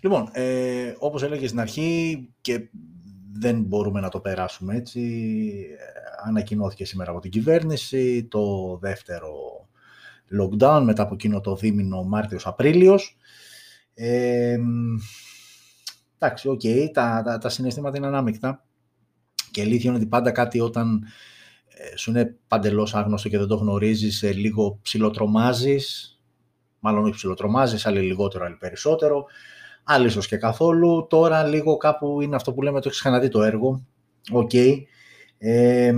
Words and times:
Λοιπόν, 0.00 0.28
ε, 0.32 0.94
όπως 0.98 1.22
έλεγε 1.22 1.46
στην 1.46 1.60
αρχή 1.60 2.28
και 2.40 2.68
δεν 3.32 3.62
μπορούμε 3.62 4.00
να 4.00 4.08
το 4.08 4.20
περάσουμε 4.20 4.76
έτσι, 4.76 5.00
ε, 5.78 6.28
ανακοινώθηκε 6.28 6.84
σήμερα 6.84 7.10
από 7.10 7.20
την 7.20 7.30
κυβέρνηση 7.30 8.24
το 8.24 8.76
δεύτερο 8.80 9.32
lockdown 10.40 10.82
μετά 10.84 11.02
από 11.02 11.14
εκείνο 11.14 11.40
το 11.40 11.56
δίμηνο 11.56 12.02
Μάρτιος-Απρίλιος. 12.02 13.16
Ε, 13.94 14.58
εντάξει, 16.18 16.48
ok, 16.48 16.60
okay, 16.64 16.88
τα, 16.92 17.22
τα, 17.24 17.38
τα 17.38 17.48
συναισθήματα 17.48 17.96
είναι 17.96 18.06
ανάμεικτα 18.06 18.64
και 19.50 19.60
αλήθεια 19.60 19.90
είναι 19.90 19.98
ότι 19.98 20.08
πάντα 20.08 20.30
κάτι 20.30 20.60
όταν 20.60 21.04
ε, 21.68 21.96
σου 21.96 22.10
είναι 22.10 22.36
παντελώς 22.48 22.94
άγνωστο 22.94 23.28
και 23.28 23.38
δεν 23.38 23.46
το 23.46 23.56
γνωρίζεις, 23.56 24.22
ε, 24.22 24.32
λίγο 24.32 24.78
ψιλοτρομάζεις, 24.82 26.18
μάλλον 26.78 27.04
όχι 27.04 27.14
ψιλοτρομάζεις, 27.14 27.86
άλλοι 27.86 28.00
λιγότερο, 28.00 28.44
άλλοι 28.44 28.56
περισσότερο, 28.56 29.26
άλλοι 29.90 30.06
ίσως 30.06 30.26
και 30.26 30.36
καθόλου. 30.36 31.06
Τώρα 31.08 31.44
λίγο 31.44 31.76
κάπου 31.76 32.20
είναι 32.20 32.36
αυτό 32.36 32.52
που 32.52 32.62
λέμε, 32.62 32.80
το 32.80 32.88
έχεις 32.88 33.00
ξαναδεί 33.00 33.28
το 33.28 33.42
έργο, 33.42 33.86
ok. 34.32 34.50
Okay. 34.52 34.82
Ε, 35.38 35.92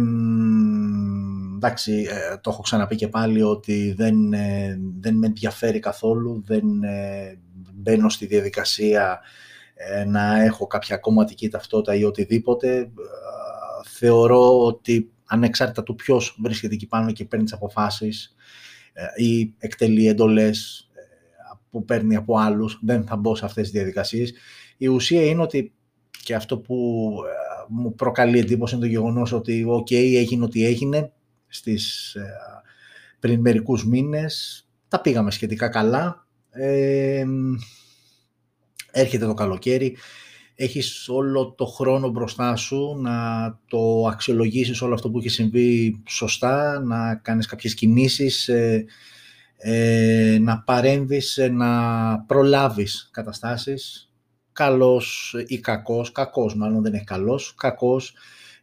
εντάξει, 1.55 2.06
ε, 2.10 2.36
το 2.36 2.50
έχω 2.50 2.62
ξαναπεί 2.62 2.97
και 2.97 3.09
πάλι 3.09 3.42
ότι 3.42 3.92
δεν, 3.97 4.33
ε, 4.33 4.78
δεν 5.00 5.14
με 5.14 5.27
ενδιαφέρει 5.27 5.78
καθόλου, 5.78 6.42
δεν 6.47 6.83
ε, 6.83 7.38
μπαίνω 7.74 8.09
στη 8.09 8.27
διαδικασία 8.27 9.20
να 10.06 10.42
έχω 10.42 10.66
κάποια 10.66 10.97
κομματική 10.97 11.48
ταυτότητα 11.48 11.95
ή 11.95 12.05
οτιδήποτε. 12.05 12.91
Θεωρώ 13.84 14.64
ότι 14.64 15.11
ανεξάρτητα 15.27 15.83
του 15.83 15.95
ποιος 15.95 16.38
βρίσκεται 16.42 16.74
εκεί 16.74 16.86
πάνω 16.86 17.12
και 17.12 17.24
παίρνει 17.24 17.45
τις 17.45 17.55
αποφάσεις 17.55 18.34
ή 19.16 19.55
εκτελεί 19.59 20.09
εντολές 20.09 20.91
που 21.73 21.85
παίρνει 21.85 22.17
από 22.17 22.39
άλλους, 22.39 22.79
δεν 22.83 23.05
θα 23.07 23.17
μπω 23.17 23.35
σε 23.35 23.45
αυτές 23.45 23.62
τις 23.62 23.73
διαδικασίες. 23.73 24.33
Η 24.77 24.87
ουσία 24.87 25.25
είναι 25.25 25.43
ότι 25.43 25.73
και 26.25 26.34
αυτό 26.34 26.59
που 26.59 27.11
μου 27.69 27.95
προκαλεί 27.95 28.39
εντύπωση 28.39 28.75
είναι 28.75 28.84
το 28.84 28.91
γεγονός 28.91 29.33
ότι 29.33 29.64
οκ, 29.67 29.91
έγινε 29.91 30.45
ό,τι 30.45 30.64
έγινε, 30.64 31.12
στις, 31.47 32.14
ε, 32.14 32.23
πριν 33.20 33.41
μερικούς 33.41 33.87
μήνες. 33.87 34.67
Τα 34.89 35.01
πήγαμε 35.01 35.31
σχετικά 35.31 35.69
καλά. 35.69 36.27
Ε, 36.51 37.25
έρχεται 38.91 39.27
το 39.27 39.34
καλοκαίρι. 39.34 39.97
Έχεις 40.55 41.09
όλο 41.09 41.53
το 41.53 41.64
χρόνο 41.64 42.09
μπροστά 42.09 42.57
σου 42.57 42.97
να 43.01 43.12
το 43.67 44.07
αξιολογήσεις 44.07 44.83
όλο 44.83 44.95
αυτό 44.95 45.11
που 45.11 45.19
έχει 45.19 45.29
συμβεί 45.29 46.03
σωστά, 46.09 46.81
να 46.81 47.14
κάνεις 47.14 47.47
κάποιες 47.47 47.75
κινήσεις, 47.75 48.48
ε, 48.48 48.84
ε 49.64 50.38
να 50.41 50.62
παρέμβεις, 50.62 51.38
να 51.50 51.70
προλάβεις 52.20 53.08
καταστάσεις, 53.12 54.12
καλώς 54.53 55.36
ή 55.46 55.60
κακώς, 55.61 56.12
κακώς 56.12 56.55
μάλλον 56.56 56.82
δεν 56.82 56.92
είναι 56.92 57.05
καλώς, 57.06 57.55
κακώς, 57.55 58.14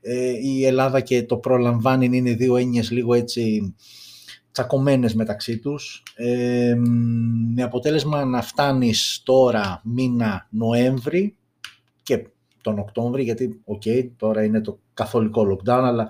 ε, 0.02 0.30
η 0.30 0.66
Ελλάδα 0.66 1.02
και 1.02 1.24
το 1.24 1.38
προλαμβάνει 1.38 2.18
είναι 2.18 2.34
δύο 2.34 2.56
έννοιες 2.56 2.92
λίγο 2.92 3.14
έτσι 3.14 3.76
τσακωμένες 4.52 5.14
μεταξύ 5.14 5.58
τους. 5.58 6.04
Ε, 6.16 6.76
με 7.56 7.64
αποτέλεσμα 7.64 8.26
να 8.26 8.42
φτάνεις 8.42 9.22
τώρα 9.24 9.82
μήνα 9.84 10.48
Νοέμβρη 10.50 11.36
και 12.04 12.28
τον 12.62 12.80
Οκτώβρη, 12.80 13.24
γιατί 13.24 13.62
οκ, 13.64 13.84
τώρα 14.18 14.44
είναι 14.44 14.62
το 14.62 14.80
καθολικό 14.94 15.48
lockdown, 15.52 15.82
αλλά 15.84 16.10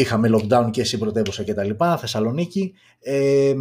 είχαμε 0.00 0.30
lockdown 0.32 0.68
και 0.70 0.84
στην 0.84 0.98
πρωτεύουσα 0.98 1.42
και 1.42 1.54
τα 1.54 1.64
λοιπά, 1.64 1.96
Θεσσαλονίκη. 1.96 2.74
Ε, 3.00 3.54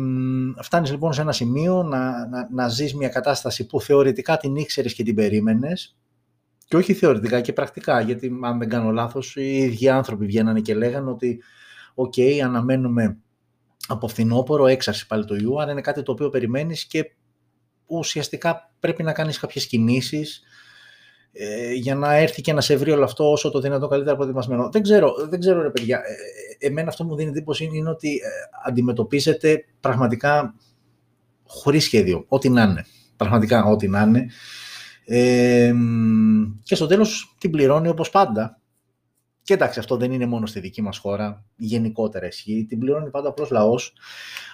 φτάνεις 0.61 0.91
λοιπόν 0.91 1.13
σε 1.13 1.21
ένα 1.21 1.31
σημείο 1.31 1.83
να, 1.83 2.27
να, 2.27 2.49
να 2.51 2.67
ζεις 2.67 2.95
μια 2.95 3.09
κατάσταση 3.09 3.65
που 3.65 3.81
θεωρητικά 3.81 4.37
την 4.37 4.55
ήξερες 4.55 4.93
και 4.93 5.03
την 5.03 5.15
περίμενες, 5.15 5.97
και 6.67 6.75
όχι 6.75 6.93
θεωρητικά 6.93 7.41
και 7.41 7.53
πρακτικά, 7.53 8.01
γιατί 8.01 8.31
αν 8.43 8.59
δεν 8.59 8.69
κάνω 8.69 8.91
λάθος, 8.91 9.35
οι 9.35 9.57
ίδιοι 9.57 9.89
άνθρωποι 9.89 10.25
βγαίνανε 10.25 10.59
και 10.59 10.75
λέγανε 10.75 11.09
ότι 11.09 11.41
«ΟΚ, 11.93 12.13
αναμένουμε 12.43 13.17
από 13.87 14.07
φθινόπωρο 14.07 14.67
έξαρση 14.67 15.07
πάλι 15.07 15.25
του 15.25 15.35
ιού, 15.35 15.61
αλλά 15.61 15.71
είναι 15.71 15.81
κάτι 15.81 16.03
το 16.03 16.11
οποίο 16.11 16.29
περιμένεις 16.29 16.85
και 16.85 17.11
ουσιαστικά 17.85 18.73
πρέπει 18.79 19.03
να 19.03 19.13
κάνεις 19.13 19.39
κάποιες 19.39 19.67
κινήσεις 19.67 20.43
ε, 21.37 21.73
για 21.73 21.95
να 21.95 22.13
έρθει 22.15 22.41
και 22.41 22.53
να 22.53 22.61
σε 22.61 22.75
βρει 22.75 22.91
όλο 22.91 23.03
αυτό 23.03 23.31
όσο 23.31 23.51
το 23.51 23.59
δυνατόν 23.59 23.89
καλύτερα 23.89 24.15
προετοιμασμένο. 24.15 24.69
Δεν 24.71 24.81
ξέρω, 24.81 25.13
δεν 25.29 25.39
ξέρω 25.39 25.61
ρε 25.61 25.69
παιδιά, 25.69 25.97
ε, 26.59 26.67
εμένα 26.67 26.89
αυτό 26.89 27.03
που 27.03 27.09
μου 27.09 27.15
δίνει 27.15 27.29
εντύπωση 27.29 27.69
είναι 27.73 27.89
ότι 27.89 28.09
ε, 28.09 28.29
αντιμετωπίζεται 28.65 29.65
πραγματικά 29.79 30.55
χωρίς 31.47 31.83
σχέδιο, 31.83 32.25
ό,τι 32.27 32.49
να 32.49 32.63
είναι. 32.63 32.85
Πραγματικά 33.17 33.63
ό,τι 33.63 33.87
να 33.87 34.01
είναι 34.01 34.25
και 36.63 36.75
στο 36.75 36.87
τέλος 36.87 37.35
την 37.37 37.51
πληρώνει 37.51 37.87
όπως 37.87 38.09
πάντα. 38.09 38.59
Και 39.45 39.53
εντάξει, 39.53 39.79
αυτό 39.79 39.97
δεν 39.97 40.11
είναι 40.11 40.25
μόνο 40.25 40.45
στη 40.45 40.59
δική 40.59 40.81
μας 40.81 40.97
χώρα, 40.97 41.45
γενικότερα 41.55 42.27
ισχύει. 42.27 42.65
Την 42.69 42.79
πληρώνει 42.79 43.09
πάντα 43.09 43.29
απλός 43.29 43.49
λαός, 43.51 43.93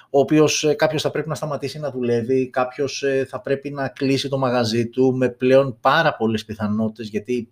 ο 0.09 0.19
οποίος 0.19 0.63
ε, 0.63 0.73
κάποιος 0.73 1.01
θα 1.01 1.11
πρέπει 1.11 1.29
να 1.29 1.35
σταματήσει 1.35 1.79
να 1.79 1.91
δουλεύει, 1.91 2.49
κάποιος 2.49 3.03
ε, 3.03 3.25
θα 3.29 3.41
πρέπει 3.41 3.69
να 3.69 3.87
κλείσει 3.87 4.29
το 4.29 4.37
μαγαζί 4.37 4.87
του 4.87 5.13
με 5.15 5.29
πλέον 5.29 5.77
πάρα 5.79 6.15
πολλές 6.15 6.45
πιθανότητες, 6.45 7.07
γιατί 7.09 7.51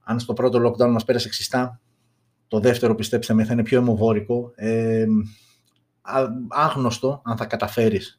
αν 0.00 0.18
στο 0.18 0.32
πρώτο 0.32 0.58
lockdown 0.68 0.88
μας 0.88 1.04
πέρασε 1.04 1.28
ξυστά, 1.28 1.80
το 2.48 2.60
δεύτερο 2.60 2.94
πιστέψτε 2.94 3.34
με 3.34 3.44
θα 3.44 3.52
είναι 3.52 3.62
πιο 3.62 3.78
αιμοβόρικο, 3.78 4.52
ε, 4.54 5.06
άγνωστο 6.48 7.22
αν 7.24 7.36
θα 7.36 7.46
καταφέρεις 7.46 8.18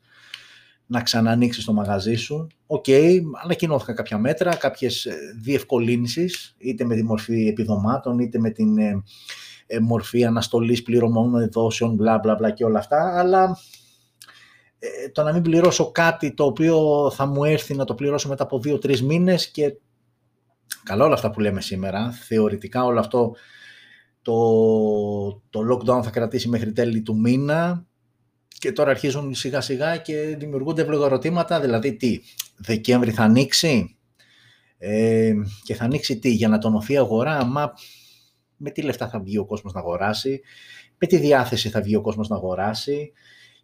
να 0.88 1.02
ξανανοίξεις 1.02 1.66
το 1.66 1.74
μαγαζί 1.74 2.16
σου. 2.16 2.48
Ok, 2.68 2.86
okay, 2.88 3.20
ανακοινώθηκαν 3.44 3.96
κάποια 3.96 4.18
μέτρα, 4.18 4.56
κάποιες 4.56 5.06
ε, 5.06 5.16
διευκολύνσεις, 5.42 6.56
είτε 6.58 6.84
με 6.84 6.96
τη 6.96 7.04
μορφή 7.04 7.48
επιδομάτων, 7.48 8.20
είτε 8.20 8.40
με 8.40 8.50
την 8.50 8.78
ε, 8.78 9.04
ε, 9.68 9.80
μορφή 9.80 10.26
αναστολής 10.26 10.84
πληρωμών 10.84 11.50
δόσεων, 11.52 11.96
μπλα 11.96 12.18
μπλα 12.18 12.36
μπλα 12.36 12.52
και 12.52 12.66
όλα 12.66 12.80
αυτά, 12.80 13.20
αλλά 13.20 13.58
το 15.12 15.24
να 15.24 15.34
μην 15.34 15.42
πληρώσω 15.42 15.92
κάτι 15.92 16.34
το 16.34 16.46
οποίο 16.46 17.10
θα 17.14 17.26
μου 17.26 17.44
έρθει 17.44 17.76
να 17.76 17.86
το 17.86 17.96
πληρώσω 17.96 18.28
μετά 18.28 18.44
από 18.44 18.60
δύο-τρεις 18.60 19.04
μήνες 19.04 19.52
και 19.52 19.78
καλά 20.84 21.06
όλα 21.06 21.14
αυτά 21.14 21.32
που 21.32 21.40
λέμε 21.40 21.62
σήμερα, 21.62 22.12
θεωρητικά 22.12 22.86
όλο 22.86 23.00
αυτό 23.00 23.36
το, 24.22 25.42
το 25.50 25.60
lockdown 25.72 26.04
θα 26.04 26.10
κρατήσει 26.10 26.50
μέχρι 26.50 26.72
τέλη 26.72 27.02
του 27.02 27.20
μήνα, 27.20 27.87
και 28.60 28.72
τώρα 28.72 28.90
αρχίζουν 28.90 29.36
σιγά 29.36 29.62
σιγά 29.62 29.98
και 29.98 30.36
δημιουργούνται 30.40 30.82
ευλογαρωτήματα, 30.82 31.60
δηλαδή 31.60 31.96
τι, 31.96 32.20
Δεκέμβρη 32.56 33.12
θα 33.12 33.24
ανοίξει; 33.24 33.98
Ε, 34.78 35.34
και 35.64 35.76
θα 35.76 35.84
ανοίξει 35.84 36.20
τι, 36.20 36.30
για 36.30 36.48
να 36.48 36.58
τονωθεί 36.58 36.94
η 36.94 36.98
αγορά, 36.98 37.46
μα 37.46 37.74
με 38.58 38.70
τι 38.70 38.82
λεφτά 38.82 39.10
θα 39.10 39.20
βγει 39.20 39.38
ο 39.38 39.46
κόσμος 39.46 39.74
να 39.74 39.80
αγοράσει, 39.80 40.42
με 40.98 41.08
τι 41.08 41.18
διάθεση 41.18 41.70
θα 41.70 41.82
βγει 41.82 41.96
ο 41.96 42.02
κόσμος 42.02 42.28
να 42.28 42.36
αγοράσει; 42.36 43.12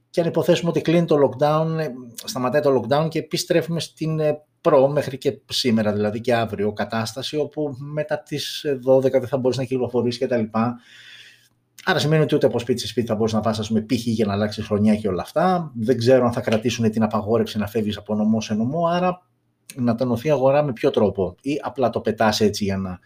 Και 0.09 0.21
αν 0.21 0.27
υποθέσουμε 0.27 0.69
ότι 0.69 0.81
κλείνει 0.81 1.05
το 1.05 1.15
lockdown, 1.15 1.77
ε, 1.79 1.87
σταματάει 2.23 2.61
το 2.61 2.81
lockdown 2.81 3.07
και 3.09 3.19
επιστρέφουμε 3.19 3.79
στην 3.79 4.19
ε, 4.19 4.41
προ 4.61 4.87
μέχρι 4.87 5.17
και 5.17 5.39
σήμερα, 5.49 5.93
δηλαδή 5.93 6.21
και 6.21 6.33
αύριο 6.33 6.73
κατάσταση, 6.73 7.37
όπου 7.37 7.75
μετά 7.79 8.23
τις 8.23 8.65
12 8.87 9.01
δεν 9.01 9.27
θα 9.27 9.37
μπορείς 9.37 9.57
να 9.57 9.63
κυκλοφορήσεις 9.63 10.17
και 10.17 10.27
τα 10.27 10.37
λοιπά. 10.37 10.79
Άρα 11.85 11.99
σημαίνει 11.99 12.23
ότι 12.23 12.35
ούτε 12.35 12.45
από 12.45 12.59
σπίτι 12.59 12.79
σε 12.79 12.87
σπίτι 12.87 13.07
θα 13.07 13.15
μπορείς 13.15 13.33
να 13.33 13.39
πας, 13.39 13.49
ας 13.49 13.67
πούμε, 13.67 13.81
π.χ. 13.81 14.09
για 14.09 14.25
να 14.25 14.33
αλλάξει 14.33 14.61
χρονιά 14.61 14.95
και 14.95 15.07
όλα 15.07 15.21
αυτά. 15.21 15.71
Δεν 15.75 15.97
ξέρω 15.97 16.25
αν 16.25 16.31
θα 16.31 16.41
κρατήσουν 16.41 16.91
την 16.91 17.03
απαγόρευση 17.03 17.57
να 17.57 17.67
φεύγεις 17.67 17.97
από 17.97 18.15
νομό 18.15 18.41
σε 18.41 18.53
νομό. 18.53 18.87
Άρα 18.87 19.21
να 19.75 19.95
τονωθεί 19.95 20.29
αγορά 20.29 20.63
με 20.63 20.73
ποιο 20.73 20.89
τρόπο. 20.89 21.35
Ή 21.41 21.59
απλά 21.63 21.89
το 21.89 21.99
πετάς 21.99 22.41
έτσι 22.41 22.63
για 22.63 22.77
να. 22.77 22.99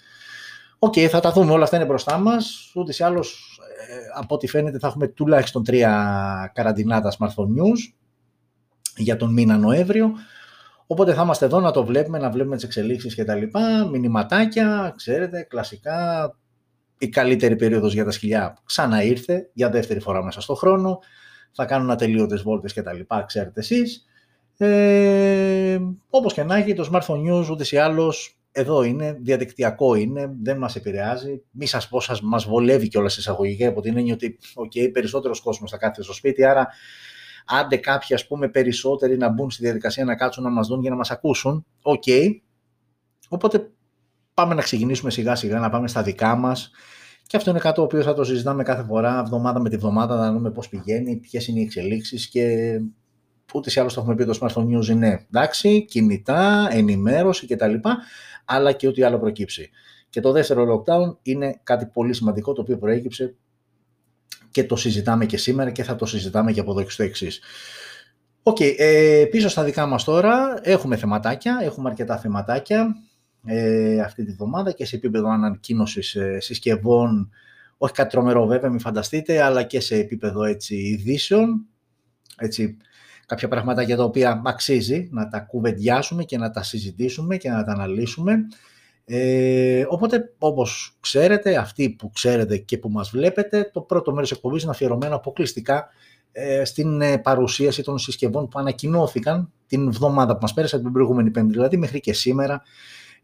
Ok, 0.79 0.93
okay, 0.95 1.05
θα 1.05 1.19
τα 1.19 1.31
δούμε. 1.31 1.51
Όλα 1.51 1.63
αυτά 1.63 1.75
είναι 1.75 1.85
μπροστά 1.85 2.17
μας. 2.17 2.71
Ούτως 2.75 2.93
ή 2.99 3.03
άλλως, 3.03 3.59
ε, 3.89 4.19
από 4.19 4.35
ό,τι 4.35 4.47
φαίνεται, 4.47 4.79
θα 4.79 4.87
έχουμε 4.87 5.07
τουλάχιστον 5.07 5.63
τρία 5.63 6.51
καραντινάτα 6.53 7.13
smartphone 7.19 7.61
news 7.61 7.93
για 8.97 9.17
τον 9.17 9.33
μήνα 9.33 9.57
Νοέμβριο. 9.57 10.11
Οπότε 10.87 11.13
θα 11.13 11.21
είμαστε 11.21 11.45
εδώ 11.45 11.59
να 11.59 11.71
το 11.71 11.85
βλέπουμε, 11.85 12.17
να 12.17 12.29
βλέπουμε 12.29 12.55
τις 12.55 12.65
εξελίξεις 12.65 13.15
και 13.15 13.23
τα 13.23 13.35
λοιπά, 13.35 13.87
μηνυματάκια, 13.91 14.93
ξέρετε, 14.95 15.41
κλασικά 15.49 16.35
η 16.97 17.09
καλύτερη 17.09 17.55
περίοδος 17.55 17.93
για 17.93 18.03
τα 18.03 18.11
σκυλιά 18.11 18.57
ξανά 18.65 19.03
ήρθε 19.03 19.49
για 19.53 19.69
δεύτερη 19.69 19.99
φορά 19.99 20.23
μέσα 20.23 20.41
στο 20.41 20.53
χρόνο. 20.53 20.99
Θα 21.51 21.65
κάνουν 21.65 21.91
ατελείωτες 21.91 22.41
βόλτες 22.41 22.73
και 22.73 22.81
τα 22.81 22.93
λοιπά, 22.93 23.23
ξέρετε 23.23 23.59
εσείς. 23.59 24.05
Ε, 24.57 25.79
όπως 26.09 26.33
και 26.33 26.43
να 26.43 26.55
έχει, 26.55 26.73
το 26.73 26.89
smartphone 26.91 27.31
news 27.31 27.49
ούτε 27.51 27.65
ή 27.69 27.77
άλλως 27.77 28.39
εδώ 28.51 28.83
είναι, 28.83 29.17
διαδικτυακό 29.21 29.95
είναι, 29.95 30.35
δεν 30.41 30.57
μας 30.57 30.75
επηρεάζει. 30.75 31.41
Μη 31.51 31.65
σας 31.65 31.87
πω, 31.87 31.99
σας, 31.99 32.21
μας 32.21 32.45
βολεύει 32.45 32.87
κιόλας 32.87 33.17
εισαγωγικά 33.17 33.67
από 33.67 33.81
την 33.81 33.97
έννοια 33.97 34.13
ότι 34.13 34.37
okay, 34.55 34.91
περισσότερος 34.91 35.41
κόσμος 35.41 35.71
θα 35.71 35.77
κάθεται 35.77 36.03
στο 36.03 36.13
σπίτι, 36.13 36.45
άρα 36.45 36.67
άντε 37.45 37.77
κάποιοι 37.77 38.15
ας 38.15 38.27
πούμε 38.27 38.49
περισσότεροι 38.49 39.17
να 39.17 39.29
μπουν 39.29 39.51
στη 39.51 39.63
διαδικασία 39.63 40.05
να 40.05 40.15
κάτσουν 40.15 40.43
να 40.43 40.49
μας 40.49 40.67
δουν 40.67 40.81
για 40.81 40.89
να 40.89 40.95
μας 40.95 41.11
ακούσουν, 41.11 41.65
ok. 41.81 42.03
Okay. 42.05 42.27
Οπότε 43.29 43.71
πάμε 44.37 44.53
να 44.53 44.61
ξεκινήσουμε 44.61 45.11
σιγά 45.11 45.35
σιγά, 45.35 45.59
να 45.59 45.69
πάμε 45.69 45.87
στα 45.87 46.03
δικά 46.03 46.35
μας. 46.35 46.71
Και 47.27 47.37
αυτό 47.37 47.49
είναι 47.49 47.59
κάτι 47.59 47.75
το 47.75 47.81
οποίο 47.81 48.01
θα 48.01 48.13
το 48.13 48.23
συζητάμε 48.23 48.63
κάθε 48.63 48.83
φορά, 48.83 49.19
εβδομάδα 49.19 49.59
με 49.59 49.69
τη 49.69 49.77
βδομάδα, 49.77 50.15
να 50.15 50.31
δούμε 50.31 50.51
πώς 50.51 50.69
πηγαίνει, 50.69 51.15
ποιες 51.15 51.47
είναι 51.47 51.59
οι 51.59 51.63
εξελίξεις 51.63 52.27
και 52.27 52.45
ούτως 53.53 53.71
ή 53.75 53.79
άλλως 53.79 53.93
το 53.93 53.99
έχουμε 53.99 54.15
πει 54.15 54.25
το 54.25 54.37
smartphone 54.41 54.77
news 54.77 54.85
είναι 54.87 55.25
εντάξει, 55.27 55.85
κινητά, 55.85 56.67
ενημέρωση 56.71 57.47
κτλ. 57.47 57.73
Αλλά 58.45 58.71
και 58.71 58.87
ό,τι 58.87 59.03
άλλο 59.03 59.19
προκύψει. 59.19 59.69
Και 60.09 60.19
το 60.19 60.31
δεύτερο 60.31 60.83
lockdown 60.83 61.17
είναι 61.21 61.59
κάτι 61.63 61.85
πολύ 61.85 62.13
σημαντικό 62.13 62.53
το 62.53 62.61
οποίο 62.61 62.77
προέκυψε 62.77 63.35
και 64.51 64.63
το 64.63 64.75
συζητάμε 64.75 65.25
και 65.25 65.37
σήμερα 65.37 65.71
και 65.71 65.83
θα 65.83 65.95
το 65.95 66.05
συζητάμε 66.05 66.51
και 66.51 66.59
από 66.59 66.71
εδώ 66.71 66.83
και 66.83 66.89
στο 66.89 67.03
εξής. 67.03 67.41
Οκ, 68.43 68.57
ε, 68.59 69.25
πίσω 69.31 69.49
στα 69.49 69.63
δικά 69.63 69.85
μας 69.85 70.03
τώρα 70.03 70.59
έχουμε 70.61 70.95
θεματάκια, 70.95 71.59
έχουμε 71.61 71.89
αρκετά 71.89 72.17
θεματάκια 72.17 72.95
ε, 73.49 74.01
αυτή 74.01 74.23
τη 74.23 74.31
βδομάδα 74.31 74.71
και 74.71 74.85
σε 74.85 74.95
επίπεδο 74.95 75.29
ανακοίνωσης 75.29 76.15
ε, 76.15 76.39
συσκευών, 76.39 77.29
όχι 77.77 77.93
κάτι 77.93 78.09
τρομερό 78.09 78.45
βέβαια, 78.45 78.69
μην 78.69 78.79
φανταστείτε, 78.79 79.41
αλλά 79.41 79.63
και 79.63 79.79
σε 79.79 79.95
επίπεδο 79.95 80.43
έτσι, 80.43 80.75
ειδήσεων, 80.75 81.65
έτσι, 82.37 82.77
κάποια 83.25 83.47
πραγματάκια 83.47 83.95
τα 83.97 84.03
οποία 84.03 84.41
αξίζει 84.45 85.07
να 85.11 85.27
τα 85.27 85.39
κουβεντιάσουμε 85.39 86.23
και 86.23 86.37
να 86.37 86.51
τα 86.51 86.63
συζητήσουμε 86.63 87.37
και 87.37 87.49
να 87.49 87.63
τα 87.63 87.71
αναλύσουμε. 87.71 88.37
Ε, 89.05 89.85
οπότε, 89.89 90.33
όπως 90.37 90.97
ξέρετε, 90.99 91.57
αυτοί 91.57 91.89
που 91.89 92.11
ξέρετε 92.11 92.57
και 92.57 92.77
που 92.77 92.89
μας 92.89 93.09
βλέπετε, 93.09 93.69
το 93.73 93.81
πρώτο 93.81 94.13
μέρος 94.13 94.31
εκπομπής 94.31 94.61
είναι 94.61 94.71
αφιερωμένο 94.71 95.15
αποκλειστικά 95.15 95.89
ε, 96.31 96.65
στην 96.65 97.01
ε, 97.01 97.17
παρουσίαση 97.17 97.83
των 97.83 97.97
συσκευών 97.97 98.47
που 98.47 98.59
ανακοινώθηκαν 98.59 99.51
την 99.67 99.87
εβδομάδα 99.87 100.33
που 100.33 100.39
μας 100.41 100.53
πέρασε, 100.53 100.79
την 100.79 100.91
προηγούμενη 100.91 101.31
πέμπτη 101.31 101.51
δηλαδή, 101.51 101.77
μέχρι 101.77 101.99
και 101.99 102.13
σήμερα 102.13 102.61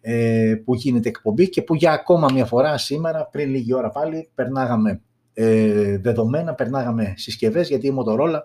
ε, 0.06 0.56
που 0.66 0.74
γίνεται 0.74 1.10
εκπομπή 1.10 1.50
και 1.50 1.62
που 1.62 1.76
για 1.76 1.92
ακόμα 1.92 2.30
μια 2.34 2.46
φορά 2.46 2.78
σήμερα, 2.78 3.28
πριν 3.32 3.50
λίγη 3.50 3.74
ώρα 3.74 3.90
πάλι, 3.90 4.30
περνάγαμε 4.36 5.02
ε, 5.34 5.98
δεδομένα, 5.98 6.54
περνάγαμε 6.54 7.14
συσκευές, 7.18 7.68
γιατί 7.68 7.88
η 7.88 7.96
Motorola 7.98 8.40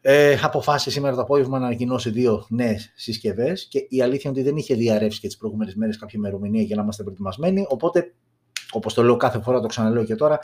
ε, 0.00 0.38
αποφάσισε 0.42 0.90
σήμερα 0.90 1.14
το 1.14 1.20
απόγευμα 1.20 1.58
να 1.58 1.66
ανακοινώσει 1.66 2.10
δύο 2.10 2.46
νέες 2.48 2.92
συσκευές 2.94 3.66
και 3.70 3.86
η 3.88 4.02
αλήθεια 4.02 4.30
είναι 4.30 4.40
ότι 4.40 4.48
δεν 4.48 4.58
είχε 4.58 4.74
διαρρεύσει 4.74 5.20
και 5.20 5.26
τις 5.26 5.36
προηγούμενες 5.36 5.74
μέρες 5.74 5.98
κάποια 5.98 6.18
ημερομηνία 6.18 6.62
για 6.62 6.76
να 6.76 6.82
είμαστε 6.82 7.02
προετοιμασμένοι. 7.02 7.64
Οπότε, 7.68 8.14
όπως 8.70 8.94
το 8.94 9.02
λέω 9.02 9.16
κάθε 9.16 9.40
φορά, 9.40 9.60
το 9.60 9.66
ξαναλέω 9.66 10.04
και 10.04 10.14
τώρα, 10.14 10.38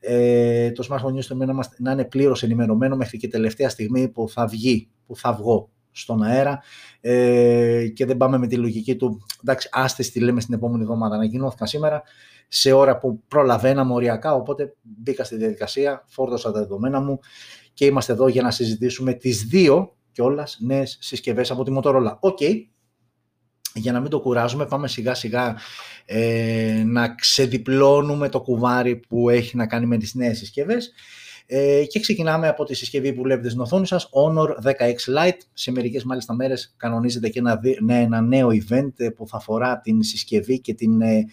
ε, 0.00 0.70
το 0.70 0.86
Smartphone 0.90 1.14
News 1.14 1.24
το 1.24 1.36
να 1.78 1.92
είναι 1.92 2.04
πλήρως 2.04 2.42
ενημερωμένο 2.42 2.96
μέχρι 2.96 3.18
και 3.18 3.28
τελευταία 3.28 3.68
στιγμή 3.68 4.08
που 4.08 4.28
θα 4.28 4.46
βγει, 4.46 4.88
που 5.06 5.16
θα 5.16 5.32
βγω 5.32 5.70
στον 6.00 6.22
αέρα 6.22 6.62
ε, 7.00 7.86
και 7.94 8.06
δεν 8.06 8.16
πάμε 8.16 8.38
με 8.38 8.46
τη 8.46 8.56
λογική 8.56 8.96
του 8.96 9.26
εντάξει 9.42 9.68
άστε 9.72 10.02
τι 10.02 10.20
λέμε 10.20 10.40
στην 10.40 10.54
επόμενη 10.54 10.82
εβδομάδα 10.82 11.14
ανακοινώθηκαν 11.14 11.66
σήμερα 11.66 12.02
σε 12.48 12.72
ώρα 12.72 12.98
που 12.98 13.22
προλαβαίναμε 13.28 13.92
οριακά 13.92 14.34
οπότε 14.34 14.74
μπήκα 14.82 15.24
στη 15.24 15.36
διαδικασία, 15.36 16.04
φόρτωσα 16.06 16.52
τα 16.52 16.60
δεδομένα 16.60 17.00
μου 17.00 17.20
και 17.74 17.84
είμαστε 17.84 18.12
εδώ 18.12 18.28
για 18.28 18.42
να 18.42 18.50
συζητήσουμε 18.50 19.12
τις 19.12 19.44
δύο 19.44 19.96
κιόλας 20.12 20.58
νέες 20.60 20.98
συσκευές 21.00 21.50
από 21.50 21.64
τη 21.64 21.72
Motorola. 21.76 22.16
OK, 22.20 22.38
για 23.74 23.92
να 23.92 24.00
μην 24.00 24.10
το 24.10 24.20
κουράζουμε, 24.20 24.66
πάμε 24.66 24.88
σιγά 24.88 25.14
σιγά 25.14 25.56
ε, 26.04 26.82
να 26.86 27.14
ξεδιπλώνουμε 27.14 28.28
το 28.28 28.40
κουβάρι 28.40 28.96
που 28.96 29.28
έχει 29.28 29.56
να 29.56 29.66
κάνει 29.66 29.86
με 29.86 29.96
τις 29.96 30.14
νέες 30.14 30.38
συσκευές 30.38 30.92
ε, 31.50 31.84
και 31.84 32.00
ξεκινάμε 32.00 32.48
από 32.48 32.64
τη 32.64 32.74
συσκευή 32.74 33.12
που 33.12 33.22
βλέπετε 33.22 33.48
στην 33.48 33.60
οθόνη 33.60 33.86
σας, 33.86 34.08
Honor 34.12 34.48
16 34.62 34.72
Lite. 35.18 35.38
Σε 35.52 35.70
μερικές 35.70 36.04
μάλιστα 36.04 36.34
μέρες 36.34 36.74
κανονίζεται 36.76 37.28
και 37.28 37.38
ένα, 37.38 37.60
ναι, 37.82 38.00
ένα 38.00 38.20
νέο 38.20 38.48
event 38.48 38.92
ε, 38.96 39.08
που 39.08 39.28
θα 39.28 39.36
αφορά 39.36 39.80
την 39.80 40.02
συσκευή 40.02 40.60
και 40.60 40.74
την 40.74 41.00
ε, 41.00 41.24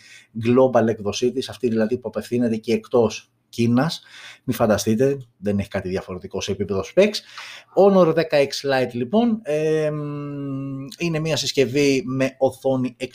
global 0.45 0.87
εκδοσή 0.87 1.31
της, 1.31 1.49
αυτή 1.49 1.67
δηλαδή 1.67 1.97
που 1.97 2.07
απευθύνεται 2.07 2.55
και 2.55 2.73
εκτός 2.73 3.31
Κίνας. 3.49 4.01
Μην 4.43 4.55
φανταστείτε, 4.55 5.17
δεν 5.37 5.59
έχει 5.59 5.69
κάτι 5.69 5.89
διαφορετικό 5.89 6.41
σε 6.41 6.51
επίπεδο 6.51 6.83
specs. 6.95 7.15
Honor 7.75 8.13
16 8.13 8.13
Lite 8.13 8.91
λοιπόν 8.91 9.39
ε, 9.43 9.91
είναι 10.99 11.19
μια 11.19 11.35
συσκευή 11.35 12.03
με 12.05 12.35
οθόνη 12.37 12.95
6,67 12.99 13.05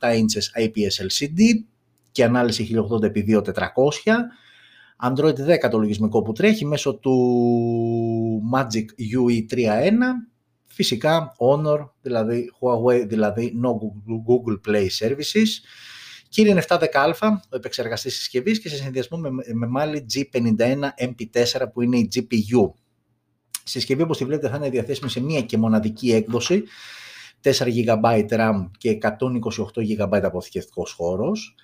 inches 0.00 0.62
IPS 0.62 1.06
LCD 1.06 1.40
και 2.12 2.24
ανάλυση 2.24 2.68
1080x2400 2.90 3.52
Android 5.02 5.34
10 5.64 5.70
το 5.70 5.78
λογισμικό 5.78 6.22
που 6.22 6.32
τρέχει 6.32 6.64
μέσω 6.64 6.94
του 6.94 8.42
Magic 8.54 8.84
UE 9.16 9.46
3.1 9.50 9.92
φυσικά 10.66 11.36
Honor, 11.38 11.88
δηλαδή 12.00 12.52
Huawei, 12.60 13.04
δηλαδή 13.08 13.60
no 13.64 13.68
Google 14.26 14.60
Play 14.68 14.86
Services. 14.98 15.48
Kirin 16.36 16.58
710α, 16.68 17.36
ο 17.50 17.56
επεξεργαστής 17.56 18.14
συσκευής 18.16 18.60
και 18.60 18.68
σε 18.68 18.76
συνδυασμό 18.76 19.18
με, 19.18 19.30
με 19.30 19.68
Mali 19.76 19.96
G51 19.96 20.78
MP4 20.98 21.66
που 21.72 21.82
είναι 21.82 21.96
η 21.96 22.08
GPU. 22.14 22.70
Η 23.64 23.68
συσκευή 23.68 24.02
όπως 24.02 24.18
τη 24.18 24.24
βλέπετε 24.24 24.48
θα 24.48 24.56
είναι 24.56 24.70
διαθέσιμη 24.70 25.10
σε 25.10 25.20
μία 25.20 25.40
και 25.40 25.56
μοναδική 25.56 26.12
έκδοση. 26.12 26.64
4 27.42 27.50
GB 27.50 28.28
RAM 28.28 28.70
και 28.78 28.98
128 29.02 29.08
GB 29.74 30.20
αποθηκευτικός 30.22 30.92
χώρος 30.92 31.54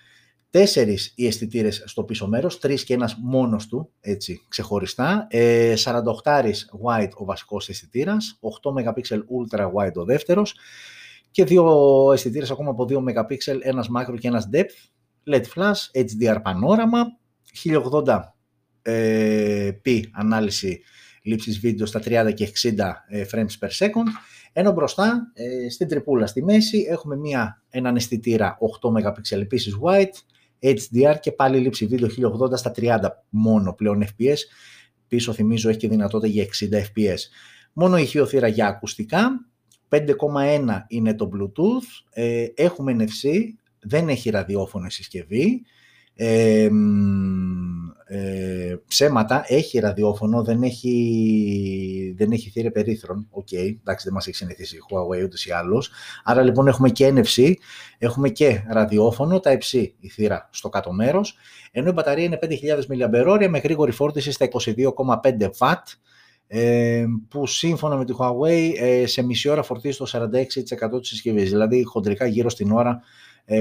τέσσερις 0.53 1.13
οι 1.17 1.27
αισθητήρες 1.27 1.83
στο 1.87 2.05
πίσω 2.05 2.29
μέρος, 2.29 2.59
τρεις 2.59 2.85
και 2.85 2.95
ένας 2.95 3.17
μόνος 3.23 3.67
του, 3.67 3.91
έτσι, 4.01 4.41
ξεχωριστά, 4.49 5.27
ε, 5.31 5.75
48 5.77 6.69
wide 6.83 7.11
ο 7.15 7.25
βασικός 7.25 7.69
αισθητήρας, 7.69 8.39
8 8.41 8.73
MP 8.73 9.23
ultra 9.39 9.73
wide 9.73 9.95
ο 9.95 10.05
δεύτερος 10.05 10.55
και 11.31 11.45
δύο 11.45 12.13
αισθητήρες 12.13 12.51
ακόμα 12.51 12.71
από 12.71 12.85
2 12.85 12.99
MP, 12.99 13.37
ένας 13.63 13.89
macro 13.97 14.19
και 14.19 14.29
ένας 14.29 14.49
depth, 14.53 14.91
LED 15.25 15.45
flash, 15.55 16.05
HDR 16.05 16.39
πανόραμα, 16.43 17.19
1080 17.53 18.35
ε, 18.83 19.71
p 19.85 20.01
ανάλυση 20.13 20.83
λήψης 21.23 21.59
βίντεο 21.59 21.87
στα 21.87 22.01
30 22.05 22.33
και 22.35 22.53
60 22.63 23.05
ε, 23.09 23.25
frames 23.33 23.59
per 23.61 23.87
second, 23.87 24.09
ενώ 24.53 24.73
μπροστά, 24.73 25.31
ε, 25.35 25.71
στην 25.71 25.89
τρυπούλα 25.89 26.27
στη 26.27 26.45
μέση, 26.45 26.87
έχουμε 26.89 27.17
μια, 27.17 27.63
έναν 27.71 27.97
αισθητήρα 27.97 28.59
8 28.81 28.91
MP 28.91 29.41
επίσης 29.41 29.77
wide, 29.83 30.32
HDR 30.63 31.15
και 31.21 31.33
πάλι 31.33 31.59
λήψη 31.59 31.87
βίντεο 31.87 32.09
1080 32.53 32.57
στα 32.57 32.73
30 32.77 32.99
μόνο 33.29 33.75
πλέον 33.75 34.05
FPS. 34.05 34.39
Πίσω 35.09 35.33
θυμίζω 35.33 35.69
έχει 35.69 35.79
και 35.79 35.89
δυνατότητα 35.89 36.33
για 36.33 36.45
60 36.45 36.75
FPS. 36.75 37.19
Μόνο 37.73 37.97
ηχειοθύρα 37.97 38.49
για 38.49 38.67
ακουστικά. 38.67 39.47
5,1 39.89 40.07
είναι 40.89 41.15
το 41.15 41.31
Bluetooth. 41.35 42.05
Ε, 42.11 42.47
έχουμε 42.55 42.97
NFC. 42.99 43.29
Δεν 43.81 44.09
έχει 44.09 44.31
ραδιόφωνο 44.31 44.91
συσκευή. 44.91 45.63
Ε, 46.15 46.69
ε, 48.15 48.77
ψέματα, 48.87 49.45
έχει 49.47 49.79
ραδιόφωνο, 49.79 50.43
δεν 50.45 50.63
έχει, 50.63 52.15
δεν 52.17 52.33
έχει 52.33 52.51
θύρα 52.51 52.71
υπερύθρων. 52.71 53.27
OK, 53.31 53.49
okay, 53.51 53.77
εντάξει, 53.81 54.05
δεν 54.05 54.13
μας 54.13 54.27
έχει 54.27 54.37
συνηθίσει 54.37 54.77
η 54.77 54.81
Huawei 54.89 55.25
ούτως 55.25 55.47
ή 55.47 55.53
άλλως. 55.53 55.91
Άρα 56.25 56.43
λοιπόν 56.43 56.67
έχουμε 56.67 56.91
και 56.91 57.13
NFC, 57.15 57.53
έχουμε 57.99 58.29
και 58.29 58.63
ραδιόφωνο, 58.69 59.41
Type-C 59.41 59.95
η 60.01 60.09
θύρα 60.09 60.49
στο 60.53 60.69
κάτω 60.69 60.93
μέρος, 60.93 61.37
ενώ 61.71 61.89
η 61.89 61.93
μπαταρία 61.93 62.25
είναι 62.25 62.39
5.000 62.43 62.49
mAh 62.89 63.49
με 63.49 63.59
γρήγορη 63.59 63.93
φόρτιση 63.93 64.33
στα 64.33 64.49
22,5 64.49 65.49
W, 65.59 65.75
ε, 66.47 67.05
που 67.29 67.47
σύμφωνα 67.47 67.97
με 67.97 68.05
τη 68.05 68.13
Huawei 68.19 68.73
ε, 68.79 69.07
σε 69.07 69.23
μισή 69.23 69.49
ώρα 69.49 69.63
φορτίζει 69.63 69.97
το 69.97 70.11
46% 70.13 71.01
της 71.01 71.09
συσκευής, 71.09 71.51
δηλαδή 71.51 71.85
χοντρικά 71.85 72.27
γύρω 72.27 72.51
στην 72.51 72.73
ώρα 72.73 72.91
ε, 72.91 73.01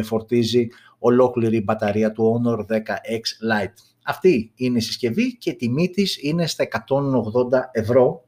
φορτίζει 0.03 0.67
ολόκληρη 0.99 1.57
η 1.57 1.61
μπαταρία 1.63 2.11
του 2.11 2.41
Honor 2.41 2.59
10X 2.59 3.21
Lite. 3.51 3.73
Αυτή 4.03 4.51
είναι 4.55 4.77
η 4.77 4.81
συσκευή 4.81 5.37
και 5.37 5.49
η 5.49 5.55
τιμή 5.55 5.89
της 5.89 6.17
είναι 6.21 6.47
στα 6.47 6.67
180 6.67 7.59
ευρώ. 7.71 8.25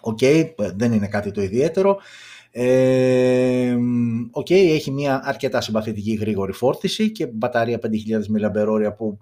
Οκ, 0.00 0.18
δεν 0.76 0.92
είναι 0.92 1.08
κάτι 1.08 1.30
το 1.30 1.42
ιδιαίτερο. 1.42 1.98
Ε, 2.50 3.76
okay, 4.32 4.50
έχει 4.50 4.90
μια 4.90 5.20
αρκετά 5.24 5.60
συμπαθητική 5.60 6.14
γρήγορη 6.14 6.52
φόρτιση 6.52 7.12
και 7.12 7.26
μπαταρία 7.26 7.78
5.000 7.82 7.90
mAh 7.90 8.96
που 8.96 9.18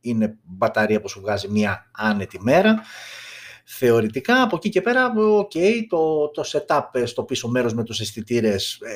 είναι 0.00 0.36
μπαταρία 0.42 1.00
που 1.00 1.08
σου 1.08 1.20
βγάζει 1.20 1.48
μια 1.48 1.90
άνετη 1.92 2.38
μέρα. 2.42 2.80
Θεωρητικά 3.72 4.42
από 4.42 4.56
εκεί 4.56 4.68
και 4.68 4.80
πέρα, 4.80 5.12
okay, 5.16 5.72
το, 5.88 6.28
το 6.28 6.44
setup 6.46 7.02
στο 7.04 7.22
πίσω 7.22 7.48
μέρος 7.48 7.74
με 7.74 7.84
τους 7.84 8.00
αισθητήρες 8.00 8.78
ε, 8.80 8.92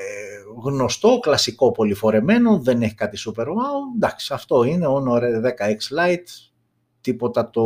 γνωστό, 0.65 1.19
κλασικό 1.23 1.71
πολυφορεμένο, 1.71 2.59
δεν 2.59 2.83
έχει 2.83 2.95
κάτι 2.95 3.19
super 3.27 3.45
wow. 3.45 3.95
Εντάξει, 3.97 4.33
αυτό 4.33 4.65
είναι 4.65 4.87
Honor 4.89 5.21
10X 5.21 5.99
Lite, 5.99 6.51
τίποτα 7.01 7.51
το 7.51 7.65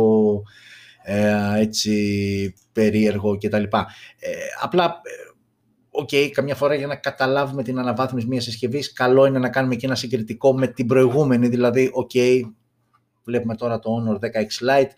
ε, 1.03 1.59
έτσι 1.59 2.53
περίεργο 2.71 3.37
κτλ. 3.37 3.63
Ε, 3.63 3.69
απλά, 4.61 5.01
OK, 5.89 6.09
okay, 6.11 6.29
καμιά 6.31 6.55
φορά 6.55 6.75
για 6.75 6.87
να 6.87 6.95
καταλάβουμε 6.95 7.63
την 7.63 7.79
αναβάθμιση 7.79 8.27
μιας 8.27 8.43
συσκευής, 8.43 8.93
καλό 8.93 9.25
είναι 9.25 9.39
να 9.39 9.49
κάνουμε 9.49 9.75
και 9.75 9.85
ένα 9.85 9.95
συγκριτικό 9.95 10.53
με 10.53 10.67
την 10.67 10.87
προηγούμενη, 10.87 11.47
δηλαδή, 11.47 11.89
OK, 11.93 12.09
okay, 12.13 12.41
βλέπουμε 13.23 13.55
τώρα 13.55 13.79
το 13.79 13.89
Honor 13.97 14.25
10X 14.25 14.69
Lite, 14.69 14.91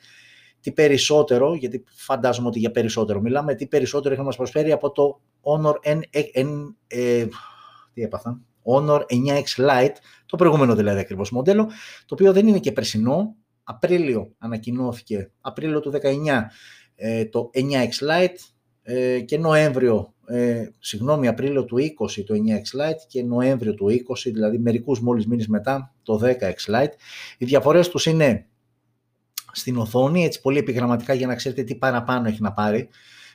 τι 0.61 0.71
περισσότερο, 0.71 1.55
γιατί 1.55 1.83
φαντάζομαι 1.89 2.47
ότι 2.47 2.59
για 2.59 2.71
περισσότερο 2.71 3.21
μιλάμε, 3.21 3.55
τι 3.55 3.67
περισσότερο 3.67 4.09
έχει 4.09 4.19
να 4.19 4.25
μας 4.25 4.35
προσφέρει 4.35 4.71
από 4.71 4.91
το 4.91 5.21
Honor 5.41 5.73
9X, 5.83 5.99
N, 6.35 6.73
ε, 6.87 7.25
τι 7.93 8.01
έπαθα, 8.01 8.41
Honor 8.63 8.99
9X 8.99 9.69
Lite, 9.69 9.95
το 10.25 10.35
προηγούμενο 10.37 10.75
δηλαδή 10.75 10.99
ακριβώς 10.99 11.31
μοντέλο, 11.31 11.65
το 12.05 12.13
οποίο 12.13 12.33
δεν 12.33 12.47
είναι 12.47 12.59
και 12.59 12.71
περσινό, 12.71 13.35
Απρίλιο 13.63 14.31
ανακοινώθηκε, 14.37 15.31
Απρίλιο 15.41 15.79
του 15.79 15.91
19, 15.91 16.49
το 17.29 17.49
9X 17.53 18.09
Lite 18.09 18.37
και 19.25 19.37
Νοέμβριο, 19.37 20.13
συγγνώμη, 20.79 21.27
Απρίλιο 21.27 21.65
του 21.65 21.77
20 21.77 22.23
το 22.25 22.33
9X 22.33 22.79
Lite 22.79 23.01
και 23.07 23.23
Νοέμβριο 23.23 23.73
του 23.73 23.87
20, 23.89 23.93
δηλαδή 24.25 24.59
μερικούς 24.59 25.01
μόλις 25.01 25.27
μήνες 25.27 25.47
μετά 25.47 25.93
το 26.03 26.19
10X 26.23 26.73
Lite. 26.73 26.93
Οι 27.37 27.45
διαφορές 27.45 27.89
τους 27.89 28.05
είναι 28.05 28.45
στην 29.51 29.77
οθόνη, 29.77 30.23
έτσι 30.23 30.41
πολύ 30.41 30.57
επιγραμματικά 30.57 31.13
για 31.13 31.27
να 31.27 31.35
ξέρετε 31.35 31.63
τι 31.63 31.75
παραπάνω 31.75 32.27
έχει 32.27 32.41
να 32.41 32.53
πάρει 32.53 32.89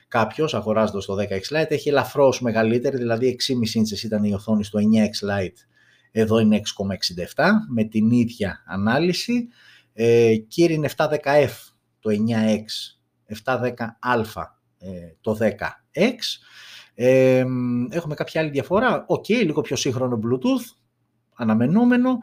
κάποιος 0.07 0.53
αγοράζοντας 0.53 1.05
το 1.05 1.15
10X 1.19 1.57
Lite. 1.57 1.69
Έχει 1.71 1.89
ελαφρώς 1.89 2.41
μεγαλύτερη, 2.41 2.97
δηλαδή 2.97 3.37
6,5 3.47 3.79
inches 3.79 4.03
ήταν 4.03 4.23
η 4.23 4.33
οθόνη 4.33 4.63
στο 4.63 4.79
9X 4.79 5.29
Lite. 5.29 5.57
Εδώ 6.11 6.39
είναι 6.39 6.61
6,67 7.35 7.45
με 7.69 7.83
την 7.83 8.11
ίδια 8.11 8.63
ανάλυση. 8.67 9.47
Ε, 9.93 10.35
Kirin 10.35 10.75
είναι 10.75 10.89
710F 10.97 11.49
το 11.99 12.09
9X, 12.09 12.65
710A 13.45 14.43
ε, 14.77 14.89
το 15.21 15.37
10X. 15.39 16.17
Ε, 16.93 17.45
έχουμε 17.89 18.13
κάποια 18.15 18.41
άλλη 18.41 18.49
διαφορά. 18.49 19.05
OK, 19.07 19.25
okay, 19.25 19.43
λίγο 19.45 19.61
πιο 19.61 19.75
σύγχρονο 19.75 20.19
Bluetooth, 20.23 20.75
αναμενόμενο. 21.35 22.17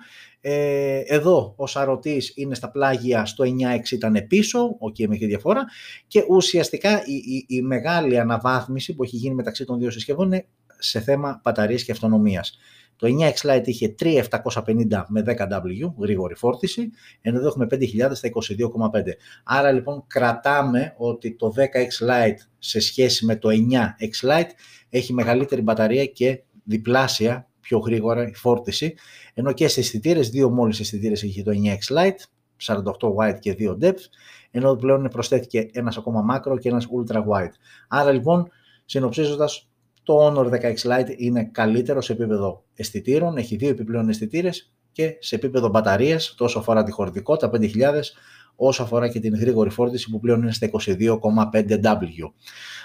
Ε, 0.46 1.02
εδώ 1.06 1.54
ο 1.56 1.66
σαρωτής 1.66 2.32
είναι 2.34 2.54
στα 2.54 2.70
πλάγια, 2.70 3.24
στο 3.24 3.44
9X 3.44 3.90
ήταν 3.90 4.26
πίσω, 4.28 4.76
OK 4.78 4.94
okay, 4.98 5.06
με 5.06 5.16
διαφορά 5.16 5.64
και 6.06 6.24
ουσιαστικά 6.28 7.02
η, 7.04 7.44
η, 7.46 7.62
μεγάλη 7.62 8.18
αναβάθμιση 8.18 8.94
που 8.94 9.02
έχει 9.02 9.16
γίνει 9.16 9.34
μεταξύ 9.34 9.64
των 9.64 9.78
δύο 9.78 9.90
συσκευών 9.90 10.26
είναι 10.26 10.46
σε 10.78 11.00
θέμα 11.00 11.40
μπαταρίας 11.44 11.82
και 11.82 11.92
αυτονομίας. 11.92 12.58
Το 12.96 13.08
9X 13.20 13.50
Lite 13.50 13.66
είχε 13.66 13.94
3750 14.00 15.04
με 15.08 15.22
10W 15.26 15.92
γρήγορη 15.98 16.34
φόρτιση, 16.34 16.90
ενώ 17.20 17.38
εδώ 17.38 17.46
έχουμε 17.46 17.66
5000 17.70 17.78
στα 18.12 18.28
22,5. 18.28 19.02
Άρα 19.44 19.72
λοιπόν 19.72 20.04
κρατάμε 20.06 20.94
ότι 20.96 21.36
το 21.36 21.52
10X 21.56 22.08
Lite 22.08 22.38
σε 22.58 22.80
σχέση 22.80 23.24
με 23.24 23.36
το 23.36 23.48
9X 23.50 24.30
Lite 24.30 24.50
έχει 24.88 25.12
μεγαλύτερη 25.12 25.62
μπαταρία 25.62 26.04
και 26.06 26.42
διπλάσια 26.64 27.48
πιο 27.64 27.78
γρήγορα 27.78 28.28
η 28.28 28.34
φόρτιση, 28.34 28.94
ενώ 29.34 29.52
και 29.52 29.68
σε 29.68 29.80
αισθητήρες, 29.80 30.28
δύο 30.30 30.50
μόλις 30.50 30.80
αισθητήρες 30.80 31.22
έχει 31.22 31.42
το 31.42 31.50
9X 31.64 31.96
Lite, 31.96 32.20
48 32.66 32.82
wide 33.16 33.38
και 33.40 33.56
2 33.58 33.76
depth, 33.80 34.04
ενώ 34.50 34.74
πλέον 34.74 35.08
προσθέθηκε 35.08 35.68
ένας 35.72 35.96
ακόμα 35.96 36.24
macro 36.34 36.58
και 36.60 36.68
ένας 36.68 36.86
ultra 36.86 37.16
wide. 37.16 37.52
Άρα 37.88 38.12
λοιπόν, 38.12 38.48
συνοψίζοντας, 38.84 39.68
το 40.02 40.26
Honor 40.26 40.50
10X 40.50 40.74
Lite 40.74 41.14
είναι 41.16 41.44
καλύτερο 41.44 42.00
σε 42.00 42.12
επίπεδο 42.12 42.64
αισθητήρων, 42.74 43.36
έχει 43.36 43.56
δύο 43.56 43.68
επιπλέον 43.68 44.08
αισθητήρες 44.08 44.72
και 44.92 45.16
σε 45.18 45.34
επίπεδο 45.34 45.68
μπαταρίας, 45.68 46.34
τόσο 46.36 46.58
αφορά 46.58 46.82
τη 46.82 46.90
χωρητικότητα 46.90 47.50
5000, 47.50 48.14
όσο 48.56 48.82
αφορά 48.82 49.08
και 49.08 49.20
την 49.20 49.34
γρήγορη 49.34 49.70
φόρτιση 49.70 50.10
που 50.10 50.20
πλέον 50.20 50.42
είναι 50.42 50.52
στα 50.52 50.70
22,5W. 50.70 52.32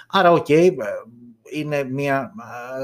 Άρα, 0.07 0.31
OK, 0.32 0.46
okay, 0.50 0.71
είναι 1.51 1.84
μια 1.84 2.34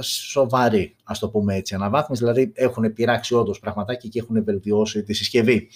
σοβαρή, 0.01 0.95
ας 1.03 1.19
το 1.19 1.29
πούμε 1.29 1.55
έτσι, 1.55 1.75
αναβάθμιση, 1.75 2.24
δηλαδή 2.24 2.51
έχουν 2.55 2.93
πειράξει 2.93 3.36
όντως 3.36 3.60
πραγματάκι 3.60 4.10
και 4.10 4.19
έχουν 4.19 4.43
βελτιώσει 4.43 5.03
τη 5.03 5.13
συσκευή. 5.13 5.67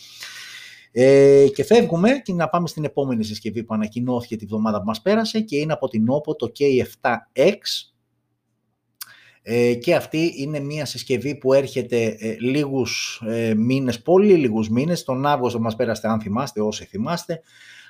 Ε, 0.92 1.46
και 1.54 1.64
φεύγουμε 1.64 2.10
και 2.24 2.34
να 2.34 2.50
πάμε 2.50 2.68
στην 2.68 2.84
επόμενη 2.84 3.24
συσκευή 3.24 3.64
που 3.64 3.74
ανακοινώθηκε 3.74 4.36
τη 4.36 4.46
βδομάδα 4.46 4.80
που 4.80 4.86
μας 4.86 5.02
πέρασε 5.02 5.42
και 5.42 5.58
είναι 5.58 5.74
από 5.74 5.88
την 5.88 6.06
OPPO 6.10 6.38
το 6.38 6.52
K7X 6.60 7.90
ε, 9.42 9.74
και 9.74 9.96
αυτή 9.96 10.34
είναι 10.38 10.60
μια 10.60 10.86
συσκευή 10.86 11.36
που 11.36 11.54
έρχεται 11.54 12.16
ε, 12.20 12.36
λίγους 12.40 13.22
ε, 13.28 13.54
μήνες, 13.56 14.02
πολύ 14.02 14.34
λίγους 14.34 14.70
μήνες, 14.70 15.04
τον 15.04 15.26
Αύγουστο 15.26 15.60
μας 15.60 15.76
πέρασε 15.76 16.08
αν 16.08 16.22
θυμάστε, 16.22 16.62
όσοι 16.62 16.86
θυμάστε, 16.86 17.42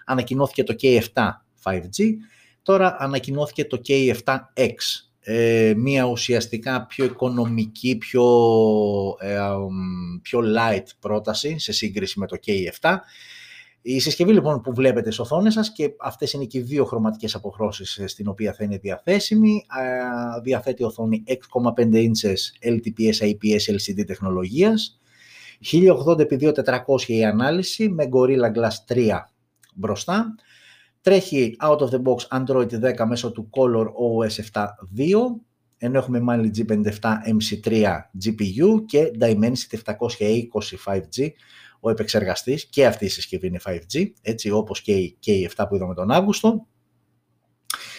ανακοινώθηκε 0.05 0.63
το 0.63 0.75
K7 0.81 1.29
5G 1.63 2.03
Τώρα 2.61 2.95
ανακοινώθηκε 2.99 3.65
το 3.65 3.81
K7X, 3.87 4.73
ε, 5.19 5.73
μια 5.77 6.03
ουσιαστικά 6.03 6.85
πιο 6.85 7.05
οικονομική, 7.05 7.97
πιο, 7.97 8.25
ε, 9.19 9.37
πιο 10.21 10.39
light 10.39 10.85
πρόταση 10.99 11.59
σε 11.59 11.71
σύγκριση 11.71 12.19
με 12.19 12.27
το 12.27 12.37
K7. 12.45 12.95
Η 13.81 13.99
συσκευή 13.99 14.33
λοιπόν 14.33 14.61
που 14.61 14.73
βλέπετε 14.73 15.11
στις 15.11 15.19
οθόνες 15.19 15.53
σας 15.53 15.71
και 15.71 15.91
αυτές 15.99 16.33
είναι 16.33 16.45
και 16.45 16.57
οι 16.57 16.61
δύο 16.61 16.85
χρωματικές 16.85 17.35
αποχρώσεις 17.35 17.97
ε, 17.97 18.07
στην 18.07 18.27
οποία 18.27 18.53
θα 18.53 18.63
είναι 18.63 18.77
διαθέσιμη. 18.77 19.65
Διαθέτει 20.43 20.83
οθόνη 20.83 21.23
6,5 21.27 21.93
inches 21.93 22.69
LTPS 22.69 23.19
IPS 23.19 23.73
LCD 23.73 24.05
τεχνολογίας. 24.05 24.99
1080x2400 25.71 27.07
η 27.07 27.25
ανάλυση 27.25 27.89
με 27.89 28.09
Gorilla 28.11 28.51
Glass 28.57 28.95
3 28.95 29.19
μπροστά. 29.75 30.35
Τρέχει 31.01 31.55
out 31.61 31.77
of 31.77 31.89
the 31.89 32.01
box 32.03 32.45
Android 32.45 32.99
10 32.99 33.05
μέσω 33.07 33.31
του 33.31 33.49
Color 33.49 33.85
OS 33.85 34.61
7.2 34.61 34.71
ενώ 35.77 35.97
έχουμε 35.97 36.23
Mali 36.29 36.49
G57 36.57 36.99
MC3 37.01 37.97
GPU 38.23 38.85
και 38.85 39.11
Dimensity 39.19 39.77
720 39.85 39.97
5G 40.85 41.27
ο 41.79 41.89
επεξεργαστής 41.89 42.65
και 42.65 42.85
αυτή 42.85 43.05
η 43.05 43.09
συσκευή 43.09 43.47
είναι 43.47 43.59
5G 43.65 44.05
έτσι 44.21 44.51
όπως 44.51 44.81
και 44.81 44.91
η 44.91 45.17
K7 45.25 45.65
που 45.69 45.75
είδαμε 45.75 45.93
τον 45.93 46.11
Αύγουστο. 46.11 46.67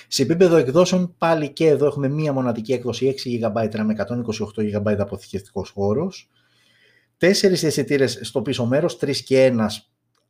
Σε 0.08 0.22
επίπεδο 0.22 0.56
εκδόσεων 0.56 1.14
πάλι 1.18 1.52
και 1.52 1.66
εδώ 1.66 1.86
έχουμε 1.86 2.08
μία 2.08 2.32
μοναδική 2.32 2.72
έκδοση 2.72 3.14
6 3.24 3.48
GB 3.48 3.84
με 3.84 3.94
128 4.56 4.78
GB 4.78 4.96
αποθηκευτικός 4.98 5.70
χώρος. 5.70 6.30
Τέσσερις 7.16 7.62
αισθητήρες 7.62 8.18
στο 8.22 8.42
πίσω 8.42 8.66
μέρος, 8.66 8.98
3 9.00 9.22
και 9.22 9.46
1 9.46 9.66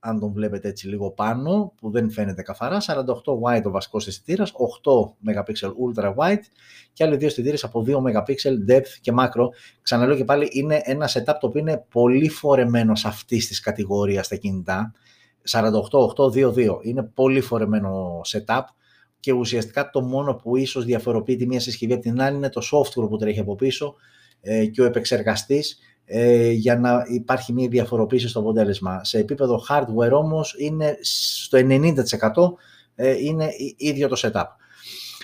αν 0.01 0.21
τον 0.21 0.33
βλέπετε 0.33 0.69
έτσι 0.69 0.89
λίγο 0.89 1.11
πάνω, 1.11 1.73
που 1.81 1.91
δεν 1.91 2.11
φαίνεται 2.11 2.43
καθαρά, 2.43 2.81
48 2.81 3.03
wide 3.43 3.63
ο 3.65 3.71
βασικός 3.71 4.07
αισθητήρας, 4.07 4.53
8 4.53 5.15
MP 5.27 5.53
ultra 5.63 6.15
wide 6.15 6.45
και 6.93 7.05
άλλοι 7.05 7.17
δύο 7.17 7.27
αισθητήρες 7.27 7.65
από 7.65 7.85
2 7.87 7.97
MP 7.97 8.35
depth 8.69 8.89
και 9.01 9.13
macro. 9.19 9.47
Ξαναλέω 9.83 10.17
και 10.17 10.25
πάλι, 10.25 10.49
είναι 10.53 10.81
ένα 10.85 11.09
setup 11.09 11.37
το 11.41 11.47
οποίο 11.47 11.61
είναι 11.61 11.85
πολύ 11.91 12.29
φορεμένο 12.29 12.95
σε 12.95 13.09
αυτής 13.09 13.47
της 13.47 13.61
κατηγορίας 13.61 14.27
στα 14.27 14.37
κινητά. 14.37 14.93
48-8-2-2. 15.51 16.79
Είναι 16.83 17.03
πολύ 17.03 17.41
φορεμένο 17.41 18.21
setup 18.27 18.63
και 19.21 19.33
ουσιαστικά 19.33 19.91
το 19.91 20.01
μόνο 20.01 20.35
που 20.35 20.57
ίσως 20.57 20.85
διαφοροποιεί 20.85 21.37
τη 21.37 21.47
μία 21.47 21.61
συσκευή 21.61 21.93
από 21.93 22.03
την 22.03 22.21
άλλη 22.21 22.37
είναι 22.37 22.49
το 22.49 22.61
software 22.73 23.09
που 23.09 23.17
τρέχει 23.17 23.41
από 23.41 23.55
πίσω 23.55 23.95
ε, 24.41 24.67
και 24.67 24.83
ο 24.83 24.85
επεξεργαστής 24.85 25.79
ε, 26.13 26.51
για 26.51 26.79
να 26.79 27.05
υπάρχει 27.09 27.53
μια 27.53 27.69
διαφοροποίηση 27.69 28.29
στο 28.29 28.41
αποτέλεσμα. 28.41 29.05
Σε 29.05 29.19
επίπεδο 29.19 29.63
hardware 29.69 30.13
όμως 30.13 30.55
είναι 30.59 30.99
στο 31.01 31.59
90% 31.59 31.95
ε, 32.95 33.17
είναι 33.19 33.49
ίδιο 33.77 34.09
το 34.09 34.21
setup. 34.23 34.45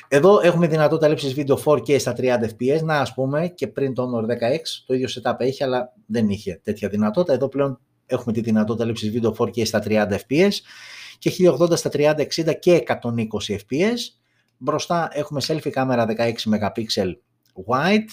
Εδώ 0.09 0.41
έχουμε 0.43 0.67
δυνατότητα 0.67 1.09
λήψης 1.09 1.35
βίντεο 1.35 1.63
4K 1.65 2.01
στα 2.01 2.15
30 2.17 2.23
fps, 2.25 2.83
να 2.83 2.99
ας 2.99 3.15
πούμε 3.15 3.49
και 3.49 3.67
πριν 3.67 3.95
το 3.95 4.11
Honor 4.11 4.25
16 4.25 4.35
το 4.87 4.95
ίδιο 4.95 5.09
setup 5.11 5.35
έχει 5.39 5.65
αλλά 5.65 5.93
δεν 6.07 6.29
είχε 6.29 6.61
τέτοια 6.63 6.89
δυνατότητα. 6.89 7.33
Εδώ 7.33 7.49
πλέον 7.49 7.81
έχουμε 8.07 8.33
τη 8.33 8.41
δυνατότητα 8.41 8.85
λήψης 8.85 9.11
βίντεο 9.11 9.37
4K 9.39 9.67
στα 9.67 9.83
30 9.87 10.09
fps 10.29 10.53
και 11.19 11.33
1080 11.59 11.77
στα 11.77 11.91
30, 11.93 12.15
60 12.17 12.53
και 12.59 12.83
120 12.87 13.57
fps. 13.57 13.99
Μπροστά 14.57 15.09
έχουμε 15.13 15.41
selfie 15.47 15.71
κάμερα 15.71 16.07
16 16.17 16.33
MP 16.51 16.85
wide, 17.67 18.09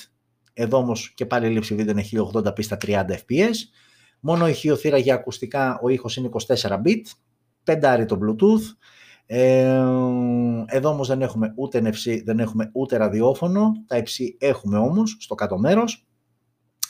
εδώ 0.54 0.78
όμως 0.78 1.14
και 1.16 1.26
πάλι 1.26 1.48
η 1.48 1.50
λήψη 1.50 1.76
βίντεο 1.76 1.96
είναι 1.98 2.30
1080p 2.34 2.64
στα 2.64 2.78
30 2.86 3.04
fps. 3.10 3.56
Μόνο 4.20 4.48
ηχειοθύρα 4.48 4.98
για 4.98 5.14
ακουστικά, 5.14 5.80
ο 5.84 5.90
ήχος 5.90 6.16
είναι 6.16 6.30
24 6.48 6.56
bit. 6.72 7.02
Πεντάρι 7.64 8.06
το 8.06 8.20
Bluetooth. 8.22 8.76
Ε, 9.26 9.84
εδώ 10.66 10.90
όμως 10.90 11.08
δεν 11.08 11.22
έχουμε 11.22 11.54
ούτε 11.56 11.82
NFC, 11.84 12.22
δεν 12.24 12.40
έχουμε 12.40 12.70
ούτε 12.74 12.98
ραδιόφωνο. 12.98 13.72
Τα 13.88 13.98
υψί 13.98 14.38
έχουμε 14.40 14.78
όμως 14.78 15.18
στο 15.20 15.36
κάτω 15.36 15.58
μέρος. 15.58 16.06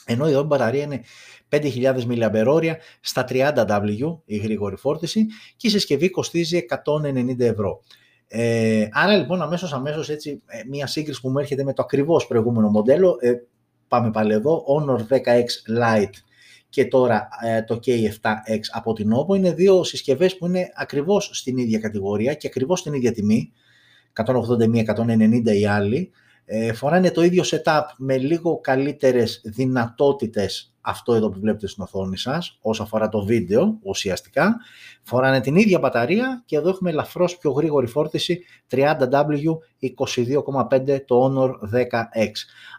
Ενώ 0.06 0.28
η 0.28 0.42
μπαταρία 0.42 0.82
είναι 0.82 1.00
5.000 1.48 2.06
mAh 2.08 2.74
στα 3.00 3.24
30W 3.28 4.18
η 4.24 4.36
γρήγορη 4.36 4.76
φόρτιση 4.76 5.26
και 5.56 5.66
η 5.66 5.70
συσκευή 5.70 6.10
κοστίζει 6.10 6.66
190 6.84 7.40
ευρώ. 7.40 7.80
Ε, 8.26 8.88
άρα 8.92 9.16
λοιπόν 9.16 9.42
αμέσως 9.42 9.72
αμέσως 9.72 10.08
έτσι 10.08 10.42
ε, 10.46 10.60
μια 10.68 10.86
σύγκριση 10.86 11.20
που 11.20 11.28
μου 11.28 11.38
έρχεται 11.38 11.64
με 11.64 11.72
το 11.72 11.82
ακριβώς 11.82 12.26
προηγούμενο 12.26 12.68
μοντέλο 12.68 13.16
ε, 13.20 13.32
πάμε 13.94 14.10
πάλι 14.10 14.32
εδώ, 14.32 14.64
Honor 14.66 14.98
10X 14.98 15.78
Lite 15.80 16.14
και 16.68 16.84
τώρα 16.84 17.28
ε, 17.44 17.62
το 17.62 17.80
K7X 17.86 18.60
από 18.72 18.92
την 18.92 19.10
OPPO. 19.14 19.36
Είναι 19.36 19.52
δύο 19.52 19.84
συσκευές 19.84 20.36
που 20.36 20.46
είναι 20.46 20.68
ακριβώς 20.74 21.30
στην 21.32 21.56
ίδια 21.56 21.78
κατηγορία 21.78 22.34
και 22.34 22.46
ακριβώς 22.46 22.78
στην 22.78 22.92
ίδια 22.92 23.12
τιμή, 23.12 23.52
181-190 24.24 25.46
οι 25.46 25.66
άλλοι, 25.66 26.10
ε, 26.44 26.72
φοράνε 26.72 27.10
το 27.10 27.22
ίδιο 27.22 27.42
setup 27.46 27.82
με 27.96 28.16
λίγο 28.16 28.60
καλύτερες 28.60 29.40
δυνατότητες 29.44 30.74
αυτό 30.86 31.14
εδώ 31.14 31.30
που 31.30 31.40
βλέπετε 31.40 31.66
στην 31.66 31.82
οθόνη 31.82 32.18
σας, 32.18 32.58
όσο 32.60 32.82
αφορά 32.82 33.08
το 33.08 33.24
βίντεο 33.24 33.78
ουσιαστικά, 33.82 34.56
φοράνε 35.02 35.40
την 35.40 35.56
ίδια 35.56 35.78
μπαταρία 35.78 36.42
και 36.46 36.56
εδώ 36.56 36.68
έχουμε 36.68 36.90
ελαφρώς 36.90 37.36
πιο 37.38 37.50
γρήγορη 37.50 37.86
φόρτιση 37.86 38.44
30W 38.70 39.56
22,5 39.80 41.04
το 41.04 41.24
Honor 41.24 41.50
10X. 41.74 42.30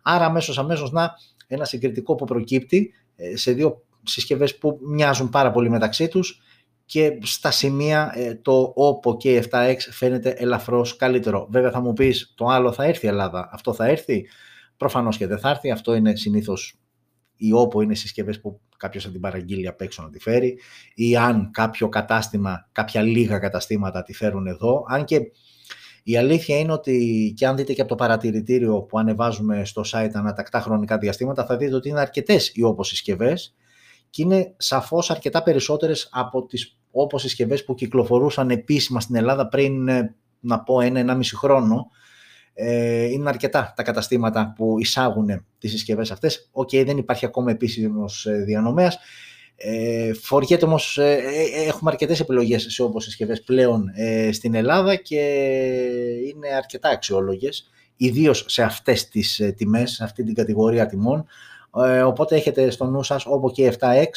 Άρα 0.03 0.25
αμέσως 0.25 0.57
αμέσως 0.57 0.91
να 0.91 1.11
ένα 1.47 1.65
συγκριτικό 1.65 2.15
που 2.15 2.25
προκύπτει 2.25 2.93
ε, 3.15 3.37
σε 3.37 3.51
δύο 3.51 3.83
συσκευές 4.03 4.57
που 4.57 4.79
μοιάζουν 4.81 5.29
πάρα 5.29 5.51
πολύ 5.51 5.69
μεταξύ 5.69 6.07
τους 6.07 6.41
και 6.85 7.17
στα 7.21 7.51
σημεία 7.51 8.11
ε, 8.15 8.35
το 8.35 8.73
OPPO 8.77 9.17
και 9.17 9.43
7X 9.51 9.75
φαίνεται 9.91 10.29
ελαφρώς 10.29 10.95
καλύτερο. 10.95 11.47
Βέβαια 11.49 11.71
θα 11.71 11.79
μου 11.79 11.93
πεις 11.93 12.33
το 12.35 12.45
άλλο 12.45 12.71
θα 12.71 12.83
έρθει 12.83 13.05
η 13.05 13.09
Ελλάδα, 13.09 13.49
αυτό 13.51 13.73
θα 13.73 13.85
έρθει; 13.85 14.25
Προφανώς 14.77 15.17
και 15.17 15.27
δεν 15.27 15.39
θα 15.39 15.49
έρθει, 15.49 15.71
αυτό 15.71 15.93
είναι 15.93 16.15
συνήθως 16.15 16.79
η 17.35 17.49
OPPO 17.55 17.83
είναι 17.83 17.95
συσκευές 17.95 18.41
που 18.41 18.59
κάποιος 18.77 19.03
θα 19.03 19.11
την 19.11 19.21
παραγγείλει 19.21 19.67
απ' 19.67 19.81
έξω 19.81 20.01
να 20.03 20.09
τη 20.09 20.19
φέρει 20.19 20.59
ή 20.95 21.17
αν 21.17 21.51
κάποιο 21.51 21.89
κατάστημα, 21.89 22.69
κάποια 22.71 23.01
λίγα 23.01 23.39
καταστήματα 23.39 24.03
τη 24.03 24.13
φέρουν 24.13 24.47
εδώ. 24.47 24.85
Αν 24.87 25.05
και 25.05 25.19
η 26.03 26.17
αλήθεια 26.17 26.59
είναι 26.59 26.71
ότι 26.71 27.33
και 27.37 27.47
αν 27.47 27.55
δείτε 27.55 27.73
και 27.73 27.81
από 27.81 27.89
το 27.89 27.95
παρατηρητήριο 27.95 28.81
που 28.81 28.99
ανεβάζουμε 28.99 29.65
στο 29.65 29.81
site 29.91 30.11
ανατακτά 30.13 30.59
χρονικά 30.59 30.97
διαστήματα 30.97 31.45
θα 31.45 31.57
δείτε 31.57 31.75
ότι 31.75 31.89
είναι 31.89 31.99
αρκετές 31.99 32.47
οι 32.47 32.61
OPPO 32.65 32.85
συσκευές 32.85 33.55
και 34.09 34.21
είναι 34.21 34.53
σαφώς 34.57 35.11
αρκετά 35.11 35.43
περισσότερες 35.43 36.09
από 36.11 36.45
τις 36.45 36.74
OPPO 37.03 37.21
συσκευές 37.21 37.63
που 37.63 37.73
κυκλοφορούσαν 37.73 38.49
επίσημα 38.49 38.99
στην 38.99 39.15
Ελλάδα 39.15 39.47
πριν 39.47 39.87
ε, 39.87 40.15
να 40.39 40.59
πω 40.59 40.81
ένα-ενάμιση 40.81 41.35
χρόνο 41.35 41.87
ε, 42.53 43.05
είναι 43.05 43.29
αρκετά 43.29 43.73
τα 43.75 43.83
καταστήματα 43.83 44.53
που 44.55 44.79
εισάγουν 44.79 45.45
τις 45.57 45.71
συσκευές 45.71 46.11
αυτές. 46.11 46.49
OK, 46.51 46.69
okay, 46.71 46.83
δεν 46.85 46.97
υπάρχει 46.97 47.25
ακόμα 47.25 47.51
επίσημος 47.51 48.25
ε, 48.25 48.43
διανομέας. 48.43 48.97
Ε, 49.57 50.13
φοριέται 50.13 50.65
όμως, 50.65 50.97
ε, 50.97 51.11
ε, 51.13 51.67
έχουμε 51.67 51.91
αρκετές 51.91 52.19
επιλογές 52.19 52.65
σε 52.69 52.83
OPPO 52.83 53.03
συσκευές 53.03 53.43
πλέον 53.43 53.91
ε, 53.95 54.31
στην 54.31 54.55
Ελλάδα 54.55 54.95
και 54.95 55.21
είναι 56.25 56.47
αρκετά 56.57 56.89
αξιόλογες, 56.89 57.69
ιδίως 57.95 58.45
σε 58.47 58.63
αυτές 58.63 59.07
τις 59.07 59.39
ε, 59.39 59.51
τιμές, 59.51 59.91
σε 59.91 60.03
αυτή 60.03 60.23
την 60.23 60.33
κατηγορία 60.33 60.85
τιμών. 60.85 61.25
οπότε 62.05 62.35
έχετε 62.35 62.69
στο 62.69 62.85
νου 62.85 63.03
σας 63.03 63.25
OPPO 63.25 63.51
K7X, 63.51 64.09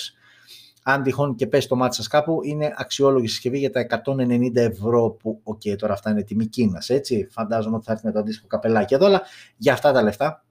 αν 0.90 1.02
τυχόν 1.02 1.34
και 1.34 1.46
πέσει 1.46 1.68
το 1.68 1.76
μάτι 1.76 1.94
σας 1.94 2.06
κάπου, 2.06 2.40
είναι 2.42 2.74
αξιόλογη 2.76 3.26
συσκευή 3.26 3.58
για 3.58 3.70
τα 3.70 3.86
190 4.04 4.56
ευρώ 4.56 5.10
που, 5.10 5.40
OK, 5.42 5.60
okay, 5.64 5.76
τώρα 5.76 5.92
αυτά 5.92 6.10
είναι 6.10 6.22
τιμή 6.22 6.46
Κίνας, 6.46 6.88
έτσι, 6.88 7.28
φαντάζομαι 7.30 7.76
ότι 7.76 7.84
θα 7.84 7.92
έρθει 7.92 8.06
με 8.06 8.12
το 8.12 8.18
αντίστοιχο 8.18 8.46
καπελάκι 8.46 8.94
εδώ, 8.94 9.06
αλλά 9.06 9.22
για 9.56 9.72
αυτά 9.72 9.92
τα 9.92 10.02
λεφτά 10.02 10.44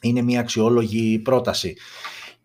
είναι 0.00 0.22
μια 0.22 0.40
αξιόλογη 0.40 1.18
πρόταση. 1.18 1.76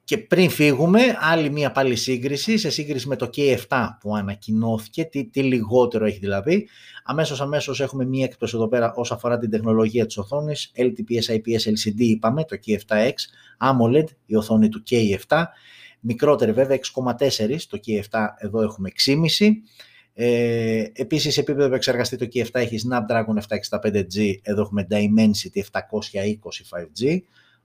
Και 0.03 0.17
πριν 0.17 0.49
φύγουμε, 0.49 0.99
άλλη 1.19 1.49
μία 1.49 1.71
πάλι 1.71 1.95
σύγκριση, 1.95 2.57
σε 2.57 2.69
σύγκριση 2.69 3.07
με 3.07 3.15
το 3.15 3.29
K7 3.35 3.87
που 3.99 4.15
ανακοινώθηκε, 4.15 5.03
τι, 5.03 5.25
τι 5.25 5.43
λιγότερο 5.43 6.05
έχει 6.05 6.19
δηλαδή. 6.19 6.69
Αμέσως 7.03 7.41
αμέσως 7.41 7.81
έχουμε 7.81 8.05
μία 8.05 8.25
έκπτωση 8.25 8.55
εδώ 8.55 8.67
πέρα 8.67 8.93
όσον 8.95 9.17
αφορά 9.17 9.37
την 9.37 9.49
τεχνολογία 9.49 10.05
της 10.05 10.17
οθόνης, 10.17 10.71
LTPS, 10.77 11.33
IPS, 11.33 11.69
LCD 11.69 11.99
είπαμε, 11.99 12.43
το 12.43 12.57
K7X, 12.65 13.13
AMOLED, 13.59 14.05
η 14.25 14.35
οθόνη 14.35 14.69
του 14.69 14.83
K7, 14.89 15.43
μικρότερη 16.05 16.51
βέβαια 16.51 16.79
6,4, 16.95 17.57
το 17.69 17.79
K7 17.85 18.25
εδώ 18.38 18.62
έχουμε 18.62 18.91
6,5. 19.05 19.50
Ε, 20.13 20.83
επίσης 20.93 21.33
σε 21.33 21.39
επίπεδο 21.39 21.65
επεξεργαστή 21.65 22.17
το 22.17 22.27
K7 22.33 22.50
έχει 22.51 22.79
Snapdragon 22.89 23.57
765G, 23.79 24.33
εδώ 24.41 24.62
έχουμε 24.62 24.88
Dimensity 24.89 25.59
720 25.71 25.81
5G, 26.71 27.17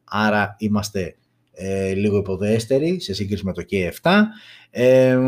άρα 0.05 0.57
είμαστε 0.59 1.17
ε, 1.53 1.93
λίγο 1.93 2.17
υποδέστεροι 2.17 3.01
σε 3.01 3.15
σύγκριση 3.15 3.45
με 3.45 3.53
το 3.53 3.65
K7. 3.71 4.11
Ε, 4.71 5.19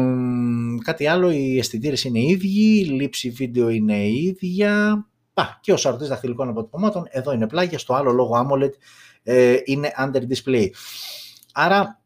κάτι 0.84 1.06
άλλο, 1.06 1.30
οι 1.30 1.58
αισθητήρες 1.58 2.04
είναι 2.04 2.20
ίδιοι, 2.20 2.78
η 2.78 2.84
λήψη 2.84 3.30
βίντεο 3.30 3.68
είναι 3.68 4.08
ίδια, 4.08 5.06
Πα, 5.34 5.58
και 5.62 5.72
ο 5.72 5.76
σαρωτής 5.76 6.08
δαχτυλικών 6.08 6.48
αποτυπωμάτων, 6.48 7.06
εδώ 7.10 7.32
είναι 7.32 7.46
πλάγια, 7.46 7.78
στο 7.78 7.94
άλλο 7.94 8.12
λόγο 8.12 8.46
AMOLED 8.46 8.70
ε, 9.22 9.56
είναι 9.64 9.90
under 9.98 10.20
display. 10.20 10.66
Άρα 11.52 12.01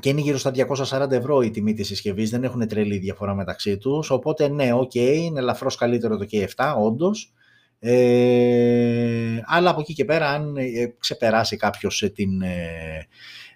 και 0.00 0.08
είναι 0.08 0.20
γύρω 0.20 0.38
στα 0.38 0.52
240 1.00 1.10
ευρώ 1.10 1.40
η 1.40 1.50
τιμή 1.50 1.74
της 1.74 1.86
συσκευής, 1.86 2.30
δεν 2.30 2.44
έχουν 2.44 2.68
τρελή 2.68 2.98
διαφορά 2.98 3.34
μεταξύ 3.34 3.78
τους, 3.78 4.10
οπότε 4.10 4.48
ναι, 4.48 4.72
οκ, 4.72 4.94
είναι 4.94 5.40
ελαφρώς 5.40 5.76
καλύτερο 5.76 6.16
το 6.16 6.26
K7, 6.30 6.74
όντως, 6.78 7.32
ε, 7.78 9.40
αλλά 9.44 9.70
από 9.70 9.80
εκεί 9.80 9.94
και 9.94 10.04
πέρα 10.04 10.28
αν 10.28 10.56
ε, 10.56 10.94
ξεπεράσει 10.98 11.56
κάποιος 11.56 12.10
την... 12.14 12.42
Ε, 12.42 13.06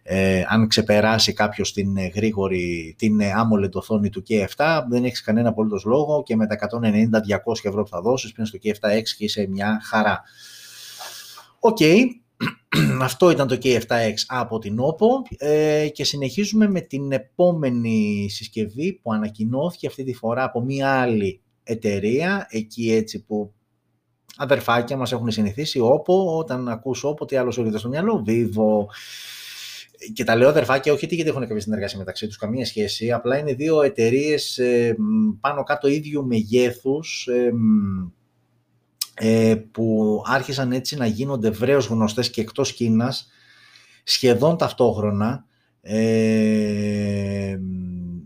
ε, 0.09 0.45
αν 0.49 0.69
ξεπεράσει 0.69 1.33
κάποιος 1.33 1.73
την 1.73 1.97
γρήγορη, 2.15 2.95
την 2.99 3.21
AMOLED 3.21 3.73
οθόνη 3.73 4.11
του 4.11 4.23
K7, 4.29 4.83
δεν 4.89 5.05
έχεις 5.05 5.23
κανένα 5.23 5.49
απολύτως 5.49 5.85
λόγο 5.85 6.23
και 6.23 6.37
με 6.37 6.47
τα 6.47 6.57
190-200 6.57 7.55
ευρώ 7.63 7.83
που 7.83 7.89
θα 7.89 8.01
δώσεις, 8.01 8.33
παίρνεις 8.33 8.47
το 8.47 8.59
K7X 8.63 9.03
και 9.17 9.25
είσαι 9.25 9.47
μια 9.49 9.81
χαρά. 9.85 10.23
Οκ, 11.59 11.79
αυτό 13.01 13.31
ήταν 13.31 13.47
το 13.49 13.59
K7X 13.63 14.15
από 14.27 14.59
την 14.59 14.79
OPPO. 14.81 15.37
Ε, 15.39 15.89
και 15.89 16.05
συνεχίζουμε 16.05 16.69
με 16.69 16.81
την 16.81 17.13
επόμενη 17.13 18.27
συσκευή 18.31 18.93
που 19.03 19.13
ανακοινώθηκε 19.13 19.87
αυτή 19.87 20.05
τη 20.05 20.15
φορά 20.15 20.45
από 20.45 20.61
μια 20.61 21.01
άλλη 21.01 21.41
εταιρεία, 21.63 22.47
εκεί 22.51 22.93
έτσι 22.93 23.25
που 23.25 23.53
αδερφάκια 24.37 24.97
μας 24.97 25.13
έχουν 25.13 25.31
συνηθίσει, 25.31 25.81
OPPO, 25.83 26.39
όταν 26.39 26.69
ακούς 26.69 27.05
OPPO, 27.07 27.29
τι 27.29 27.37
άλλο 27.37 27.51
σου 27.51 27.61
έρχεται 27.61 27.79
στο 27.79 27.89
μυαλό, 27.89 28.25
Vivo, 28.27 28.87
και 30.13 30.25
τα 30.25 30.37
λέω 30.37 30.49
αδερφάκια 30.49 30.93
όχι 30.93 31.07
γιατί 31.11 31.31
έχουν 31.31 31.41
κάποια 31.43 31.61
συνεργασία 31.61 31.99
μεταξύ 31.99 32.27
τους, 32.27 32.37
καμία 32.37 32.67
σχέση, 32.67 33.13
απλά 33.13 33.39
είναι 33.39 33.55
δύο 33.55 33.83
εταιρείες 33.83 34.59
ε, 34.59 34.97
πάνω 35.41 35.63
κάτω 35.63 35.89
ίδιου 35.89 36.27
μεγέθους, 36.27 37.27
ε, 37.27 37.45
ε, 37.45 37.53
που 39.71 40.23
άρχισαν 40.27 40.73
έτσι 40.73 40.97
να 40.97 41.07
γίνονται 41.07 41.51
βρέως 41.51 41.87
γνωστές 41.87 42.31
και 42.31 42.41
εκτός 42.41 42.73
Κίνας 42.73 43.29
σχεδόν 44.05 44.57
ταυτόχρονα 44.57 45.45
ε, 45.81 47.57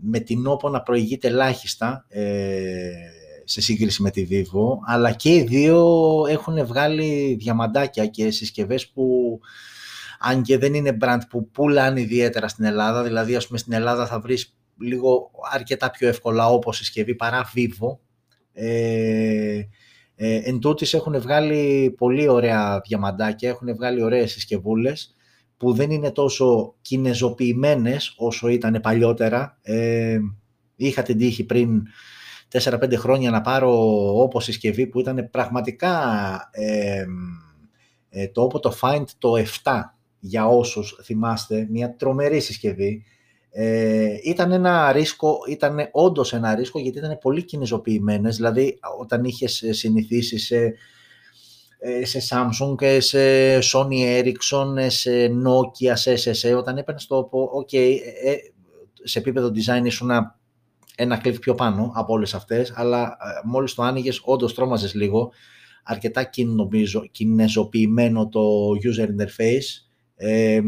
με 0.01 0.19
την 0.19 0.47
όπο 0.47 0.69
να 0.69 0.81
προηγείται 0.81 1.27
ελάχιστα 1.27 2.05
ε, 2.09 2.91
σε 3.43 3.61
σύγκριση 3.61 4.01
με 4.01 4.09
τη 4.09 4.27
Vivo 4.29 4.77
αλλά 4.85 5.11
και 5.11 5.35
οι 5.35 5.43
δύο 5.43 5.85
έχουν 6.29 6.65
βγάλει 6.65 7.35
διαμαντάκια 7.39 8.05
και 8.05 8.31
συσκευές 8.31 8.87
που 8.87 9.39
αν 10.19 10.41
και 10.41 10.57
δεν 10.57 10.73
είναι 10.73 10.97
brand 11.01 11.19
που 11.29 11.49
πουλάνε 11.49 12.01
ιδιαίτερα 12.01 12.47
στην 12.47 12.65
Ελλάδα 12.65 13.03
δηλαδή 13.03 13.35
ας 13.35 13.47
πούμε 13.47 13.59
στην 13.59 13.73
Ελλάδα 13.73 14.07
θα 14.07 14.19
βρεις 14.19 14.55
λίγο 14.79 15.31
αρκετά 15.51 15.91
πιο 15.91 16.07
εύκολα 16.07 16.47
όπως 16.47 16.77
συσκευή 16.77 17.15
παρά 17.15 17.51
Vivo 17.55 17.97
ε, 18.53 19.61
ε, 20.23 20.41
εν 20.43 20.59
τούτης 20.59 20.93
έχουν 20.93 21.21
βγάλει 21.21 21.93
πολύ 21.97 22.27
ωραία 22.27 22.81
διαμαντάκια, 22.85 23.49
έχουν 23.49 23.75
βγάλει 23.75 24.03
ωραίες 24.03 24.31
συσκευούλες 24.31 25.15
που 25.57 25.73
δεν 25.73 25.91
είναι 25.91 26.11
τόσο 26.11 26.75
κινεζοποιημένες 26.81 28.13
όσο 28.17 28.47
ήταν 28.47 28.79
παλιότερα. 28.81 29.57
Ε, 29.61 30.19
είχα 30.75 31.01
την 31.01 31.17
τύχη 31.17 31.43
πριν 31.43 31.83
4-5 32.51 32.93
χρόνια 32.95 33.31
να 33.31 33.41
πάρω 33.41 33.71
όπως 34.21 34.43
συσκευή 34.43 34.87
που 34.87 34.99
ήταν 34.99 35.29
πραγματικά 35.31 35.99
ε, 36.51 37.05
ε, 38.09 38.27
το 38.27 38.41
όπως 38.41 38.61
το 38.61 38.77
Find 38.81 39.05
το 39.17 39.33
7 39.63 39.71
για 40.19 40.47
όσους 40.47 40.99
θυμάστε, 41.03 41.67
μια 41.69 41.95
τρομερή 41.95 42.39
συσκευή 42.39 43.03
ε, 43.53 44.17
ήταν 44.23 44.51
ένα 44.51 44.91
ρίσκο, 44.91 45.37
ήταν 45.49 45.89
όντως 45.91 46.33
ένα 46.33 46.55
ρίσκο 46.55 46.79
γιατί 46.79 46.97
ήταν 46.97 47.17
πολύ 47.21 47.43
κινηζοποιημένες, 47.43 48.35
δηλαδή 48.35 48.79
όταν 48.99 49.23
είχες 49.23 49.63
συνηθίσει 49.69 50.37
σε, 50.37 50.73
ε, 51.79 52.05
σε 52.05 52.21
Samsung, 52.29 52.97
σε 52.97 53.57
Sony 53.57 54.21
Ericsson, 54.21 54.85
σε 54.87 55.31
Nokia, 55.45 55.91
σε 55.93 56.13
SSE, 56.13 56.57
όταν 56.57 56.77
έπαιρνες 56.77 57.07
το 57.07 57.29
ok, 57.31 57.73
ε, 57.73 58.31
ε, 58.31 58.37
σε 59.03 59.19
επίπεδο 59.19 59.51
design 59.55 59.85
ήσουν 59.85 60.09
ένα, 60.09 60.39
ένα 60.95 61.17
κλικ 61.17 61.39
πιο 61.39 61.55
πάνω 61.55 61.91
από 61.95 62.13
όλες 62.13 62.33
αυτές, 62.33 62.73
αλλά 62.75 63.17
μόλις 63.43 63.73
το 63.73 63.83
άνοιγες 63.83 64.21
όντως 64.23 64.53
τρόμαζες 64.53 64.93
λίγο, 64.93 65.31
αρκετά 65.83 66.31
κινεζοποιημένο 67.11 68.29
το 68.29 68.41
user 68.83 69.07
interface, 69.07 69.90
ε, 70.23 70.61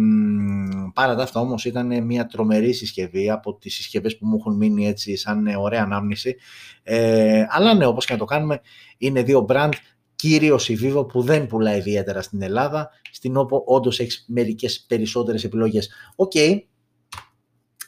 παρά 0.93 1.15
τα 1.15 1.23
αυτά 1.23 1.39
όμως 1.39 1.65
ήταν 1.65 2.05
μια 2.05 2.25
τρομερή 2.25 2.73
συσκευή 2.73 3.29
από 3.29 3.55
τις 3.55 3.75
συσκευές 3.75 4.17
που 4.17 4.25
μου 4.25 4.37
έχουν 4.39 4.55
μείνει 4.55 4.87
έτσι 4.87 5.15
σαν 5.15 5.47
ωραία 5.57 5.81
ανάμνηση. 5.83 6.35
Ε, 6.83 7.45
αλλά 7.49 7.73
ναι, 7.73 7.85
όπως 7.85 8.05
και 8.05 8.13
να 8.13 8.19
το 8.19 8.25
κάνουμε, 8.25 8.61
είναι 8.97 9.23
δύο 9.23 9.45
brand, 9.49 9.71
κυρίως 10.15 10.69
η 10.69 10.77
Vivo 10.81 11.07
που 11.07 11.21
δεν 11.21 11.47
πουλάει 11.47 11.77
ιδιαίτερα 11.77 12.21
στην 12.21 12.41
Ελλάδα, 12.41 12.89
στην 13.11 13.37
OPPO 13.37 13.63
όντως 13.65 13.99
έχεις 13.99 14.25
μερικές 14.27 14.85
περισσότερες 14.87 15.43
επιλογές. 15.43 15.89
Οκ, 16.15 16.35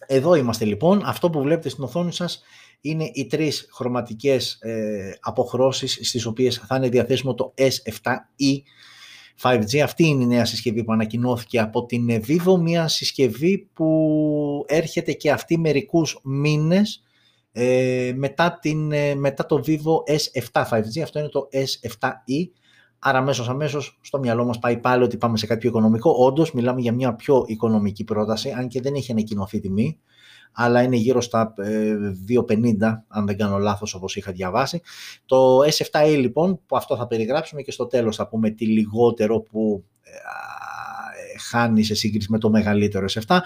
εδώ 0.07 0.35
είμαστε 0.35 0.65
λοιπόν. 0.65 1.01
Αυτό 1.05 1.29
που 1.29 1.41
βλέπετε 1.41 1.69
στην 1.69 1.83
οθόνη 1.83 2.13
σας 2.13 2.41
είναι 2.81 3.11
οι 3.13 3.27
τρεις 3.27 3.67
χρωματικές 3.71 4.57
ε, 4.61 5.17
αποχρώσεις 5.19 5.99
στις 6.01 6.25
οποίες 6.25 6.57
θα 6.67 6.75
είναι 6.75 6.89
διαθέσιμο 6.89 7.33
το 7.33 7.53
S7e 7.57 8.61
5G. 9.41 9.77
Αυτή 9.77 10.07
είναι 10.07 10.23
η 10.23 10.27
νέα 10.27 10.45
συσκευή 10.45 10.83
που 10.83 10.93
ανακοινώθηκε 10.93 11.59
από 11.59 11.85
την 11.85 12.21
Vivo, 12.27 12.59
μια 12.59 12.87
συσκευή 12.87 13.69
που 13.73 14.65
έρχεται 14.67 15.11
και 15.11 15.31
αυτή 15.31 15.57
μερικούς 15.57 16.19
μήνες 16.23 17.03
ε, 17.51 18.13
μετά, 18.15 18.59
την, 18.61 18.91
ε, 18.91 19.15
μετά 19.15 19.45
το 19.45 19.63
Vivo 19.65 20.13
S7 20.13 20.63
5G, 20.69 20.99
αυτό 21.03 21.19
είναι 21.19 21.29
το 21.29 21.47
S7e, 21.51 22.49
άρα 22.99 23.17
αμέσως 23.17 23.49
αμέσως 23.49 23.99
στο 24.01 24.19
μυαλό 24.19 24.45
μας 24.45 24.59
πάει 24.59 24.77
πάλι 24.77 25.03
ότι 25.03 25.17
πάμε 25.17 25.37
σε 25.37 25.45
κάτι 25.45 25.59
πιο 25.59 25.69
οικονομικό. 25.69 26.15
Όντως, 26.19 26.51
μιλάμε 26.51 26.81
για 26.81 26.91
μια 26.91 27.15
πιο 27.15 27.43
οικονομική 27.47 28.03
πρόταση, 28.03 28.49
αν 28.49 28.67
και 28.67 28.81
δεν 28.81 28.95
έχει 28.95 29.11
ανακοινωθεί 29.11 29.59
τιμή. 29.59 29.99
Αλλά 30.55 30.81
είναι 30.81 30.95
γύρω 30.95 31.21
στα 31.21 31.53
2.50 31.57 32.81
ε, 32.81 32.87
αν 33.07 33.25
δεν 33.25 33.37
κάνω 33.37 33.57
λάθος 33.57 33.93
όπως 33.93 34.15
είχα 34.15 34.31
διαβάσει. 34.31 34.81
Το 35.25 35.59
S7e 35.59 36.15
λοιπόν, 36.17 36.59
που 36.65 36.75
αυτό 36.75 36.95
θα 36.95 37.07
περιγράψουμε 37.07 37.61
και 37.61 37.71
στο 37.71 37.85
τέλος 37.87 38.15
θα 38.15 38.27
πούμε 38.27 38.49
τι 38.49 38.65
λιγότερο 38.65 39.39
που 39.39 39.83
ε, 40.01 40.09
χάνει 41.39 41.83
σε 41.83 41.95
σύγκριση 41.95 42.31
με 42.31 42.37
το 42.37 42.49
μεγαλύτερο 42.49 43.05
S7. 43.09 43.37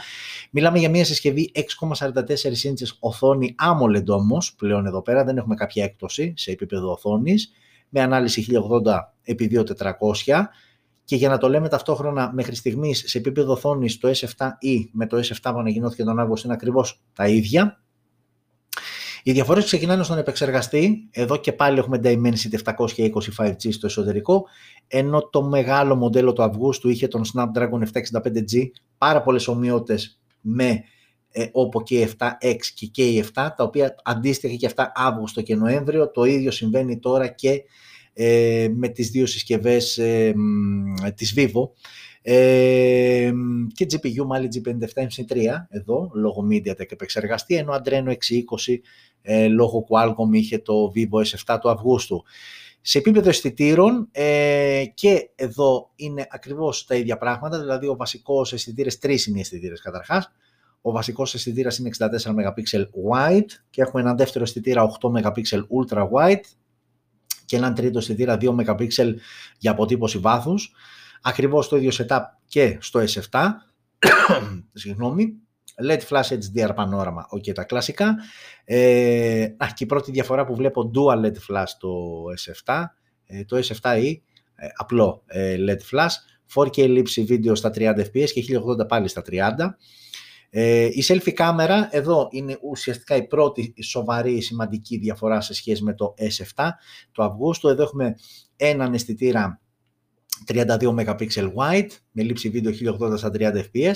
Μιλάμε 0.52 0.80
για 0.80 0.90
μια 0.90 1.06
συσκευή 1.06 1.52
6,44 1.56 2.12
inches 2.14 2.98
οθόνη 3.00 3.56
AMOLED 3.60 4.06
όμως, 4.08 4.54
πλέον 4.56 4.86
εδώ 4.86 5.02
πέρα 5.02 5.24
δεν 5.24 5.38
έχουμε 5.38 5.56
κάποια 5.56 5.84
έκπτωση 5.84 6.34
σε 6.36 6.52
επίπεδο 6.52 6.92
οθόνης, 6.92 7.52
με 7.90 8.02
ανάλυση 8.02 8.46
1080x2400 9.26 10.44
και 11.10 11.16
για 11.16 11.30
να 11.30 11.38
το 11.38 11.50
λέμε 11.50 11.68
ταυτόχρονα 11.68 12.32
μέχρι 12.34 12.56
στιγμής 12.56 13.04
σε 13.06 13.18
επίπεδο 13.18 13.52
οθόνης 13.52 13.98
το 13.98 14.10
S7e 14.10 14.88
με 14.92 15.08
το 15.08 15.18
S7 15.18 15.34
που 15.42 15.60
ανακοινώθηκε 15.60 16.04
τον 16.04 16.20
Αύγουστο 16.20 16.48
είναι 16.48 16.56
ακριβώς 16.56 17.02
τα 17.14 17.28
ίδια. 17.28 17.82
Οι 19.24 19.32
διαφορές 19.32 19.66
ξεκινάνε 19.66 20.04
στον 20.04 20.18
επεξεργαστή, 20.18 21.10
εδώ 21.12 21.38
και 21.38 21.54
πάλι 21.54 21.78
έχουμε 21.80 22.00
Dimensity 22.04 22.74
720 22.76 23.10
5G 23.38 23.74
στο 23.74 23.86
εσωτερικό, 23.86 24.46
ενώ 24.88 25.30
το 25.30 25.44
μεγάλο 25.44 25.96
μοντέλο 25.96 26.34
του 26.34 26.44
Αυγούστου 26.44 26.90
είχε 26.90 27.08
τον 27.08 27.22
Snapdragon 27.34 27.82
765G, 27.94 28.64
πάρα 28.98 29.22
πολλές 29.22 29.48
ομοιότητες 29.48 30.20
με 30.42 30.84
ε, 31.32 31.46
Oppo 31.46 31.92
K7X 31.92 32.58
και 32.74 32.92
K7, 32.96 33.32
τα 33.34 33.64
οποία 33.64 33.96
αντίστοιχα 34.04 34.56
και 34.56 34.66
αυτά 34.66 34.92
Αύγουστο 34.96 35.42
και 35.42 35.56
Νοέμβριο, 35.56 36.12
το 36.12 36.24
ίδιο 36.24 36.52
συμβαίνει 36.52 37.00
τώρα 37.00 37.28
και 37.28 37.50
ε, 37.50 37.64
με 38.74 38.88
τις 38.88 39.10
δύο 39.10 39.26
συσκευές 39.26 39.98
ε, 39.98 40.34
της 41.16 41.34
Vivo. 41.38 41.70
Ε, 42.22 43.32
και 43.74 43.88
GPU 43.90 44.28
Mali 44.32 44.46
G57 44.46 45.08
MC3 45.08 45.46
εδώ 45.70 46.12
λόγω 46.14 46.48
MediaTek 46.52 46.92
επεξεργαστή 46.92 47.56
ενώ 47.56 47.82
Adreno 47.84 48.10
620 48.10 48.16
ε, 49.22 49.48
λόγω 49.48 49.86
Qualcomm 49.90 50.32
είχε 50.32 50.58
το 50.58 50.92
Vivo 50.96 51.24
S7 51.26 51.58
του 51.62 51.70
Αυγούστου. 51.70 52.24
Σε 52.82 52.98
επίπεδο 52.98 53.30
αισθητήρων 53.30 54.08
ε, 54.12 54.84
και 54.94 55.30
εδώ 55.36 55.92
είναι 55.96 56.28
ακριβώς 56.30 56.86
τα 56.86 56.96
ίδια 56.96 57.18
πράγματα, 57.18 57.60
δηλαδή 57.60 57.88
ο 57.88 57.96
βασικός 57.96 58.54
αισθητήρες, 58.54 59.00
τρεις 59.00 59.26
είναι 59.26 59.38
οι 59.38 59.42
αισθητήρες 59.42 59.82
καταρχάς, 59.82 60.32
ο 60.82 60.92
βασικός 60.92 61.34
αισθητήρας 61.34 61.78
είναι 61.78 61.90
64 61.98 62.08
MP 62.30 62.80
wide 63.12 63.52
και 63.70 63.82
έχουμε 63.82 64.02
ένα 64.02 64.14
δεύτερο 64.14 64.44
αισθητήρα 64.44 64.84
8 65.02 65.22
MP 65.22 65.44
ultra 65.80 66.08
wide 66.12 66.44
και 67.50 67.56
έναν 67.56 67.74
τρίτο 67.74 67.98
αισθητήρα 67.98 68.38
2 68.42 68.56
MP 68.56 68.88
για 69.58 69.72
αποτύπωση 69.72 70.18
βάθους. 70.18 70.72
Ακριβώς 71.22 71.68
το 71.68 71.78
ίδιο 71.78 71.92
setup 71.94 72.22
και 72.48 72.78
στο 72.82 73.00
S7. 73.00 73.40
Συγγνώμη. 74.74 75.34
LED 75.88 76.00
Flash 76.10 76.38
HDR 76.38 76.72
πανόραμα, 76.76 77.28
ok 77.36 77.54
τα 77.54 77.64
κλασικά. 77.64 78.16
Ε, 78.64 79.44
α, 79.44 79.68
και 79.74 79.84
η 79.84 79.86
πρώτη 79.86 80.12
διαφορά 80.12 80.46
που 80.46 80.56
βλέπω 80.56 80.92
Dual 80.96 81.26
LED 81.26 81.36
Flash 81.50 81.72
το 81.80 81.90
S7. 82.38 82.84
Ε, 83.26 83.44
το 83.46 83.58
S7e, 83.58 84.14
ε, 84.56 84.68
απλό 84.76 85.24
ε, 85.26 85.56
LED 85.60 85.98
Flash. 85.98 86.14
4K 86.56 86.88
λήψη 86.88 87.24
βίντεο 87.24 87.56
στα 87.56 87.72
30 87.76 87.80
fps 87.80 88.30
και 88.34 88.60
1080 88.82 88.88
πάλι 88.88 89.08
στα 89.08 89.22
30. 89.30 89.52
Ε, 90.50 90.86
η 90.86 91.04
selfie 91.08 91.32
κάμερα 91.34 91.90
εδώ 91.92 92.28
είναι 92.32 92.58
ουσιαστικά 92.62 93.16
η 93.16 93.28
πρώτη 93.28 93.74
σοβαρή 93.84 94.42
σημαντική 94.42 94.98
διαφορά 94.98 95.42
σε 95.42 95.54
σχέση 95.54 95.84
με 95.84 95.94
το 95.94 96.14
S7 96.18 96.70
το 97.12 97.24
Αυγούστου. 97.24 97.68
Εδώ 97.68 97.84
έχουμε 97.84 98.16
έναν 98.56 98.94
αισθητήρα 98.94 99.62
32 100.48 100.96
MP 100.96 101.28
wide 101.56 101.90
με 102.12 102.24
λήψη 102.24 102.50
βίντεο 102.50 102.74
1080 103.12 103.18
στα 103.18 103.32
30 103.34 103.40
fps 103.40 103.96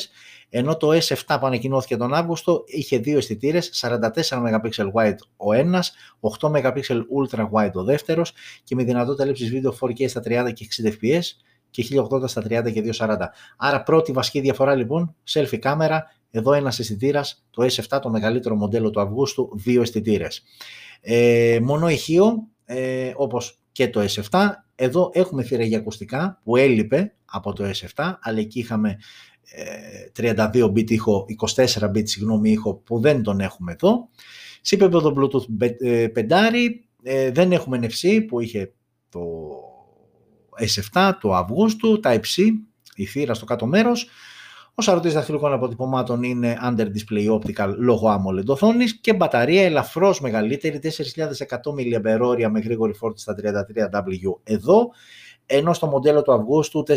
ενώ 0.49 0.77
το 0.77 0.89
S7 0.89 1.37
που 1.39 1.45
ανακοινώθηκε 1.45 1.97
τον 1.97 2.13
Αύγουστο 2.13 2.63
είχε 2.65 2.97
δύο 2.97 3.17
αισθητήρες, 3.17 3.69
44 3.81 4.11
MP 4.23 4.91
wide 4.93 5.15
ο 5.37 5.53
ένας, 5.53 5.93
8 6.39 6.51
MP 6.51 6.61
ultra 6.91 7.49
wide 7.51 7.73
ο 7.73 7.83
δεύτερος 7.83 8.33
και 8.63 8.75
με 8.75 8.83
δυνατότητα 8.83 9.25
λήψης 9.25 9.49
βίντεο 9.49 9.77
4K 9.81 10.09
στα 10.09 10.21
30 10.25 10.53
και 10.53 10.67
60 10.83 10.87
fps 10.87 11.23
και 11.69 11.85
1080 12.11 12.27
στα 12.27 12.41
30 12.41 12.71
και 12.73 12.91
240. 12.97 13.17
Άρα 13.57 13.83
πρώτη 13.83 14.11
βασική 14.11 14.39
διαφορά 14.39 14.75
λοιπόν, 14.75 15.15
selfie 15.29 15.57
κάμερα, 15.57 16.05
εδώ 16.35 16.53
ένα 16.53 16.67
αισθητήρας, 16.67 17.45
το 17.49 17.63
S7, 17.63 17.99
το 18.01 18.09
μεγαλύτερο 18.09 18.55
μοντέλο 18.55 18.89
του 18.89 19.01
Αυγούστου, 19.01 19.49
δύο 19.53 19.81
αισθητήρες. 19.81 20.43
Ε, 21.01 21.59
μόνο 21.61 21.89
ηχείο, 21.89 22.47
ε, 22.65 23.11
όπως 23.15 23.59
και 23.71 23.89
το 23.89 24.01
S7. 24.01 24.49
Εδώ 24.75 25.09
έχουμε 25.13 25.43
θύρα 25.43 25.63
για 25.63 25.77
ακουστικά 25.77 26.41
που 26.43 26.55
έλειπε 26.55 27.13
από 27.25 27.53
το 27.53 27.63
S7, 27.69 28.13
αλλά 28.21 28.39
εκεί 28.39 28.59
είχαμε 28.59 28.97
32 30.15 30.49
ε, 30.53 30.63
bit 30.65 30.91
ήχο, 30.91 31.25
24 31.55 31.65
bit 31.65 32.07
συγγνώμη 32.07 32.51
ήχο 32.51 32.73
που 32.75 32.99
δεν 32.99 33.23
τον 33.23 33.39
έχουμε 33.39 33.71
εδώ. 33.71 34.09
Σε 34.61 34.75
επίπεδο 34.75 35.13
Bluetooth 35.17 35.45
5 35.59 36.31
ε, 37.03 37.31
δεν 37.31 37.51
έχουμε 37.51 37.79
NFC 37.81 38.25
που 38.27 38.39
είχε 38.39 38.73
το 39.09 39.21
S7 40.93 41.11
του 41.19 41.35
Αυγούστου, 41.35 41.99
τα 41.99 42.19
C, 42.19 42.43
η 42.95 43.05
θύρα 43.05 43.33
στο 43.33 43.45
κάτω 43.45 43.65
μέρος. 43.65 44.09
Ο 44.75 44.81
σαρωτή 44.81 45.09
δαχτυλικών 45.09 45.53
αποτυπωμάτων 45.53 46.23
είναι 46.23 46.57
under 46.63 46.86
display 46.86 47.39
optical 47.39 47.73
λόγω 47.77 48.09
AMOLED 48.15 48.45
οθόνης 48.45 48.99
και 48.99 49.13
μπαταρία 49.13 49.63
ελαφρώς 49.63 50.21
μεγαλύτερη 50.21 50.79
4.100 50.83 50.89
mAh 52.03 52.49
με 52.51 52.59
γρήγορη 52.59 52.93
φόρτιση 52.93 53.23
στα 53.23 53.36
33W 53.41 54.39
εδώ, 54.43 54.89
ενώ 55.45 55.73
στο 55.73 55.88
μοντέλο 55.88 56.21
του 56.21 56.33
Αυγούστου 56.33 56.83
4.000 56.88 56.95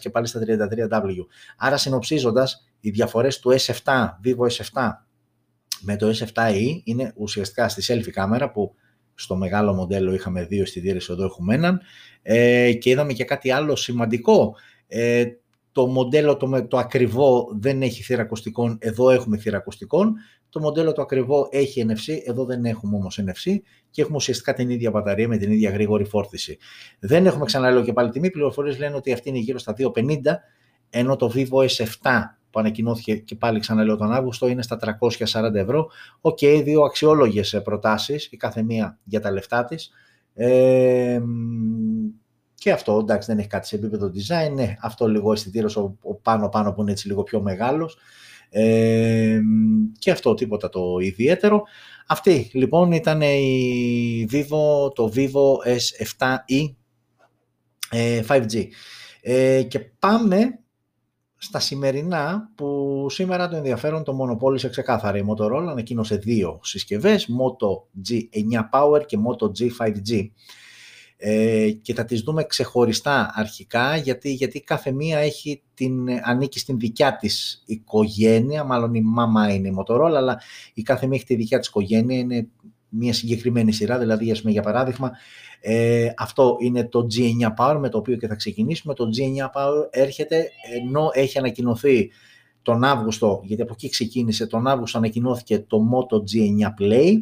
και 0.00 0.10
πάλι 0.10 0.26
στα 0.26 0.40
33W. 0.46 1.26
Άρα 1.56 1.76
συνοψίζοντας, 1.76 2.66
οι 2.80 2.90
διαφορές 2.90 3.38
του 3.38 3.50
S7, 3.58 4.08
Vivo 4.24 4.46
S7 4.46 4.90
με 5.80 5.96
το 5.96 6.08
S7e 6.08 6.80
είναι 6.84 7.12
ουσιαστικά 7.16 7.68
στη 7.68 7.82
selfie 7.94 8.10
κάμερα 8.10 8.50
που 8.50 8.74
στο 9.14 9.36
μεγάλο 9.36 9.72
μοντέλο 9.72 10.14
είχαμε 10.14 10.44
δύο 10.44 10.62
αισθητήρε, 10.62 10.98
εδώ 11.10 11.24
έχουμε 11.24 11.54
έναν 11.54 11.80
ε, 12.22 12.72
και 12.72 12.90
είδαμε 12.90 13.12
και 13.12 13.24
κάτι 13.24 13.50
άλλο 13.50 13.76
σημαντικό. 13.76 14.54
Ε, 14.86 15.24
το 15.72 15.86
μοντέλο 15.86 16.36
το, 16.36 16.66
το 16.68 16.76
ακριβό 16.76 17.48
δεν 17.60 17.82
έχει 17.82 18.02
θύρα 18.02 18.22
ακουστικών, 18.22 18.78
εδώ 18.80 19.10
έχουμε 19.10 19.36
θύρα 19.36 19.56
ακουστικών. 19.56 20.14
Το 20.48 20.60
μοντέλο 20.60 20.92
το 20.92 21.02
ακριβό 21.02 21.48
έχει 21.50 21.86
NFC, 21.88 22.18
εδώ 22.24 22.44
δεν 22.44 22.64
έχουμε 22.64 22.96
όμως 22.96 23.20
NFC 23.20 23.56
και 23.90 24.02
έχουμε 24.02 24.16
ουσιαστικά 24.16 24.52
την 24.52 24.70
ίδια 24.70 24.90
μπαταρία 24.90 25.28
με 25.28 25.36
την 25.36 25.52
ίδια 25.52 25.70
γρήγορη 25.70 26.04
φόρτιση. 26.04 26.58
Δεν 26.98 27.26
έχουμε 27.26 27.44
ξαναλέω 27.44 27.82
και 27.82 27.92
πάλι 27.92 28.10
τιμή, 28.10 28.30
πληροφορίες 28.30 28.78
λένε 28.78 28.96
ότι 28.96 29.12
αυτή 29.12 29.28
είναι 29.28 29.38
γύρω 29.38 29.58
στα 29.58 29.74
250, 29.78 29.82
ενώ 30.90 31.16
το 31.16 31.32
Vivo 31.34 31.66
S7 31.66 32.10
που 32.50 32.60
ανακοινώθηκε 32.60 33.16
και 33.16 33.34
πάλι 33.34 33.60
ξαναλέω 33.60 33.96
τον 33.96 34.12
Αύγουστο 34.12 34.48
είναι 34.48 34.62
στα 34.62 34.78
340 35.00 35.54
ευρώ. 35.54 35.90
OK, 36.20 36.38
okay, 36.40 36.60
δύο 36.64 36.82
αξιόλογες 36.82 37.60
προτάσεις, 37.64 38.28
η 38.30 38.36
κάθε 38.36 38.62
μία 38.62 38.98
για 39.04 39.20
τα 39.20 39.30
λεφτά 39.30 39.64
της. 39.64 39.90
Ε, 40.34 41.20
και 42.62 42.72
αυτό 42.72 42.98
εντάξει 42.98 43.28
δεν 43.28 43.38
έχει 43.38 43.48
κάτι 43.48 43.66
σε 43.66 43.76
επίπεδο 43.76 44.10
design, 44.14 44.52
ναι, 44.54 44.76
αυτό 44.80 45.08
λίγο 45.08 45.32
αισθητήριο 45.32 45.70
ο, 45.82 46.08
ο 46.10 46.14
πάνω 46.14 46.48
πάνω 46.48 46.72
που 46.72 46.80
είναι 46.82 46.90
έτσι 46.90 47.06
λίγο 47.06 47.22
πιο 47.22 47.40
μεγάλος 47.40 47.98
ε, 48.50 49.40
και 49.98 50.10
αυτό 50.10 50.34
τίποτα 50.34 50.68
το 50.68 50.98
ιδιαίτερο. 51.00 51.62
Αυτή 52.06 52.50
λοιπόν 52.52 52.92
ήταν 52.92 53.20
η 53.20 54.28
Vivo, 54.32 54.94
το 54.94 55.12
Vivo 55.14 55.76
S7e 55.78 56.72
5G. 58.28 58.66
Ε, 59.22 59.56
ε, 59.56 59.62
και 59.62 59.78
πάμε 59.78 60.58
στα 61.36 61.58
σημερινά 61.58 62.50
που 62.54 63.06
σήμερα 63.10 63.48
το 63.48 63.56
ενδιαφέρον 63.56 64.04
το 64.04 64.12
μονοπόλησε 64.12 64.68
ξεκάθαρα. 64.68 65.18
Η 65.18 65.24
Motorola 65.28 65.66
ανακοίνωσε 65.68 66.16
δύο 66.16 66.60
συσκευές, 66.62 67.28
Moto 67.28 68.00
G9 68.08 68.60
Power 68.72 69.06
και 69.06 69.18
Moto 69.26 69.46
G 69.46 69.86
5G 69.86 70.30
ε, 71.24 71.70
και 71.70 71.94
θα 71.94 72.04
τις 72.04 72.20
δούμε 72.20 72.44
ξεχωριστά 72.44 73.32
αρχικά 73.34 73.96
γιατί, 73.96 74.32
γιατί 74.32 74.60
κάθε 74.60 74.92
μία 74.92 75.18
έχει 75.18 75.62
την, 75.74 76.08
ανήκει 76.22 76.58
στην 76.58 76.78
δικιά 76.78 77.16
της 77.16 77.62
οικογένεια, 77.66 78.64
μάλλον 78.64 78.94
η 78.94 79.02
μάμα 79.02 79.54
είναι 79.54 79.68
η 79.68 79.74
Motorola, 79.78 80.14
αλλά 80.16 80.40
η 80.74 80.82
κάθε 80.82 81.06
μία 81.06 81.16
έχει 81.16 81.24
τη 81.24 81.34
δικιά 81.34 81.58
της 81.58 81.68
οικογένεια, 81.68 82.18
είναι 82.18 82.48
μια 82.88 83.12
συγκεκριμένη 83.12 83.72
σειρά, 83.72 83.98
δηλαδή 83.98 84.32
για 84.44 84.62
παράδειγμα 84.62 85.12
ε, 85.60 86.12
αυτό 86.16 86.56
είναι 86.60 86.88
το 86.88 87.06
G9 87.14 87.54
Power 87.58 87.76
με 87.80 87.88
το 87.88 87.98
οποίο 87.98 88.16
και 88.16 88.26
θα 88.26 88.34
ξεκινήσουμε. 88.34 88.94
Το 88.94 89.04
G9 89.04 89.44
Power 89.44 89.86
έρχεται 89.90 90.48
ενώ 90.82 91.10
έχει 91.12 91.38
ανακοινωθεί 91.38 92.10
τον 92.62 92.84
Αύγουστο, 92.84 93.40
γιατί 93.44 93.62
από 93.62 93.72
εκεί 93.72 93.88
ξεκίνησε, 93.88 94.46
τον 94.46 94.66
Αύγουστο 94.66 94.98
ανακοινώθηκε 94.98 95.58
το 95.58 95.78
Moto 95.92 96.16
G9 96.16 96.80
Play, 96.80 97.16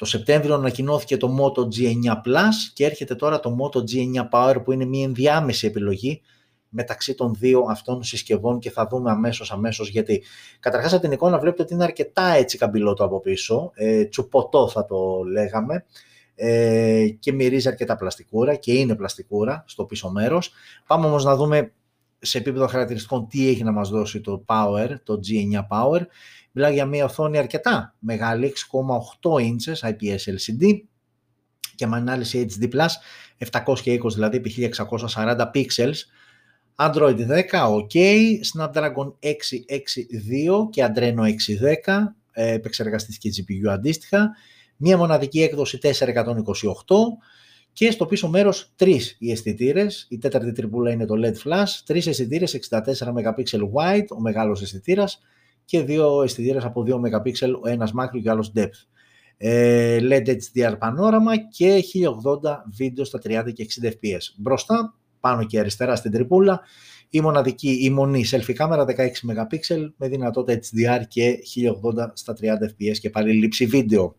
το 0.00 0.06
Σεπτέμβριο 0.06 0.54
ανακοινώθηκε 0.54 1.16
το 1.16 1.36
Moto 1.40 1.60
G9 1.60 2.12
Plus 2.12 2.54
και 2.72 2.84
έρχεται 2.84 3.14
τώρα 3.14 3.40
το 3.40 3.56
Moto 3.60 3.78
G9 3.78 4.28
Power 4.32 4.64
που 4.64 4.72
είναι 4.72 4.84
μια 4.84 5.04
ενδιάμεση 5.04 5.66
επιλογή 5.66 6.20
μεταξύ 6.68 7.14
των 7.14 7.34
δύο 7.34 7.66
αυτών 7.68 8.02
συσκευών 8.02 8.58
και 8.58 8.70
θα 8.70 8.86
δούμε 8.86 9.10
αμέσως 9.10 9.52
αμέσως 9.52 9.88
γιατί 9.88 10.22
καταρχάς 10.60 10.92
από 10.92 11.02
την 11.02 11.12
εικόνα 11.12 11.38
βλέπετε 11.38 11.62
ότι 11.62 11.74
είναι 11.74 11.84
αρκετά 11.84 12.26
έτσι 12.26 12.58
καμπυλό 12.58 12.94
το 12.94 13.04
από 13.04 13.20
πίσω, 13.20 13.70
ε, 13.74 14.04
τσουποτό 14.04 14.68
θα 14.68 14.84
το 14.84 15.22
λέγαμε 15.32 15.84
ε, 16.34 17.06
και 17.18 17.32
μυρίζει 17.32 17.68
αρκετά 17.68 17.96
πλαστικούρα 17.96 18.54
και 18.54 18.72
είναι 18.72 18.96
πλαστικούρα 18.96 19.64
στο 19.66 19.84
πίσω 19.84 20.10
μέρος. 20.10 20.52
Πάμε 20.86 21.06
όμως 21.06 21.24
να 21.24 21.36
δούμε 21.36 21.72
σε 22.18 22.38
επίπεδο 22.38 22.66
χαρακτηριστικών 22.66 23.26
τι 23.28 23.48
έχει 23.48 23.62
να 23.62 23.72
μας 23.72 23.88
δώσει 23.88 24.20
το 24.20 24.44
Power, 24.46 24.88
το 25.02 25.20
G9 25.26 25.66
Power. 25.68 26.00
Μιλάω 26.52 26.72
για 26.72 26.86
μια 26.86 27.04
οθόνη 27.04 27.38
αρκετά 27.38 27.94
μεγάλη, 27.98 28.52
6,8 29.22 29.40
inches 29.40 29.90
IPS 29.90 30.34
LCD 30.34 30.80
και 31.74 31.86
με 31.86 31.96
ανάλυση 31.96 32.46
HD+, 32.50 32.68
720 33.50 33.98
δηλαδή 34.14 34.36
επί 34.36 34.72
1640 35.14 35.50
pixels, 35.54 35.96
Android 36.76 37.16
10, 37.28 37.50
OK, 37.50 37.94
Snapdragon 38.54 39.12
662 39.18 40.70
και 40.70 40.88
Adreno 40.88 41.22
610, 41.86 42.14
ε, 42.32 42.52
επεξεργαστική 42.52 43.32
GPU 43.36 43.68
αντίστοιχα, 43.68 44.30
μία 44.76 44.96
μοναδική 44.96 45.42
έκδοση 45.42 45.78
428 45.82 45.92
και 47.72 47.90
στο 47.90 48.06
πίσω 48.06 48.28
μέρος 48.28 48.72
τρεις 48.76 49.16
οι 49.18 49.30
αισθητήρες. 49.30 50.06
η 50.08 50.18
τέταρτη 50.18 50.52
τριπούλα 50.52 50.90
είναι 50.90 51.04
το 51.04 51.14
LED 51.16 51.48
flash, 51.48 51.68
τρεις 51.84 52.06
αισθητήρες 52.06 52.54
64 52.54 53.12
MP 53.12 53.44
wide, 53.74 54.06
ο 54.16 54.20
μεγάλος 54.20 54.62
αισθητήρας 54.62 55.20
και 55.70 55.82
δύο 55.82 56.22
αισθητήρες 56.22 56.64
από 56.64 56.84
2 56.86 56.94
MP, 56.94 57.32
ο 57.62 57.68
ένας 57.68 57.92
macro 58.00 58.20
και 58.22 58.28
ο 58.28 58.32
άλλος 58.32 58.52
depth. 58.56 58.86
Ε, 59.36 59.98
LED 60.00 60.28
HDR 60.28 60.74
πανόραμα 60.78 61.36
και 61.36 61.82
1080 62.42 62.64
βίντεο 62.76 63.04
στα 63.04 63.18
30 63.18 63.52
και 63.52 63.66
60 63.82 63.86
fps. 63.86 64.20
Μπροστά, 64.36 64.94
πάνω 65.20 65.44
και 65.44 65.58
αριστερά 65.58 65.96
στην 65.96 66.10
τρυπούλα, 66.10 66.60
η 67.10 67.20
μοναδική, 67.20 67.78
η 67.84 67.90
μονή 67.90 68.24
selfie 68.30 68.52
κάμερα 68.52 68.84
16 68.84 68.90
MP 68.96 69.88
με 69.96 70.08
δυνατότητα 70.08 70.60
HDR 70.60 71.02
και 71.08 71.38
1080 71.94 72.10
στα 72.12 72.36
30 72.40 72.44
fps 72.44 72.98
και 73.00 73.10
πάλι 73.10 73.32
λήψη 73.32 73.66
βίντεο. 73.66 74.16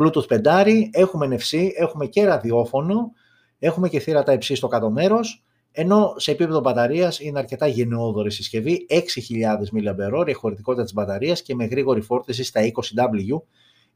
Bluetooth 0.00 0.40
5, 0.42 0.88
έχουμε 0.90 1.28
NFC, 1.30 1.68
έχουμε 1.74 2.06
και 2.06 2.24
ραδιόφωνο, 2.24 3.12
έχουμε 3.58 3.88
και 3.88 3.98
θύρα 3.98 4.22
τα 4.22 4.32
υψί 4.32 4.54
στο 4.54 4.68
κάτω 4.68 4.90
μέρος, 4.90 5.44
ενώ 5.72 6.14
σε 6.16 6.30
επίπεδο 6.30 6.60
μπαταρίας 6.60 7.20
είναι 7.20 7.38
αρκετά 7.38 7.66
γενναιόδορη 7.66 8.32
συσκευή, 8.32 8.86
6.000 8.90 8.96
mAh 10.22 10.28
η 10.28 10.32
χωρητικότητα 10.32 10.82
της 10.82 10.92
μπαταρίας 10.92 11.42
και 11.42 11.54
με 11.54 11.64
γρήγορη 11.64 12.00
φόρτιση 12.00 12.44
στα 12.44 12.60
20W, 12.60 13.42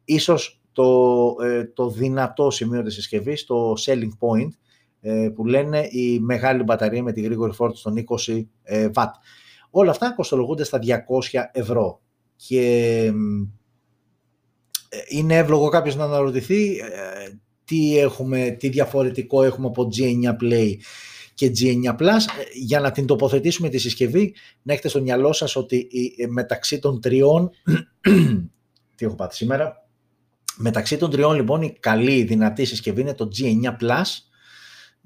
ίσως 0.05 0.61
το, 0.73 1.35
ε, 1.43 1.65
το 1.65 1.91
δυνατό 1.91 2.51
σημείο 2.51 2.83
της 2.83 2.95
συσκευής, 2.95 3.45
το 3.45 3.75
selling 3.87 4.19
point, 4.19 4.49
ε, 5.01 5.31
που 5.35 5.47
λένε 5.47 5.89
η 5.91 6.21
μεγάλη 6.21 6.63
μπαταρία 6.63 7.03
με 7.03 7.13
τη 7.13 7.21
γρήγορη 7.21 7.53
φόρτιση 7.53 7.83
των 7.83 8.05
20 8.27 8.47
ε, 8.63 8.89
W. 8.95 9.05
Όλα 9.71 9.91
αυτά 9.91 10.13
κοστολογούνται 10.17 10.65
στα 10.65 10.79
200 10.79 11.41
ευρώ. 11.53 12.01
Και 12.37 13.13
είναι 15.09 15.37
εύλογο 15.37 15.69
κάποιος 15.69 15.97
να 15.97 16.05
αναρωτηθεί 16.05 16.77
ε, 16.77 17.31
τι, 17.65 17.99
έχουμε, 17.99 18.51
τι 18.51 18.69
διαφορετικό 18.69 19.43
έχουμε 19.43 19.67
από 19.67 19.89
G9 19.97 20.43
Play 20.43 20.75
και 21.37 21.53
G9 21.59 21.97
Plus 21.97 22.07
ε, 22.07 22.43
για 22.55 22.81
να 22.81 22.91
την 22.91 23.07
τοποθετήσουμε 23.07 23.69
τη 23.69 23.79
συσκευή 23.79 24.35
να 24.63 24.73
έχετε 24.73 24.89
στο 24.89 25.01
μυαλό 25.01 25.33
σας 25.33 25.57
ότι 25.57 25.89
ε, 26.19 26.27
μεταξύ 26.27 26.79
των 26.79 27.01
τριών 27.01 27.51
τι 28.97 29.05
έχω 29.05 29.15
πάθει 29.15 29.35
σήμερα 29.35 29.89
μεταξύ 30.57 30.97
των 30.97 31.11
τριών 31.11 31.37
λοιπόν 31.37 31.63
η 31.63 31.77
καλή 31.81 32.23
δυνατή 32.23 32.65
συσκευή 32.65 33.01
είναι 33.01 33.15
το 33.15 33.29
G9 33.39 33.65
Plus 33.65 34.27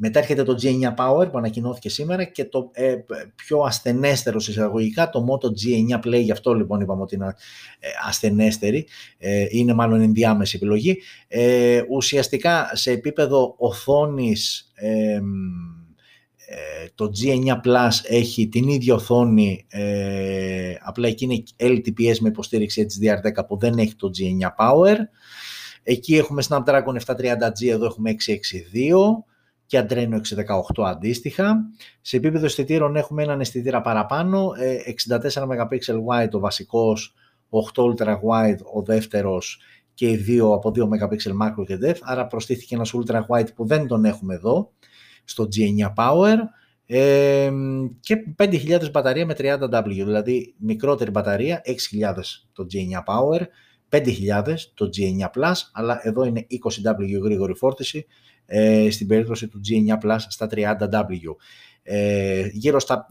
μετά 0.02 0.18
έρχεται 0.18 0.42
το 0.42 0.58
G9 0.62 0.94
Power 0.96 1.30
που 1.30 1.38
ανακοινώθηκε 1.38 1.88
σήμερα 1.88 2.24
και 2.24 2.44
το 2.44 2.70
ε, 2.72 2.94
πιο 3.34 3.60
ασθενέστερο 3.60 4.38
εισαγωγικά 4.38 5.10
το 5.10 5.26
Moto 5.28 5.46
G9 5.46 6.06
Play, 6.06 6.22
γι' 6.22 6.32
αυτό 6.32 6.54
λοιπόν 6.54 6.80
είπαμε 6.80 7.02
ότι 7.02 7.14
είναι 7.14 7.34
ε, 7.78 7.88
ασθενέστερη, 8.06 8.86
ε, 9.18 9.46
είναι 9.48 9.74
μάλλον 9.74 10.00
ενδιάμεση 10.00 10.56
επιλογή. 10.56 10.98
Ε, 11.28 11.82
ουσιαστικά 11.90 12.70
σε 12.72 12.90
επίπεδο 12.90 13.54
οθόνης 13.58 14.72
το 16.94 17.10
G9 17.20 17.60
Plus 17.66 17.90
έχει 18.08 18.48
την 18.48 18.68
ίδια 18.68 18.94
οθόνη, 18.94 19.66
απλά 20.84 21.08
εκεί 21.08 21.24
είναι 21.24 21.42
LTPS 21.56 22.18
με 22.18 22.28
υποστήριξη 22.28 22.86
HDR10 22.88 23.46
που 23.46 23.58
δεν 23.58 23.78
έχει 23.78 23.94
το 23.94 24.10
G9 24.18 24.64
Power. 24.64 24.96
Εκεί 25.82 26.16
έχουμε 26.16 26.42
Snapdragon 26.48 26.96
730G, 27.06 27.68
εδώ 27.68 27.86
έχουμε 27.86 28.10
662 28.10 28.14
και 29.66 29.86
Adreno 29.88 30.20
618 30.76 30.84
αντίστοιχα. 30.84 31.56
Σε 32.00 32.16
επίπεδο 32.16 32.44
αισθητήρων 32.44 32.96
έχουμε 32.96 33.22
έναν 33.22 33.40
αισθητήρα 33.40 33.80
παραπάνω, 33.80 34.52
64 35.32 35.42
MP 35.42 35.78
wide 36.08 36.30
ο 36.30 36.38
βασικός, 36.38 37.14
8 37.74 37.82
ultra 37.82 38.14
wide 38.14 38.58
ο 38.74 38.82
δεύτερος 38.82 39.60
και 39.94 40.10
οι 40.10 40.16
δύο 40.16 40.52
από 40.52 40.72
2 40.74 40.82
MP 40.82 41.12
macro 41.42 41.64
και 41.66 41.78
depth, 41.82 41.98
άρα 42.00 42.26
προστίθηκε 42.26 42.74
ένας 42.74 42.94
ultra 42.94 43.20
wide 43.28 43.54
που 43.54 43.66
δεν 43.66 43.86
τον 43.86 44.04
έχουμε 44.04 44.34
εδώ 44.34 44.72
στο 45.30 45.48
G9 45.56 45.94
Power 45.94 46.36
ε, 46.86 47.50
και 48.00 48.16
5.000 48.36 48.90
μπαταρία 48.90 49.26
με 49.26 49.34
30W, 49.38 49.82
δηλαδή 49.86 50.54
μικρότερη 50.58 51.10
μπαταρία, 51.10 51.62
6.000 51.66 51.74
το 52.52 52.66
G9 52.72 53.14
Power, 53.14 53.40
5.000 53.90 54.54
το 54.74 54.90
G9 54.96 55.40
Plus, 55.40 55.54
αλλά 55.72 56.00
εδώ 56.02 56.24
είναι 56.24 56.46
20W 56.50 57.22
γρήγορη 57.22 57.54
φόρτιση, 57.54 58.06
ε, 58.46 58.90
στην 58.90 59.06
περίπτωση 59.06 59.48
του 59.48 59.60
G9 59.68 60.04
Plus 60.04 60.18
στα 60.28 60.48
30W. 60.50 61.34
Ε, 61.82 62.48
γύρω 62.52 62.80
στα 62.80 63.06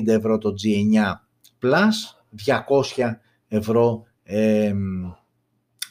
270 0.00 0.06
ευρώ 0.06 0.38
το 0.38 0.54
G9 0.62 1.12
Plus, 1.62 1.92
200 2.96 3.10
ευρώ 3.48 4.04
ε, 4.22 4.74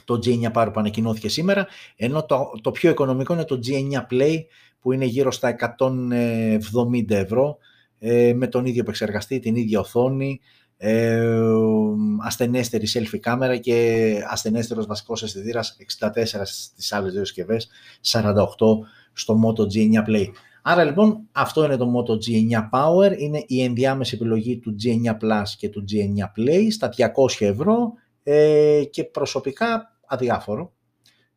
το 0.05 0.19
G9 0.25 0.51
Power 0.53 0.69
που 0.73 0.79
ανακοινώθηκε 0.79 1.29
σήμερα, 1.29 1.67
ενώ 1.95 2.25
το, 2.25 2.51
το 2.61 2.71
πιο 2.71 2.89
οικονομικό 2.89 3.33
είναι 3.33 3.45
το 3.45 3.59
G9 3.65 4.13
Play 4.13 4.37
που 4.83 4.91
είναι 4.91 5.05
γύρω 5.05 5.31
στα 5.31 5.55
170 5.77 7.09
ευρώ 7.09 7.57
ε, 7.99 8.33
με 8.33 8.47
τον 8.47 8.65
ίδιο 8.65 8.81
επεξεργαστή, 8.81 9.39
την 9.39 9.55
ίδια 9.55 9.79
οθόνη, 9.79 10.39
ε, 10.77 11.27
ασθενέστερη 12.19 12.87
selfie 12.93 13.19
κάμερα 13.19 13.57
και 13.57 14.15
ασθενέστερος 14.29 14.85
βασικός 14.85 15.23
αισθητήρας 15.23 15.77
64 15.99 16.41
στις 16.43 16.93
άλλες 16.93 17.13
δύο 17.13 17.25
συσκευές, 17.25 17.69
48 18.01 18.33
στο 19.13 19.39
Moto 19.45 19.61
G9 19.61 20.09
Play. 20.09 20.27
Άρα 20.61 20.83
λοιπόν 20.83 21.27
αυτό 21.31 21.63
είναι 21.63 21.77
το 21.77 21.91
Moto 21.95 22.11
G9 22.11 22.69
Power, 22.71 23.17
είναι 23.17 23.43
η 23.47 23.63
ενδιάμεση 23.63 24.15
επιλογή 24.15 24.59
του 24.59 24.75
G9 24.83 25.11
Plus 25.11 25.43
και 25.57 25.69
του 25.69 25.85
G9 25.91 26.39
Play 26.39 26.67
στα 26.71 26.89
200 26.97 27.05
ευρώ 27.39 27.93
ε, 28.23 28.83
και 28.89 29.03
προσωπικά 29.03 29.97
αδιάφορο. 30.07 30.73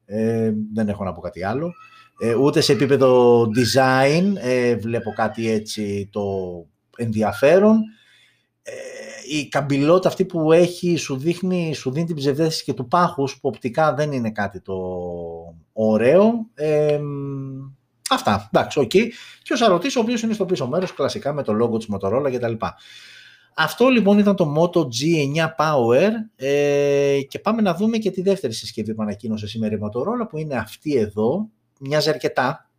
Ε, 0.04 0.52
δεν 0.72 0.88
έχω 0.88 1.04
να 1.04 1.12
πω 1.12 1.20
κάτι 1.20 1.44
άλλο. 1.44 1.72
Ε, 2.18 2.34
ούτε 2.34 2.60
σε 2.60 2.72
επίπεδο 2.72 3.42
design 3.42 4.32
ε, 4.36 4.76
βλέπω 4.76 5.12
κάτι 5.12 5.50
έτσι 5.50 6.08
το 6.12 6.22
ενδιαφέρον. 6.96 7.80
Ε, 8.62 8.72
η 9.28 9.48
καμπυλότητα 9.48 10.08
αυτή 10.08 10.24
που 10.24 10.52
έχει 10.52 10.96
σου, 10.96 11.16
δείχνει, 11.16 11.74
σου 11.74 11.90
δίνει 11.90 12.06
την 12.06 12.16
ψευδαίσθηση 12.16 12.64
και 12.64 12.72
του 12.72 12.88
πάχους 12.88 13.32
που 13.40 13.48
οπτικά 13.48 13.94
δεν 13.94 14.12
είναι 14.12 14.30
κάτι 14.30 14.60
το 14.60 14.76
ωραίο. 15.72 16.46
Ε, 16.54 17.00
αυτά, 18.10 18.48
εντάξει, 18.52 18.78
OK. 18.78 18.90
Okay. 18.94 19.06
Και 19.42 19.52
ο 19.52 19.56
Σαρωτής 19.56 19.96
ο 19.96 20.00
οποίος 20.00 20.22
είναι 20.22 20.34
στο 20.34 20.44
πίσω 20.44 20.68
μέρος 20.68 20.94
κλασικά 20.94 21.32
με 21.32 21.42
το 21.42 21.52
logo 21.62 21.78
της 21.78 21.88
Motorola 21.92 22.30
κτλ. 22.32 22.52
Αυτό 23.58 23.88
λοιπόν 23.88 24.18
ήταν 24.18 24.36
το 24.36 24.54
Moto 24.58 24.80
G9 24.80 25.46
Power 25.58 26.10
ε, 26.36 27.18
και 27.28 27.38
πάμε 27.38 27.62
να 27.62 27.74
δούμε 27.74 27.98
και 27.98 28.10
τη 28.10 28.22
δεύτερη 28.22 28.52
συσκευή 28.52 28.94
που 28.94 29.02
ανακοίνωσε 29.02 29.46
σήμερα 29.46 29.74
η 29.74 29.78
Motorola 29.82 30.28
που 30.28 30.38
είναι 30.38 30.56
αυτή 30.56 30.96
εδώ, 30.96 31.48
μοιάζει 31.80 32.08
αρκετά 32.08 32.70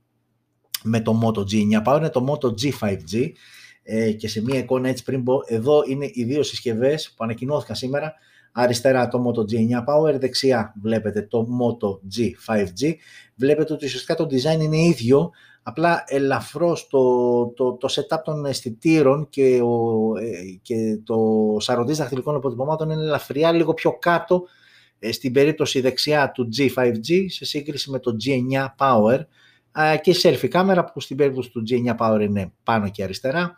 με 0.83 1.01
το 1.01 1.19
Moto 1.23 1.39
G9 1.39 1.83
Power, 1.86 1.97
είναι 1.97 2.10
το 2.10 2.25
Moto 2.29 2.47
G5G 2.47 3.31
ε, 3.83 4.12
και 4.12 4.27
σε 4.27 4.41
μία 4.41 4.60
εικόνα 4.60 4.89
έτσι 4.89 5.03
πριν 5.03 5.23
πω, 5.23 5.41
εδώ 5.45 5.83
είναι 5.88 6.10
οι 6.13 6.23
δύο 6.23 6.43
συσκευές 6.43 7.13
που 7.15 7.23
ανακοινώθηκαν 7.23 7.75
σήμερα, 7.75 8.13
αριστερά 8.51 9.07
το 9.07 9.23
Moto 9.27 9.39
G9 9.39 9.83
Power, 9.88 10.19
δεξιά 10.19 10.73
βλέπετε 10.81 11.21
το 11.21 11.47
Moto 11.62 11.89
G5G. 11.89 12.93
Βλέπετε 13.36 13.73
ότι 13.73 13.86
ουσιαστικά 13.86 14.15
το 14.15 14.23
design 14.23 14.62
είναι 14.62 14.77
ίδιο, 14.77 15.31
απλά 15.63 16.03
ελαφρώς 16.07 16.88
το, 16.88 17.45
το, 17.47 17.73
το 17.73 17.88
setup 17.91 18.19
των 18.23 18.45
αισθητήρων 18.45 19.29
και, 19.29 19.62
ο, 19.62 20.12
ε, 20.17 20.60
και 20.62 20.99
το 21.03 21.17
σαρωτής 21.60 21.97
δαχτυλικών 21.97 22.36
αποτυπωμάτων 22.36 22.89
είναι 22.89 23.01
ελαφριά 23.01 23.51
λίγο 23.51 23.73
πιο 23.73 23.97
κάτω 23.99 24.43
ε, 24.43 24.57
στην 25.12 25.31
περίπτωση 25.31 25.81
δεξιά 25.81 26.31
του 26.31 26.49
G5G 26.57 27.25
σε 27.27 27.45
σύγκριση 27.45 27.89
με 27.89 27.99
το 27.99 28.15
G9 28.25 28.65
Power 28.77 29.19
και 30.01 30.15
selfie 30.21 30.47
κάμερα 30.47 30.83
που 30.83 30.99
στην 30.99 31.17
περίπτωση 31.17 31.51
του 31.51 31.63
G9 31.69 31.95
Power 31.97 32.21
είναι 32.21 32.51
πάνω 32.63 32.89
και 32.89 33.03
αριστερά 33.03 33.57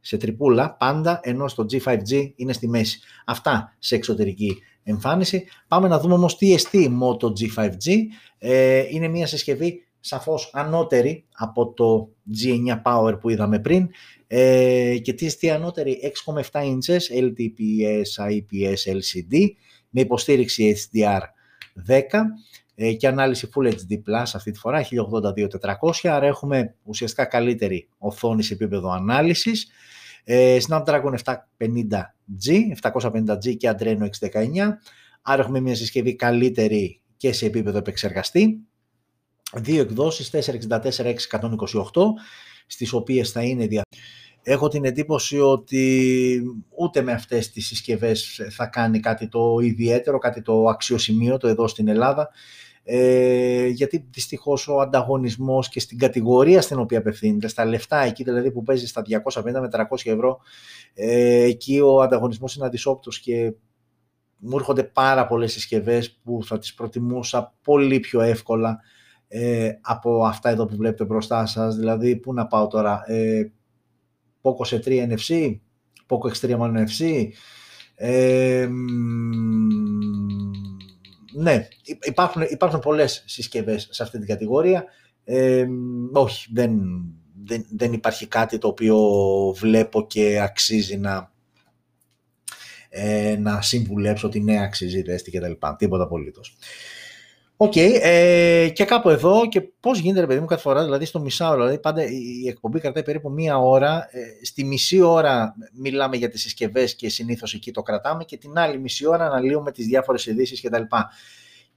σε 0.00 0.16
τρυπούλα 0.16 0.76
πάντα, 0.76 1.20
ενώ 1.22 1.48
στο 1.48 1.66
G5G 1.70 2.32
είναι 2.36 2.52
στη 2.52 2.68
μέση. 2.68 3.00
Αυτά 3.24 3.76
σε 3.78 3.94
εξωτερική 3.94 4.56
εμφάνιση. 4.82 5.44
Πάμε 5.68 5.88
να 5.88 6.00
δούμε 6.00 6.14
όμως 6.14 6.36
τι 6.36 6.52
εστί 6.52 6.98
Moto 7.02 7.26
G5G. 7.26 7.94
Ε, 8.38 8.84
είναι 8.90 9.08
μια 9.08 9.26
συσκευή 9.26 9.86
σαφώς 10.00 10.50
ανώτερη 10.52 11.24
από 11.32 11.72
το 11.72 12.08
G9 12.42 12.82
Power 12.82 13.20
που 13.20 13.28
είδαμε 13.28 13.58
πριν 13.58 13.88
ε, 14.26 14.96
και 15.02 15.12
τι 15.12 15.26
εστί 15.26 15.50
ανώτερη; 15.50 16.12
6,7 16.52 16.60
inches 16.60 17.20
LTPS, 17.20 18.30
IPS, 18.30 18.92
LCD 18.92 19.50
με 19.96 20.02
υποστήριξη 20.02 20.76
HDR10 20.92 22.02
ε, 22.74 22.92
και 22.92 23.08
ανάλυση 23.08 23.48
Full 23.54 23.66
HD 23.66 23.92
Plus 23.92 24.30
αυτή 24.34 24.50
τη 24.50 24.58
φορά 24.58 24.84
1080-2400 24.84 25.90
άρα 26.02 26.26
έχουμε 26.26 26.74
ουσιαστικά 26.82 27.24
καλύτερη 27.24 27.88
οθόνη 27.98 28.42
σε 28.42 28.54
επίπεδο 28.54 28.90
ανάλυσης 28.90 29.70
Ε, 30.24 30.58
Snapdragon 30.68 31.14
750G, 31.24 32.52
750G 32.82 33.56
και 33.56 33.74
Adreno 33.78 34.08
619. 34.20 34.68
Άρα 35.22 35.42
έχουμε 35.42 35.60
μια 35.60 35.74
συσκευή 35.74 36.16
καλύτερη 36.16 37.00
και 37.16 37.32
σε 37.32 37.46
επίπεδο 37.46 37.78
επεξεργαστή. 37.78 38.58
Δύο 39.54 39.80
εκδόσεις, 39.80 40.30
464-628, 40.32 40.40
στις 42.66 42.92
οποίες 42.92 43.30
θα 43.30 43.42
είναι 43.42 43.66
δια... 43.66 43.82
Έχω 44.48 44.68
την 44.68 44.84
εντύπωση 44.84 45.40
ότι 45.40 46.42
ούτε 46.76 47.02
με 47.02 47.12
αυτές 47.12 47.50
τις 47.50 47.66
συσκευές 47.66 48.40
θα 48.50 48.66
κάνει 48.66 49.00
κάτι 49.00 49.28
το 49.28 49.58
ιδιαίτερο, 49.62 50.18
κάτι 50.18 50.42
το 50.42 50.64
αξιοσημείωτο 50.68 51.48
εδώ 51.48 51.68
στην 51.68 51.88
Ελλάδα 51.88 52.30
ε, 52.88 53.66
γιατί 53.66 54.08
δυστυχώς 54.10 54.68
ο 54.68 54.80
ανταγωνισμός 54.80 55.68
και 55.68 55.80
στην 55.80 55.98
κατηγορία 55.98 56.60
στην 56.62 56.78
οποία 56.78 56.98
απευθύνεται, 56.98 57.48
στα 57.48 57.64
λεφτά 57.64 57.98
εκεί 57.98 58.22
δηλαδή 58.22 58.50
που 58.50 58.62
παίζει 58.62 58.86
στα 58.86 59.02
250 59.32 59.42
με 59.42 59.68
300 59.72 59.82
ευρώ, 60.04 60.40
ε, 60.94 61.42
εκεί 61.42 61.80
ο 61.80 62.00
ανταγωνισμός 62.00 62.56
είναι 62.56 62.66
αδυσόπτος 62.66 63.20
και 63.20 63.52
μου 64.36 64.56
έρχονται 64.56 64.84
πάρα 64.84 65.26
πολλές 65.26 65.52
συσκευές 65.52 66.20
που 66.24 66.40
θα 66.44 66.58
τις 66.58 66.74
προτιμούσα 66.74 67.54
πολύ 67.62 68.00
πιο 68.00 68.20
εύκολα 68.20 68.80
ε, 69.28 69.70
από 69.80 70.24
αυτά 70.24 70.48
εδώ 70.48 70.66
που 70.66 70.76
βλέπετε 70.76 71.04
μπροστά 71.04 71.46
σας, 71.46 71.76
δηλαδή 71.76 72.16
πού 72.16 72.34
να 72.34 72.46
πάω 72.46 72.66
τώρα, 72.66 73.02
ε, 73.06 73.50
Poco 74.46 74.66
σε 74.66 74.82
3 74.84 75.08
NFC, 75.08 75.56
Poco 76.08 76.30
X3 76.32 76.58
NFC, 76.58 77.28
ε, 77.94 78.68
ναι, 81.32 81.68
υπάρχουν, 82.02 82.42
υπάρχουν 82.42 82.80
πολλές 82.80 83.22
συσκευές 83.26 83.88
σε 83.90 84.02
αυτή 84.02 84.18
την 84.18 84.26
κατηγορία. 84.26 84.84
Ε, 85.24 85.66
όχι, 86.12 86.48
δεν, 86.52 86.80
δεν, 87.44 87.66
δεν 87.70 87.92
υπάρχει 87.92 88.26
κάτι 88.26 88.58
το 88.58 88.68
οποίο 88.68 88.98
βλέπω 89.58 90.06
και 90.06 90.40
αξίζει 90.40 90.96
να, 90.96 91.32
ε, 92.88 93.36
να 93.40 93.62
συμβουλέψω 93.62 94.26
ότι 94.26 94.40
ναι 94.40 94.62
αξίζει 94.62 95.02
τέστη 95.02 95.30
και 95.30 95.40
τα 95.40 95.48
λοιπά. 95.48 95.76
Τίποτα 95.76 96.02
απολύτως. 96.02 96.56
OK, 97.58 97.72
okay, 97.74 97.98
ε, 98.02 98.68
και 98.68 98.84
κάπου 98.84 99.08
εδώ 99.08 99.48
και 99.48 99.60
πώς 99.60 99.98
γίνεται, 99.98 100.20
ρε 100.20 100.26
παιδί 100.26 100.40
μου, 100.40 100.46
κάθε 100.46 100.62
φορά, 100.62 100.84
δηλαδή 100.84 101.04
στο 101.04 101.20
μισάωρο, 101.20 101.56
δηλαδή 101.56 101.78
πάντα 101.78 102.02
η 102.02 102.48
εκπομπή 102.48 102.80
κρατάει 102.80 103.02
περίπου 103.02 103.30
μία 103.30 103.58
ώρα. 103.58 104.08
Ε, 104.10 104.44
στη 104.44 104.64
μισή 104.64 105.00
ώρα 105.00 105.54
μιλάμε 105.72 106.16
για 106.16 106.28
τις 106.28 106.40
συσκευές 106.40 106.94
και 106.94 107.08
συνήθως 107.08 107.54
εκεί 107.54 107.70
το 107.72 107.82
κρατάμε 107.82 108.24
και 108.24 108.36
την 108.36 108.58
άλλη 108.58 108.78
μισή 108.78 109.06
ώρα 109.06 109.26
αναλύουμε 109.26 109.72
τις 109.72 109.86
διάφορες 109.86 110.26
ειδήσεις 110.26 110.62
κτλ. 110.62 110.82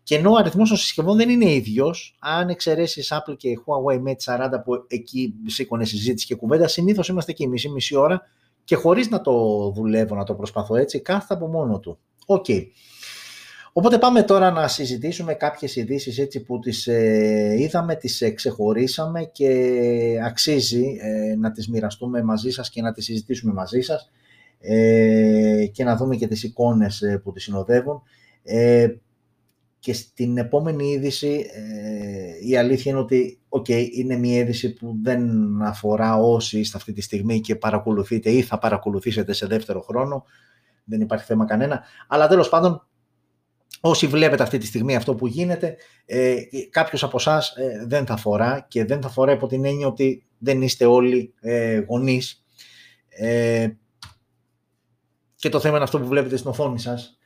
Και 0.03 0.15
ενώ 0.15 0.31
ο 0.31 0.35
αριθμός 0.35 0.69
των 0.69 0.77
συσκευών 0.77 1.17
δεν 1.17 1.29
είναι 1.29 1.51
ίδιος, 1.51 2.15
αν 2.19 2.49
εξαιρέσεις 2.49 3.13
Apple 3.13 3.37
και 3.37 3.59
Huawei 3.65 3.95
Mate 3.95 4.35
40 4.35 4.49
που 4.63 4.85
εκεί 4.87 5.33
σήκωνε 5.45 5.85
συζήτηση 5.85 6.25
και 6.25 6.35
κουβέντα, 6.35 6.67
συνήθως 6.67 7.07
είμαστε 7.07 7.31
εκεί 7.31 7.47
μισή-μισή 7.47 7.95
ώρα 7.95 8.21
και 8.63 8.75
χωρίς 8.75 9.09
να 9.09 9.21
το 9.21 9.33
δουλεύω, 9.75 10.15
να 10.15 10.23
το 10.23 10.33
προσπαθώ 10.35 10.75
έτσι, 10.75 11.01
κάθεται 11.01 11.33
από 11.33 11.47
μόνο 11.47 11.79
του. 11.79 11.99
OK. 12.25 12.45
Okay. 12.47 12.63
Οπότε 13.79 13.97
πάμε 13.97 14.23
τώρα 14.23 14.51
να 14.51 14.67
συζητήσουμε 14.67 15.33
κάποιες 15.33 15.75
ειδήσεις 15.75 16.17
έτσι 16.17 16.43
που 16.43 16.59
τις 16.59 16.87
ε, 16.87 17.55
είδαμε, 17.59 17.95
τις 17.95 18.21
ε, 18.21 18.29
ξεχωρίσαμε 18.29 19.23
και 19.23 20.19
αξίζει 20.25 20.97
ε, 21.01 21.35
να 21.35 21.51
τις 21.51 21.69
μοιραστούμε 21.69 22.23
μαζί 22.23 22.49
σας 22.49 22.69
και 22.69 22.81
να 22.81 22.91
τις 22.91 23.05
συζητήσουμε 23.05 23.53
μαζί 23.53 23.81
σας 23.81 24.11
ε, 24.59 25.65
και 25.71 25.83
να 25.83 25.95
δούμε 25.95 26.15
και 26.15 26.27
τις 26.27 26.43
εικόνες 26.43 27.03
που 27.23 27.31
τις 27.31 27.43
συνοδεύουν. 27.43 28.01
Και 29.79 29.93
στην 29.93 30.37
επόμενη 30.37 30.87
είδηση 30.87 31.45
η 32.41 32.57
αλήθεια 32.57 32.91
είναι 32.91 33.01
ότι 33.01 33.39
okay, 33.49 33.87
είναι 33.91 34.15
μια 34.15 34.37
είδηση 34.37 34.73
που 34.73 34.97
δεν 35.01 35.21
αφορά 35.61 36.15
όσοι 36.15 36.59
είστε 36.59 36.77
αυτή 36.77 36.93
τη 36.93 37.01
στιγμή 37.01 37.39
και 37.39 37.55
παρακολουθείτε 37.55 38.29
ή 38.29 38.41
θα 38.41 38.57
παρακολουθήσετε 38.57 39.33
σε 39.33 39.45
δεύτερο 39.45 39.81
χρόνο. 39.81 40.25
Δεν 40.83 41.01
υπάρχει 41.01 41.25
θέμα 41.25 41.45
κανένα. 41.45 41.83
Αλλά 42.07 42.27
τέλος 42.27 42.49
πάντων 42.49 42.88
Όσοι 43.81 44.07
βλέπετε 44.07 44.43
αυτή 44.43 44.57
τη 44.57 44.65
στιγμή 44.65 44.95
αυτό 44.95 45.15
που 45.15 45.27
γίνεται, 45.27 45.75
ε, 46.05 46.35
κάποιος 46.69 47.03
από 47.03 47.17
εσάς 47.17 47.55
ε, 47.55 47.85
δεν 47.87 48.05
θα 48.05 48.17
φορά 48.17 48.65
και 48.67 48.85
δεν 48.85 49.01
θα 49.01 49.09
φορά 49.09 49.31
από 49.31 49.47
την 49.47 49.65
έννοια 49.65 49.87
ότι 49.87 50.23
δεν 50.37 50.61
είστε 50.61 50.85
όλοι 50.85 51.33
ε, 51.39 51.79
γονείς. 51.79 52.43
Ε, 53.09 53.69
και 55.35 55.49
το 55.49 55.59
θέμα 55.59 55.75
είναι 55.75 55.83
αυτό 55.83 55.99
που 55.99 56.07
βλέπετε 56.07 56.37
στην 56.37 56.49
οθόνη 56.49 56.79
σας. 56.79 57.17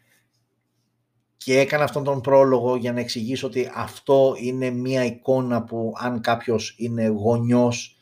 Και 1.38 1.60
έκανα 1.60 1.84
αυτόν 1.84 2.04
τον 2.04 2.22
πρόλογο 2.22 2.76
για 2.76 2.94
να 2.94 3.00
εξηγήσω 3.00 3.48
ότι 3.48 3.72
αυτό 3.76 4.36
είναι 4.40 4.70
μια 4.70 5.06
εικόνα 5.06 5.64
που 5.64 5.94
αν 5.98 6.22
κάποιος 6.22 6.76
είναι 6.78 7.08
γονιός 7.08 7.98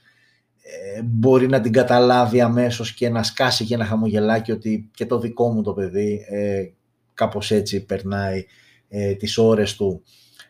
ε, 0.62 1.02
μπορεί 1.04 1.48
να 1.48 1.62
την 1.62 1.72
καταλάβει 1.72 2.42
αμέσως 2.42 2.94
και 2.94 3.10
να 3.10 3.24
σκάσει 3.24 3.66
και 3.66 3.74
ένα 3.74 3.86
χαμογελάκι 3.86 4.52
ότι 4.52 4.90
και 4.94 5.06
το 5.06 5.20
δικό 5.20 5.50
μου 5.50 5.62
το 5.62 5.74
παιδί 5.74 6.26
κάπως 7.14 7.52
έτσι 7.52 7.86
περνάει 7.86 8.46
ε, 8.90 9.14
τις 9.14 9.38
ώρες 9.38 9.76
του, 9.76 10.04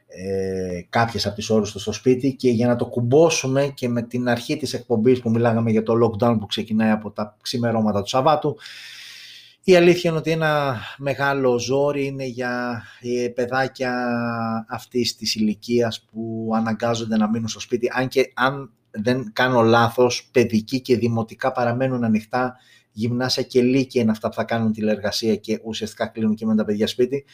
ε, 0.07 0.81
κάποιες 0.89 1.25
από 1.25 1.35
τις 1.35 1.49
ώρες 1.49 1.71
του 1.71 1.79
στο 1.79 1.91
σπίτι 1.91 2.35
και 2.35 2.49
για 2.49 2.67
να 2.67 2.75
το 2.75 2.85
κουμπώσουμε 2.85 3.71
και 3.73 3.89
με 3.89 4.01
την 4.01 4.29
αρχή 4.29 4.57
της 4.57 4.73
εκπομπής 4.73 5.19
που 5.19 5.29
μιλάγαμε 5.29 5.71
για 5.71 5.83
το 5.83 5.93
lockdown 5.93 6.37
που 6.39 6.45
ξεκινάει 6.45 6.91
από 6.91 7.11
τα 7.11 7.37
ξημερώματα 7.41 8.01
του 8.01 8.07
Σαββάτου, 8.07 8.57
η 9.63 9.75
αλήθεια 9.75 10.09
είναι 10.09 10.19
ότι 10.19 10.31
ένα 10.31 10.81
μεγάλο 10.97 11.59
ζόρι 11.59 12.05
είναι 12.05 12.25
για 12.25 12.83
ε, 13.01 13.27
παιδάκια 13.27 13.93
αυτής 14.69 15.15
της 15.15 15.35
ηλικίας 15.35 16.01
που 16.11 16.49
αναγκάζονται 16.55 17.17
να 17.17 17.29
μείνουν 17.29 17.47
στο 17.47 17.59
σπίτι, 17.59 17.87
αν 17.93 18.07
και 18.07 18.31
αν 18.33 18.71
δεν 18.91 19.31
κάνω 19.33 19.61
λάθος, 19.61 20.29
παιδική 20.31 20.81
και 20.81 20.97
δημοτικά 20.97 21.51
παραμένουν 21.51 22.03
ανοιχτά 22.03 22.55
γυμνάσια 22.91 23.43
και 23.43 23.61
λύκεια 23.61 24.01
είναι 24.01 24.11
αυτά 24.11 24.27
που 24.27 24.35
θα 24.35 24.43
κάνουν 24.43 24.71
τηλεργασία 24.71 25.35
και 25.35 25.59
ουσιαστικά 25.63 26.07
κλείνουν 26.07 26.35
και 26.35 26.45
με 26.45 26.55
τα 26.55 26.65
παιδιά 26.65 26.87
σπίτι. 26.87 27.25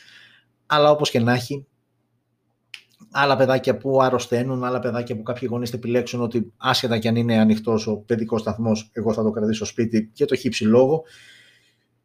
Αλλά 0.65 0.91
όπως 0.91 1.10
και 1.10 1.20
να 1.20 1.34
έχει, 1.34 1.65
άλλα 3.12 3.36
παιδάκια 3.36 3.78
που 3.78 4.02
αρρωσταίνουν, 4.02 4.63
άλλα 4.63 4.80
παιδάκια 4.80 5.15
που 5.15 5.24
κάποιοι 5.24 5.48
γονείς 5.52 5.74
επιλέξουν 5.74 6.22
ότι 6.22 6.54
άσχετα 6.58 6.98
κι 6.98 7.08
αν 7.08 7.15
είναι 7.15 7.39
ανοιχτός 7.39 7.88
ο 7.88 7.98
παιδικός 7.98 8.41
σταθμός, 8.41 8.89
εγώ 8.93 9.13
θα 9.13 9.24
το 9.24 9.32
κρατήσω 9.32 9.65
σπίτι 9.65 10.10
και 10.13 10.26
το 10.26 10.36
χύψη 10.36 10.63
λόγο. 10.63 11.04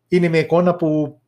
Είναι 0.08 0.28
μια 0.28 0.40
εικόνα 0.40 0.74
που 0.74 1.20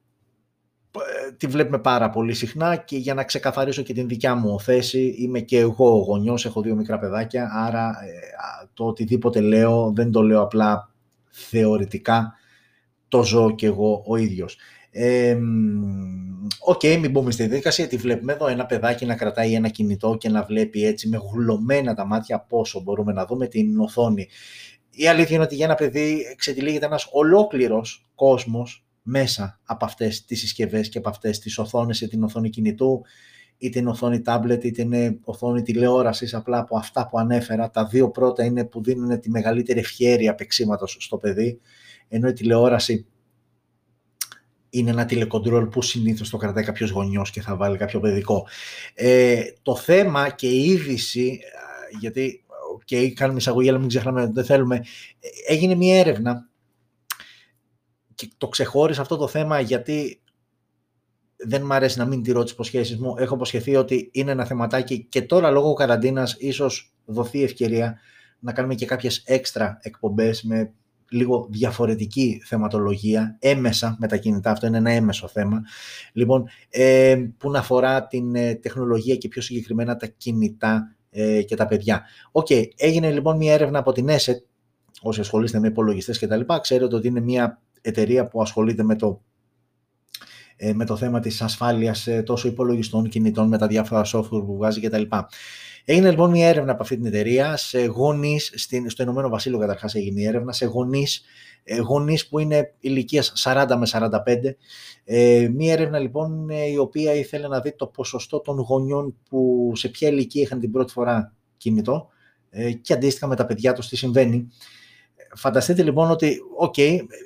ε, 0.99 1.33
τη 1.33 1.47
βλέπουμε 1.47 1.79
πάρα 1.79 2.11
πολύ 2.11 2.35
συχνά 2.35 2.77
και 2.77 2.97
για 2.97 3.15
να 3.15 3.25
ξεκαθαρίσω 3.25 3.83
και 3.83 3.93
την 3.93 4.09
δικιά 4.09 4.35
μου 4.35 4.61
θέση, 4.61 5.15
είμαι 5.19 5.41
και 5.41 5.59
εγώ 5.59 5.97
ο 5.99 6.03
γονιός, 6.03 6.45
έχω 6.45 6.61
δύο 6.61 6.75
μικρά 6.75 6.99
παιδάκια, 6.99 7.51
άρα 7.55 7.89
ε, 7.89 8.69
το 8.75 8.85
οτιδήποτε 8.85 9.41
λέω 9.41 9.93
δεν 9.95 10.11
το 10.11 10.23
λέω 10.23 10.41
απλά 10.41 10.93
θεωρητικά 11.35 12.35
το 13.09 13.23
ζω 13.23 13.55
και 13.55 13.66
εγώ 13.66 14.03
ο 14.07 14.16
ίδιος. 14.16 14.57
OK, 16.59 16.81
okay, 16.83 16.99
μην 17.01 17.11
μπούμε 17.11 17.31
στη 17.31 17.42
διαδικασία, 17.42 17.85
γιατί 17.85 18.03
βλέπουμε 18.03 18.33
εδώ 18.33 18.47
ένα 18.49 18.66
παιδάκι 18.66 19.07
να 19.07 19.16
κρατάει 19.16 19.53
ένα 19.53 19.68
κινητό 19.68 20.16
και 20.20 20.29
να 20.29 20.42
βλέπει 20.42 20.85
έτσι 20.85 21.09
με 21.09 21.16
γουρλωμένα 21.16 21.94
τα 21.94 22.07
μάτια 22.07 22.40
πόσο 22.40 22.81
μπορούμε 22.81 23.12
να 23.12 23.27
δούμε 23.27 23.47
την 23.47 23.81
οθόνη. 23.81 24.29
Η 24.90 25.09
αλήθεια 25.09 25.35
είναι 25.35 25.44
ότι 25.44 25.55
για 25.55 25.64
ένα 25.64 25.75
παιδί 25.75 26.35
ξετυλίγεται 26.37 26.87
ένας 26.87 27.09
ολόκληρος 27.12 28.07
κόσμος 28.14 28.87
μέσα 29.03 29.61
από 29.64 29.85
αυτές 29.85 30.25
τις 30.25 30.40
συσκευές 30.40 30.88
και 30.88 30.99
από 30.99 31.09
αυτές 31.09 31.38
τις 31.38 31.59
οθόνες, 31.59 32.01
είτε 32.01 32.11
την 32.11 32.25
οθόνη 32.25 32.51
κινητού, 32.51 33.03
είτε 33.59 33.79
είναι 33.79 33.90
οθόνη 33.90 34.23
tablet, 34.27 34.64
είτε 34.64 34.83
είναι 34.83 35.19
οθόνη 35.25 35.62
τηλεόρασης, 35.62 36.35
απλά 36.35 36.59
από 36.59 36.77
αυτά 36.77 37.09
που 37.09 37.19
ανέφερα. 37.19 37.71
Τα 37.71 37.87
δύο 37.87 38.11
πρώτα 38.11 38.45
είναι 38.45 38.64
που 38.64 38.83
δίνουν 38.83 39.21
τη 39.21 39.31
μεγαλύτερη 39.31 39.79
ευχέρεια 39.79 40.35
παιξίματος 40.35 40.97
στο 41.01 41.17
παιδί, 41.17 41.61
ενώ 42.09 42.29
η 42.29 42.33
τηλεόραση 42.33 43.07
είναι 44.71 44.90
ένα 44.90 45.05
τηλεκοντρόλ 45.05 45.67
που 45.67 45.83
συνήθως 45.83 46.31
το 46.31 46.37
κρατάει 46.37 46.64
κάποιος 46.64 46.90
γονιός 46.90 47.31
και 47.31 47.40
θα 47.40 47.57
βάλει 47.57 47.77
κάποιο 47.77 48.01
παιδικό. 48.01 48.47
Ε, 48.95 49.43
το 49.62 49.77
θέμα 49.77 50.31
και 50.31 50.49
η 50.49 50.64
είδηση, 50.64 51.40
γιατί 52.01 52.45
και 52.85 53.12
κάνουμε 53.12 53.38
εισαγωγή, 53.38 53.69
αλλά 53.69 53.79
μην 53.79 53.88
ξεχνάμε, 53.88 54.31
δεν 54.33 54.45
θέλουμε, 54.45 54.77
ε, 55.21 55.53
έγινε 55.53 55.75
μια 55.75 55.99
έρευνα 55.99 56.49
και 58.14 58.31
το 58.38 58.49
ξεχώρισα 58.49 59.01
αυτό 59.01 59.17
το 59.17 59.29
θέμα 59.29 59.61
γιατί 59.61 60.21
δεν 61.46 61.62
μου 61.66 61.74
αρέσει 61.74 61.98
να 61.98 62.04
μην 62.04 62.22
τηρώ 62.22 62.42
τις 62.42 62.52
υποσχέσεις 62.52 62.98
μου. 62.98 63.14
Έχω 63.18 63.34
υποσχεθεί 63.34 63.76
ότι 63.76 64.09
είναι 64.12 64.30
ένα 64.30 64.45
θεματάκι 64.45 65.07
και 65.09 65.22
τώρα 65.22 65.51
λόγω 65.51 65.72
καραντίνας 65.72 66.36
ίσως 66.38 66.92
δοθεί 67.05 67.42
ευκαιρία 67.42 67.99
να 68.38 68.53
κάνουμε 68.53 68.74
και 68.74 68.86
κάποιες 68.86 69.22
έξτρα 69.26 69.78
εκπομπές 69.82 70.42
με 70.42 70.72
λίγο 71.11 71.47
διαφορετική 71.51 72.42
θεματολογία, 72.45 73.36
έμμεσα 73.39 73.97
με 73.99 74.09
τα 74.09 74.16
κινητά, 74.16 74.51
αυτό 74.51 74.66
είναι 74.66 74.76
ένα 74.76 74.90
έμμεσο 74.91 75.28
θέμα, 75.28 75.62
λοιπόν, 76.12 76.49
ε, 76.70 77.16
που 77.38 77.51
να 77.51 77.59
αφορά 77.59 78.07
την 78.07 78.34
ε, 78.34 78.55
τεχνολογία 78.55 79.16
και 79.16 79.28
πιο 79.28 79.42
συγκεκριμένα 79.42 79.97
τα 79.97 80.07
κινητά 80.07 80.97
ε, 81.11 81.42
και 81.42 81.57
τα 81.57 81.66
παιδιά. 81.66 82.03
OK, 82.32 82.47
okay, 82.51 82.68
έγινε 82.76 83.11
λοιπόν 83.11 83.36
μια 83.36 83.53
έρευνα 83.53 83.78
από 83.78 83.92
την 83.92 84.09
ESET, 84.09 84.42
όσοι 85.03 85.20
ασχολείστε 85.20 85.59
με 85.59 85.66
υπολογιστές 85.66 86.18
και 86.18 86.26
τα 86.26 86.36
λοιπά, 86.36 86.59
ξέρετε 86.59 86.95
ότι 86.95 87.09
είναι 87.09 87.20
μια 87.20 87.62
εταιρεία 87.80 88.26
που 88.26 88.42
ασχολείται 88.42 88.82
με 88.82 88.97
το 88.97 89.09
ε, 89.09 89.34
με 90.74 90.84
το 90.84 90.96
θέμα 90.96 91.20
της 91.20 91.42
ασφάλειας 91.42 92.07
ε, 92.07 92.22
τόσο 92.22 92.48
υπολογιστών, 92.48 93.09
κινητών 93.09 93.48
με 93.48 93.59
τα 93.59 93.66
διάφορα 93.66 94.05
software 94.05 94.44
που 94.46 94.57
βγάζει 94.57 94.80
κτλ. 94.80 95.02
Έγινε 95.84 96.11
λοιπόν 96.11 96.30
μια 96.30 96.48
έρευνα 96.48 96.72
από 96.72 96.82
αυτή 96.82 96.96
την 96.96 97.07
εταιρεία 97.07 97.57
σε 97.57 97.84
γονείς, 97.84 98.52
στο 98.86 99.02
Ηνωμένο 99.02 99.28
Βασίλειο 99.28 99.59
καταρχάς 99.59 99.94
έγινε 99.94 100.20
η 100.20 100.26
έρευνα, 100.26 100.52
σε 100.52 100.66
γονείς, 100.66 101.22
ε, 101.64 101.76
γονείς 101.76 102.28
που 102.28 102.38
είναι 102.38 102.74
ηλικίας 102.80 103.32
40 103.36 103.76
με 103.76 103.86
45. 103.86 104.57
Ε, 105.05 105.48
μια 105.55 105.72
έρευνα 105.72 105.98
λοιπόν 105.98 106.48
η 106.48 106.78
οποία 106.78 107.14
ήθελε 107.14 107.48
να 107.48 107.61
δει 107.61 107.76
το 107.76 107.86
ποσοστό 107.86 108.40
των 108.40 108.59
γονιών 108.59 109.16
που 109.28 109.72
σε 109.74 109.88
ποια 109.88 110.09
ηλικία 110.09 110.42
είχαν 110.42 110.61
την 110.61 110.70
πρώτη 110.70 110.92
φορά 110.92 111.34
κινητό 111.57 112.09
ε, 112.50 112.72
και 112.72 112.92
αντίστοιχα 112.92 113.26
με 113.26 113.36
τα 113.36 113.46
παιδιά 113.46 113.72
τους 113.72 113.88
τι 113.88 113.96
συμβαίνει. 113.96 114.48
Φανταστείτε 115.37 115.82
λοιπόν 115.82 116.11
ότι, 116.11 116.41
οκ, 116.59 116.78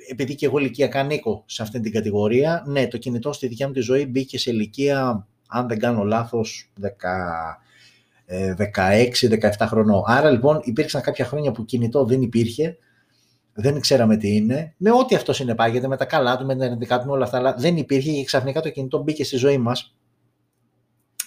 επειδή 0.09 0.35
και 0.35 0.45
εγώ 0.45 0.59
ηλικία 0.59 0.91
ανήκω 0.93 1.43
σε 1.45 1.61
αυτή 1.61 1.79
την 1.79 1.91
κατηγορία, 1.91 2.63
ναι, 2.67 2.87
το 2.87 2.97
κινητό 2.97 3.33
στη 3.33 3.47
δικιά 3.47 3.67
μου 3.67 3.73
τη 3.73 3.79
ζωή 3.79 4.05
μπήκε 4.05 4.37
σε 4.39 4.51
ηλικία, 4.51 5.27
αν 5.47 5.67
δεν 5.67 5.79
κάνω 5.79 6.03
λάθος, 6.03 6.71
16-17 6.81 6.95
ε, 8.25 9.65
χρονών. 9.65 10.03
Άρα 10.05 10.31
λοιπόν 10.31 10.59
υπήρξαν 10.63 11.01
κάποια 11.01 11.25
χρόνια 11.25 11.51
που 11.51 11.65
κινητό 11.65 12.05
δεν 12.05 12.21
υπήρχε, 12.21 12.77
δεν 13.53 13.79
ξέραμε 13.79 14.17
τι 14.17 14.35
είναι, 14.35 14.73
με 14.77 14.91
ό,τι 14.91 15.15
αυτό 15.15 15.33
συνεπάγεται, 15.33 15.87
με 15.87 15.97
τα 15.97 16.05
καλά 16.05 16.37
του, 16.37 16.45
με 16.45 16.55
τα 16.55 16.65
αρνητικά 16.65 16.99
του, 16.99 17.05
με 17.05 17.11
όλα 17.11 17.23
αυτά, 17.23 17.37
αλλά 17.37 17.53
δεν 17.53 17.77
υπήρχε 17.77 18.11
και 18.11 18.23
ξαφνικά 18.23 18.61
το 18.61 18.69
κινητό 18.69 18.97
μπήκε 18.97 19.23
στη 19.23 19.37
ζωή 19.37 19.57
μας, 19.57 19.95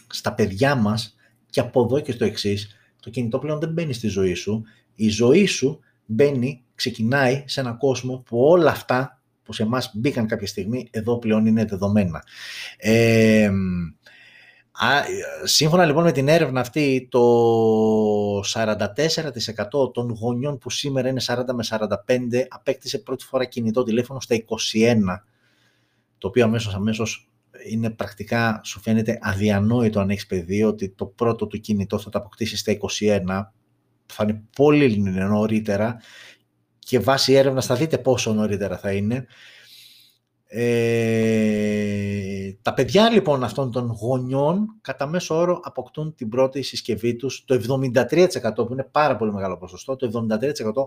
στα 0.07 0.35
παιδιά 0.35 0.75
μας 0.75 1.17
και 1.51 1.61
από 1.61 1.83
εδώ 1.83 2.01
και 2.01 2.13
στο 2.13 2.25
εξής. 2.25 2.77
το 3.01 3.11
κινητό 3.11 3.39
πλέον 3.39 3.59
δεν 3.59 3.73
μπαίνει 3.73 3.93
στη 3.93 4.09
ζωή 4.09 4.35
σου, 4.35 4.63
η 4.95 5.09
ζωή 5.09 5.47
σου 5.47 5.81
μπαίνει, 6.07 6.65
ξεκινάει 6.83 7.45
σε 7.47 7.61
έναν 7.61 7.77
κόσμο 7.77 8.23
που 8.27 8.39
όλα 8.41 8.71
αυτά 8.71 9.21
που 9.43 9.53
σε 9.53 9.63
εμάς 9.63 9.91
μπήκαν 9.95 10.27
κάποια 10.27 10.47
στιγμή, 10.47 10.89
εδώ 10.91 11.19
πλέον 11.19 11.47
είναι 11.47 11.65
δεδομένα. 11.65 12.25
Ε, 12.77 13.51
σύμφωνα 15.45 15.85
λοιπόν 15.85 16.05
με 16.05 16.13
την 16.13 16.29
έρευνα 16.29 16.61
αυτή, 16.61 17.09
το 17.11 18.41
44% 18.41 19.93
των 19.93 20.11
γονιών 20.11 20.59
που 20.59 20.71
σήμερα 20.71 21.09
είναι 21.09 21.21
40 21.27 21.37
με 21.55 21.65
45 21.69 21.89
απέκτησε 22.49 22.99
πρώτη 22.99 23.25
φορά 23.25 23.45
κινητό 23.45 23.83
τηλέφωνο 23.83 24.21
στα 24.21 24.37
21, 24.37 24.45
το 26.19 26.29
οποίο 26.29 26.45
αμέσως 26.45 26.75
αμέσως 26.75 27.31
είναι 27.71 27.91
πρακτικά, 27.91 28.61
σου 28.65 28.81
φαίνεται 28.81 29.19
αδιανόητο 29.23 30.01
αν 30.01 30.11
έχεις 30.11 30.27
παιδί, 30.27 30.63
ότι 30.63 30.89
το 30.89 31.07
πρώτο 31.07 31.47
του 31.47 31.61
κινητό 31.61 31.99
θα 31.99 32.11
το 32.11 32.19
αποκτήσεις 32.19 32.61
στα 32.61 32.73
21, 32.73 32.79
θα 34.07 34.25
είναι 34.25 34.43
πολύ 34.57 34.99
νωρίτερα 34.99 35.97
και 36.93 36.99
βάσει 36.99 37.33
έρευνας 37.33 37.67
θα 37.67 37.75
δείτε 37.75 37.99
πόσο 37.99 38.33
νωρίτερα 38.33 38.79
θα 38.79 38.93
είναι. 38.93 39.27
Ε, 40.47 40.93
τα 42.63 42.75
παιδιά 42.75 43.11
λοιπόν 43.11 43.45
αυτών 43.45 43.71
των 43.71 43.87
γονιών 43.87 44.79
κατά 44.81 45.07
μέσο 45.07 45.35
όρο 45.37 45.61
αποκτούν 45.63 46.15
την 46.15 46.29
πρώτη 46.29 46.63
συσκευή 46.63 47.17
τους 47.17 47.45
το 47.45 47.55
73% 47.55 48.55
που 48.55 48.69
είναι 48.73 48.89
πάρα 48.91 49.17
πολύ 49.17 49.33
μεγάλο 49.33 49.57
ποσοστό 49.57 49.97
το 49.97 50.27
73% 50.31 50.39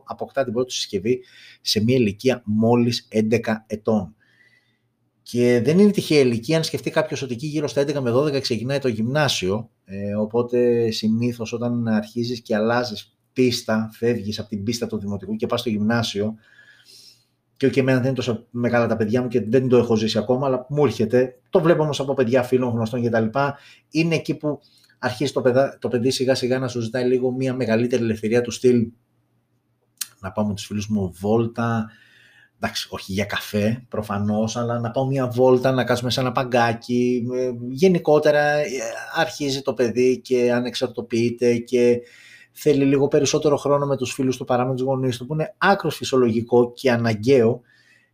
αποκτά 0.03 0.43
την 0.43 0.53
πρώτη 0.53 0.73
συσκευή 0.73 1.23
σε 1.61 1.83
μια 1.83 1.95
ηλικία 1.95 2.41
μόλις 2.45 3.07
11 3.11 3.39
ετών 3.67 4.15
και 5.21 5.61
δεν 5.63 5.79
είναι 5.79 5.91
τυχαία 5.91 6.19
ηλικία 6.19 6.57
αν 6.57 6.63
σκεφτεί 6.63 6.89
κάποιος 6.89 7.21
ότι 7.21 7.33
εκεί 7.33 7.47
γύρω 7.47 7.67
στα 7.67 7.81
11 7.81 7.99
με 7.99 8.11
12 8.11 8.41
ξεκινάει 8.41 8.79
το 8.79 8.87
γυμνάσιο 8.87 9.69
ε, 9.85 10.15
οπότε 10.15 10.91
συνήθως 10.91 11.53
όταν 11.53 11.87
αρχίζεις 11.87 12.41
και 12.41 12.55
αλλάζεις 12.55 13.14
πίστα, 13.35 13.89
φεύγεις 13.93 14.39
από 14.39 14.49
την 14.49 14.63
πίστα 14.63 14.87
του 14.87 14.97
δημοτικού 14.97 15.35
και 15.35 15.47
πας 15.47 15.59
στο 15.59 15.69
γυμνάσιο 15.69 16.35
και 17.57 17.69
και 17.69 17.79
εμένα 17.79 17.97
δεν 17.97 18.07
είναι 18.07 18.15
τόσο 18.15 18.45
μεγάλα 18.49 18.87
τα 18.87 18.95
παιδιά 18.95 19.21
μου 19.21 19.27
και 19.27 19.41
δεν 19.41 19.67
το 19.67 19.77
έχω 19.77 19.95
ζήσει 19.95 20.17
ακόμα, 20.17 20.47
αλλά 20.47 20.65
μου 20.69 20.85
έρχεται. 20.85 21.39
Το 21.49 21.61
βλέπω 21.61 21.83
όμως 21.83 21.99
από 21.99 22.13
παιδιά 22.13 22.43
φίλων, 22.43 22.69
γνωστών 22.69 23.03
κτλ. 23.03 23.39
Είναι 23.89 24.15
εκεί 24.15 24.35
που 24.35 24.59
αρχίζει 24.99 25.31
το, 25.31 25.41
παιδά, 25.41 25.77
το 25.81 25.87
παιδί 25.87 26.11
σιγά 26.11 26.35
σιγά 26.35 26.59
να 26.59 26.67
σου 26.67 26.79
ζητάει 26.79 27.05
λίγο 27.05 27.31
μια 27.31 27.53
μεγαλύτερη 27.53 28.03
ελευθερία 28.03 28.41
του 28.41 28.51
στυλ. 28.51 28.87
Να 30.19 30.31
πάω 30.31 30.45
με 30.45 30.53
τους 30.53 30.65
φίλους 30.65 30.87
μου 30.87 31.13
βόλτα, 31.19 31.89
εντάξει, 32.59 32.87
όχι 32.91 33.11
για 33.13 33.25
καφέ 33.25 33.85
προφανώς, 33.89 34.55
αλλά 34.55 34.79
να 34.79 34.91
πάω 34.91 35.05
μια 35.05 35.27
βόλτα, 35.27 35.71
να 35.71 35.83
κάτσουμε 35.83 36.11
σε 36.11 36.19
ένα 36.19 36.31
παγκάκι. 36.31 37.27
Ε, 37.33 37.51
γενικότερα 37.69 38.41
ε, 38.41 38.65
αρχίζει 39.15 39.61
το 39.61 39.73
παιδί 39.73 40.21
και 40.21 40.53
ανεξαρτοποιείται 40.53 41.57
και 41.57 42.01
θέλει 42.57 42.85
λίγο 42.85 43.07
περισσότερο 43.07 43.57
χρόνο 43.57 43.85
με 43.85 43.97
τους 43.97 44.13
φίλους 44.13 44.37
του 44.37 44.45
παρά 44.45 44.65
με 44.65 44.73
τους 44.73 44.81
γονείς 44.81 45.17
του, 45.17 45.25
που 45.25 45.33
είναι 45.33 45.55
άκρο 45.57 45.89
φυσιολογικό 45.89 46.73
και 46.73 46.91
αναγκαίο. 46.91 47.61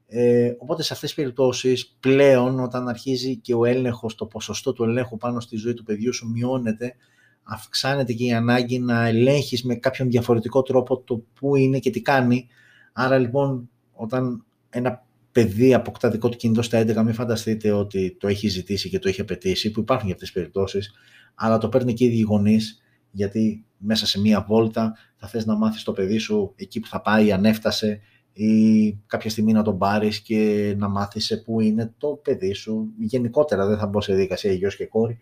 Ε, 0.08 0.54
οπότε 0.58 0.84
σε 0.84 0.94
αυτές 0.94 1.14
τις 1.14 1.24
περιπτώσεις 1.24 1.98
πλέον 2.00 2.60
όταν 2.60 2.88
αρχίζει 2.88 3.38
και 3.38 3.54
ο 3.54 3.66
έλεγχος, 3.66 4.16
το 4.16 4.26
ποσοστό 4.26 4.74
του 4.74 4.84
ελέγχου 4.84 5.18
πάνω 5.18 5.40
στη 5.40 5.56
ζωή 5.58 5.74
του 5.74 5.84
παιδιού 5.84 6.14
σου 6.14 6.30
μειώνεται, 6.30 6.96
αυξάνεται 7.44 8.14
και 8.14 8.26
η 8.26 8.34
ανάγκη 8.34 8.80
να 8.80 9.08
ελέγχεις 9.08 9.64
με 9.64 9.76
κάποιον 9.76 10.10
διαφορετικό 10.10 10.62
τρόπο 10.62 10.98
το 10.98 11.24
που 11.34 11.56
είναι 11.56 11.80
και 11.80 11.90
τι 11.90 12.02
κάνει. 12.02 12.48
Άρα 12.94 13.18
λοιπόν 13.18 13.70
όταν 13.94 14.46
ένα 14.70 15.04
παιδί 15.32 15.74
αποκτά 15.74 16.10
δικό 16.10 16.30
του 16.30 16.38
κινητό 16.38 16.62
στα 16.62 16.82
11, 16.82 16.96
μην 16.96 17.14
φανταστείτε 17.14 17.72
ότι 17.72 18.16
το 18.20 18.28
έχει 18.28 18.48
ζητήσει 18.48 18.90
και 18.90 19.00
το 19.00 19.08
έχει 19.10 19.22
απαιτήσει, 19.22 19.72
που 19.72 19.80
υπάρχουν 19.80 20.06
για 20.06 20.16
αυτές 20.16 20.32
τις 20.32 20.40
περιπτώσεις, 20.40 20.94
αλλά 21.36 21.58
το 21.58 21.70
παίρνει 21.70 21.94
και 21.94 22.04
οι 22.04 22.08
ίδιοι 22.08 22.22
γονείς, 22.22 22.82
γιατί 23.12 23.66
μέσα 23.78 24.06
σε 24.06 24.20
μία 24.20 24.46
βόλτα 24.48 24.98
θα 25.16 25.28
θες 25.28 25.46
να 25.46 25.56
μάθεις 25.56 25.84
το 25.84 25.92
παιδί 25.92 26.18
σου 26.18 26.54
εκεί 26.56 26.80
που 26.80 26.88
θα 26.88 27.02
πάει, 27.02 27.32
αν 27.32 27.46
έφτασε 27.46 28.02
ή 28.34 28.92
κάποια 29.08 29.30
στιγμή 29.30 29.52
να 29.54 29.64
τον 29.64 29.78
πάρεις 29.78 30.20
και 30.20 30.74
να 30.78 30.88
μάθεις 30.88 31.26
σε 31.26 31.38
πού 31.38 31.60
είναι 31.62 31.94
το 31.98 32.08
παιδί 32.08 32.54
σου. 32.54 32.88
Γενικότερα 33.00 33.66
δεν 33.66 33.78
θα 33.78 33.88
μπω 33.88 34.02
σε 34.02 34.14
διαδικασία 34.14 34.52
γιος 34.52 34.76
και 34.76 34.86
κόρη. 34.86 35.20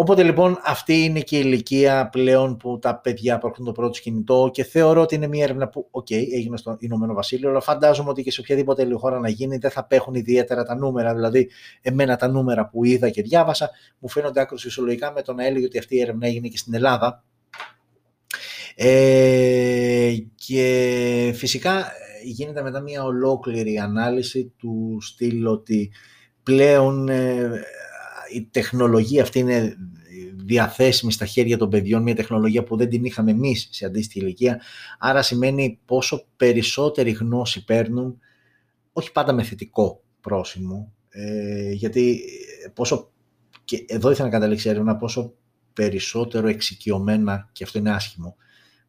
Οπότε 0.00 0.22
λοιπόν 0.22 0.58
αυτή 0.64 0.94
είναι 1.04 1.20
και 1.20 1.36
η 1.36 1.42
ηλικία 1.44 2.08
πλέον 2.08 2.56
που 2.56 2.78
τα 2.78 2.96
παιδιά 2.96 3.34
αποκτούν 3.34 3.64
το 3.64 3.72
πρώτο 3.72 4.00
κινητό 4.00 4.50
και 4.52 4.64
θεωρώ 4.64 5.00
ότι 5.00 5.14
είναι 5.14 5.26
μια 5.26 5.44
έρευνα 5.44 5.68
που, 5.68 5.88
OK, 5.90 6.06
okay, 6.10 6.24
έγινε 6.32 6.56
στο 6.56 6.76
Ηνωμένο 6.80 7.14
Βασίλειο, 7.14 7.48
αλλά 7.48 7.60
φαντάζομαι 7.60 8.10
ότι 8.10 8.22
και 8.22 8.30
σε 8.30 8.40
οποιαδήποτε 8.40 8.82
άλλη 8.82 8.94
χώρα 8.94 9.18
να 9.18 9.28
γίνει 9.28 9.56
δεν 9.56 9.70
θα 9.70 9.84
απέχουν 9.86 10.14
ιδιαίτερα 10.14 10.64
τα 10.64 10.74
νούμερα. 10.74 11.14
Δηλαδή, 11.14 11.50
εμένα 11.82 12.16
τα 12.16 12.28
νούμερα 12.28 12.68
που 12.68 12.84
είδα 12.84 13.10
και 13.10 13.22
διάβασα 13.22 13.70
μου 13.98 14.08
φαίνονται 14.08 14.40
άκρως 14.40 14.56
φυσιολογικά 14.56 15.12
με 15.12 15.22
το 15.22 15.32
να 15.32 15.46
έλεγε 15.46 15.64
ότι 15.64 15.78
αυτή 15.78 15.96
η 15.96 16.00
έρευνα 16.00 16.26
έγινε 16.26 16.48
και 16.48 16.56
στην 16.56 16.74
Ελλάδα. 16.74 17.24
Ε, 18.74 20.14
και 20.34 21.32
φυσικά 21.34 21.92
γίνεται 22.24 22.62
μετά 22.62 22.80
μια 22.80 23.04
ολόκληρη 23.04 23.78
ανάλυση 23.78 24.52
του 24.58 24.98
στυλ 25.00 25.46
ότι 25.46 25.90
πλέον 26.42 27.08
ε, 27.08 27.50
η 28.32 28.48
τεχνολογία 28.50 29.22
αυτή 29.22 29.38
είναι 29.38 29.76
διαθέσιμη 30.36 31.12
στα 31.12 31.26
χέρια 31.26 31.56
των 31.56 31.70
παιδιών, 31.70 32.02
μια 32.02 32.14
τεχνολογία 32.14 32.64
που 32.64 32.76
δεν 32.76 32.88
την 32.88 33.04
είχαμε 33.04 33.30
εμείς 33.30 33.68
σε 33.70 33.86
αντίστοιχη 33.86 34.24
ηλικία, 34.24 34.60
άρα 34.98 35.22
σημαίνει 35.22 35.78
πόσο 35.84 36.26
περισσότερη 36.36 37.10
γνώση 37.10 37.64
παίρνουν, 37.64 38.18
όχι 38.92 39.12
πάντα 39.12 39.32
με 39.32 39.42
θετικό 39.42 40.02
πρόσημο, 40.20 40.92
ε, 41.08 41.72
γιατί 41.72 42.20
πόσο, 42.74 43.10
και 43.64 43.84
εδώ 43.88 44.10
ήθελα 44.10 44.28
να 44.28 44.32
καταλήξει 44.32 44.68
έρευνα, 44.68 44.96
πόσο 44.96 45.34
περισσότερο 45.72 46.48
εξοικειωμένα, 46.48 47.48
και 47.52 47.64
αυτό 47.64 47.78
είναι 47.78 47.90
άσχημο, 47.90 48.36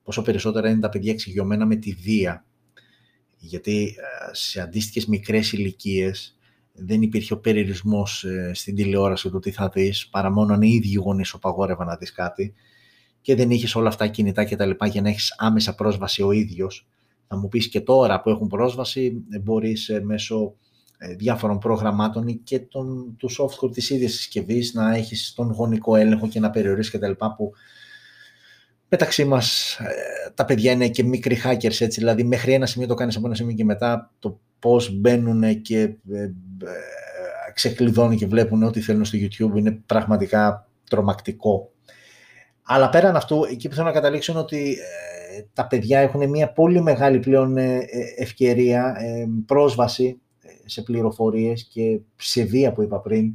πόσο 0.03 0.21
περισσότερα 0.21 0.69
είναι 0.69 0.79
τα 0.79 0.89
παιδιά 0.89 1.11
εξοικειωμένα 1.11 1.65
με 1.65 1.75
τη 1.75 1.91
βία. 1.91 2.45
Γιατί 3.37 3.95
ε, 3.97 4.33
σε 4.33 4.61
αντίστοιχες 4.61 5.05
μικρές 5.05 5.51
ηλικίες 5.51 6.37
δεν 6.73 7.01
υπήρχε 7.01 7.33
ο 7.33 7.37
περιορισμός 7.37 8.23
ε, 8.23 8.51
στην 8.53 8.75
τηλεόραση 8.75 9.29
του 9.29 9.39
τι 9.39 9.51
θα 9.51 9.69
δεις, 9.69 10.07
παρά 10.07 10.31
μόνο 10.31 10.53
αν 10.53 10.61
οι 10.61 10.69
ίδιοι 10.69 10.93
γονείς 10.93 11.33
απαγόρευαν 11.33 11.87
να 11.87 11.95
δεις 11.95 12.11
κάτι 12.11 12.53
και 13.21 13.35
δεν 13.35 13.51
είχες 13.51 13.75
όλα 13.75 13.87
αυτά 13.87 14.07
κινητά 14.07 14.43
και 14.43 14.55
τα 14.55 14.65
λοιπά 14.65 14.87
για 14.87 15.01
να 15.01 15.09
έχεις 15.09 15.35
άμεσα 15.37 15.75
πρόσβαση 15.75 16.21
ο 16.23 16.31
ίδιος. 16.31 16.87
Θα 17.27 17.37
μου 17.37 17.47
πεις 17.47 17.69
και 17.69 17.81
τώρα 17.81 18.21
που 18.21 18.29
έχουν 18.29 18.47
πρόσβαση 18.47 19.23
ε, 19.29 19.39
μπορείς 19.39 19.91
μέσω 20.03 20.55
διάφορων 21.17 21.59
προγραμμάτων 21.59 22.43
και 22.43 22.59
τον, 22.59 23.15
του 23.17 23.29
software 23.31 23.71
της 23.73 23.89
ίδιας 23.89 24.11
συσκευής 24.11 24.73
να 24.73 24.95
έχεις 24.95 25.33
τον 25.35 25.51
γονικό 25.51 25.95
έλεγχο 25.95 26.27
και 26.27 26.39
να 26.39 26.49
περιορίσεις 26.49 26.91
και 26.91 26.97
τα 26.97 27.07
λοιπά 27.07 27.35
που 27.35 27.51
μεταξύ 28.91 29.25
μας 29.25 29.77
ε, 29.79 30.31
τα 30.35 30.45
παιδιά 30.45 30.71
είναι 30.71 30.89
και 30.89 31.03
μικροί 31.03 31.41
hackers, 31.43 31.63
έτσι, 31.63 31.99
δηλαδή 31.99 32.23
μέχρι 32.23 32.53
ένα 32.53 32.65
σημείο 32.65 32.87
το 32.87 32.93
κάνεις 32.93 33.15
από 33.15 33.25
ένα 33.25 33.35
σημείο 33.35 33.55
και 33.55 33.63
μετά 33.63 34.11
το 34.19 34.39
πώς 34.61 34.99
μπαίνουν 34.99 35.61
και 35.61 35.79
ε, 35.79 36.21
ε, 36.21 36.31
ξεκλειδώνουν 37.53 38.17
και 38.17 38.27
βλέπουν 38.27 38.63
ό,τι 38.63 38.81
θέλουν 38.81 39.05
στο 39.05 39.17
YouTube 39.21 39.57
είναι 39.57 39.71
πραγματικά 39.85 40.67
τρομακτικό. 40.89 41.71
Αλλά 42.61 42.89
πέραν 42.89 43.15
αυτού, 43.15 43.43
εκεί 43.51 43.67
που 43.67 43.75
θέλω 43.75 43.87
να 43.87 43.93
καταλήξω 43.93 44.31
είναι 44.31 44.41
ότι 44.41 44.77
τα 45.53 45.67
παιδιά 45.67 45.99
έχουν 45.99 46.29
μια 46.29 46.51
πολύ 46.51 46.81
μεγάλη 46.81 47.19
πλέον 47.19 47.57
ευκαιρία, 48.17 48.95
πρόσβαση 49.45 50.19
σε 50.65 50.81
πληροφορίες 50.81 51.63
και 51.63 51.99
σε 52.15 52.43
βία 52.43 52.71
που 52.71 52.81
είπα 52.81 52.99
πριν, 52.99 53.33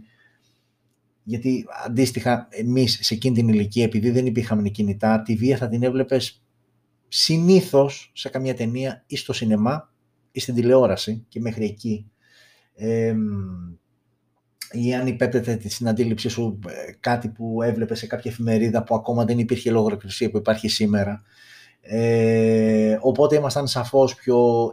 γιατί 1.23 1.67
αντίστοιχα 1.85 2.49
εμείς 2.51 2.99
σε 3.03 3.15
εκείνη 3.15 3.35
την 3.35 3.49
ηλικία, 3.49 3.85
επειδή 3.85 4.11
δεν 4.11 4.27
υπήρχαμε 4.27 4.69
κινητά, 4.69 5.23
τη 5.23 5.35
βία 5.35 5.57
θα 5.57 5.69
την 5.69 5.83
έβλεπες 5.83 6.43
συνήθως 7.09 8.11
σε 8.15 8.29
καμία 8.29 8.55
ταινία 8.55 9.05
ή 9.07 9.17
στο 9.17 9.33
σινεμά 9.33 9.91
ή 9.91 9.96
στην 10.41 10.55
τηλεόραση 10.55 11.25
και 11.29 11.41
μέχρι 11.41 11.65
εκεί. 11.65 12.11
ή 14.71 14.95
αν 14.95 15.07
υπέπτεται 15.07 15.69
στην 15.69 15.89
αντίληψή 15.89 16.29
σου 16.29 16.59
ε, 16.67 16.93
κάτι 17.01 17.29
που 17.29 17.63
έβλεπες 17.63 17.99
σε 17.99 18.07
κάποια 18.07 18.31
εφημερίδα 18.31 18.83
που 18.83 18.95
ακόμα 18.95 19.25
δεν 19.25 19.39
υπήρχε 19.39 19.71
λογοκρισία 19.71 20.31
που 20.31 20.37
υπάρχει 20.37 20.69
σήμερα. 20.69 21.23
Ε, 21.81 22.99
οπότε 23.01 23.37
ήμασταν 23.37 23.67
σαφώς 23.67 24.15
πιο 24.15 24.73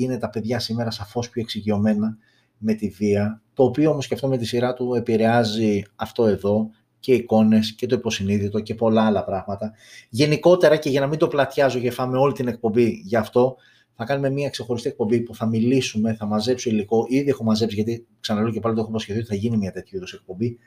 είναι 0.00 0.18
τα 0.18 0.30
παιδιά 0.30 0.58
σήμερα 0.58 0.90
σαφώς 0.90 1.30
πιο 1.30 1.42
εξοικειωμένα 1.42 2.16
με 2.58 2.74
τη 2.74 2.88
βία, 2.88 3.42
το 3.54 3.64
οποίο 3.64 3.90
όμως 3.90 4.06
και 4.06 4.14
αυτό 4.14 4.28
με 4.28 4.36
τη 4.36 4.44
σειρά 4.44 4.74
του 4.74 4.94
επηρεάζει 4.94 5.82
αυτό 5.96 6.26
εδώ 6.26 6.70
και 7.00 7.14
εικόνες 7.14 7.74
και 7.74 7.86
το 7.86 7.94
υποσυνείδητο 7.94 8.60
και 8.60 8.74
πολλά 8.74 9.06
άλλα 9.06 9.24
πράγματα. 9.24 9.72
Γενικότερα 10.08 10.76
και 10.76 10.90
για 10.90 11.00
να 11.00 11.06
μην 11.06 11.18
το 11.18 11.28
πλατιάζω 11.28 11.78
και 11.78 11.90
φάμε 11.90 12.18
όλη 12.18 12.32
την 12.32 12.48
εκπομπή 12.48 13.02
γι' 13.04 13.16
αυτό, 13.16 13.56
θα 13.96 14.04
κάνουμε 14.04 14.30
μια 14.30 14.50
ξεχωριστή 14.50 14.88
εκπομπή 14.88 15.20
που 15.20 15.34
θα 15.34 15.46
μιλήσουμε, 15.46 16.14
θα 16.14 16.26
μαζέψω 16.26 16.70
υλικό. 16.70 17.06
Ήδη 17.08 17.28
έχω 17.28 17.44
μαζέψει, 17.44 17.74
γιατί 17.74 18.06
ξαναλέω 18.20 18.52
και 18.52 18.60
πάλι 18.60 18.74
το 18.74 18.80
έχω 18.80 18.90
υποσχεθεί 18.90 19.18
ότι 19.18 19.28
θα 19.28 19.34
γίνει 19.34 19.56
μια 19.56 19.72
τέτοιου 19.72 19.96
είδους 19.96 20.12
εκπομπή. 20.12 20.58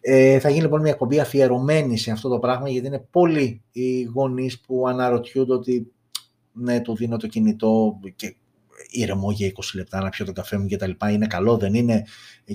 Ε, 0.00 0.38
θα 0.38 0.48
γίνει 0.48 0.62
λοιπόν 0.62 0.80
μια 0.80 0.90
εκπομπή 0.90 1.20
αφιερωμένη 1.20 1.98
σε 1.98 2.10
αυτό 2.10 2.28
το 2.28 2.38
πράγμα, 2.38 2.68
γιατί 2.68 2.86
είναι 2.86 3.06
πολλοί 3.10 3.62
οι 3.72 4.02
γονείς 4.02 4.60
που 4.60 4.88
αναρωτιούνται 4.88 5.52
ότι 5.52 5.92
ναι, 6.52 6.80
του 6.80 6.96
δίνω 6.96 7.16
το 7.16 7.26
κινητό 7.26 8.00
και 8.16 8.36
ηρεμό 8.90 9.30
για 9.30 9.52
20 9.54 9.60
λεπτά 9.74 10.02
να 10.02 10.08
πιω 10.08 10.24
τον 10.24 10.34
καφέ 10.34 10.58
μου 10.58 10.66
και 10.66 10.76
τα 10.76 10.86
λοιπά. 10.86 11.10
Είναι 11.10 11.26
καλό, 11.26 11.56
δεν 11.56 11.74
είναι; 11.74 12.04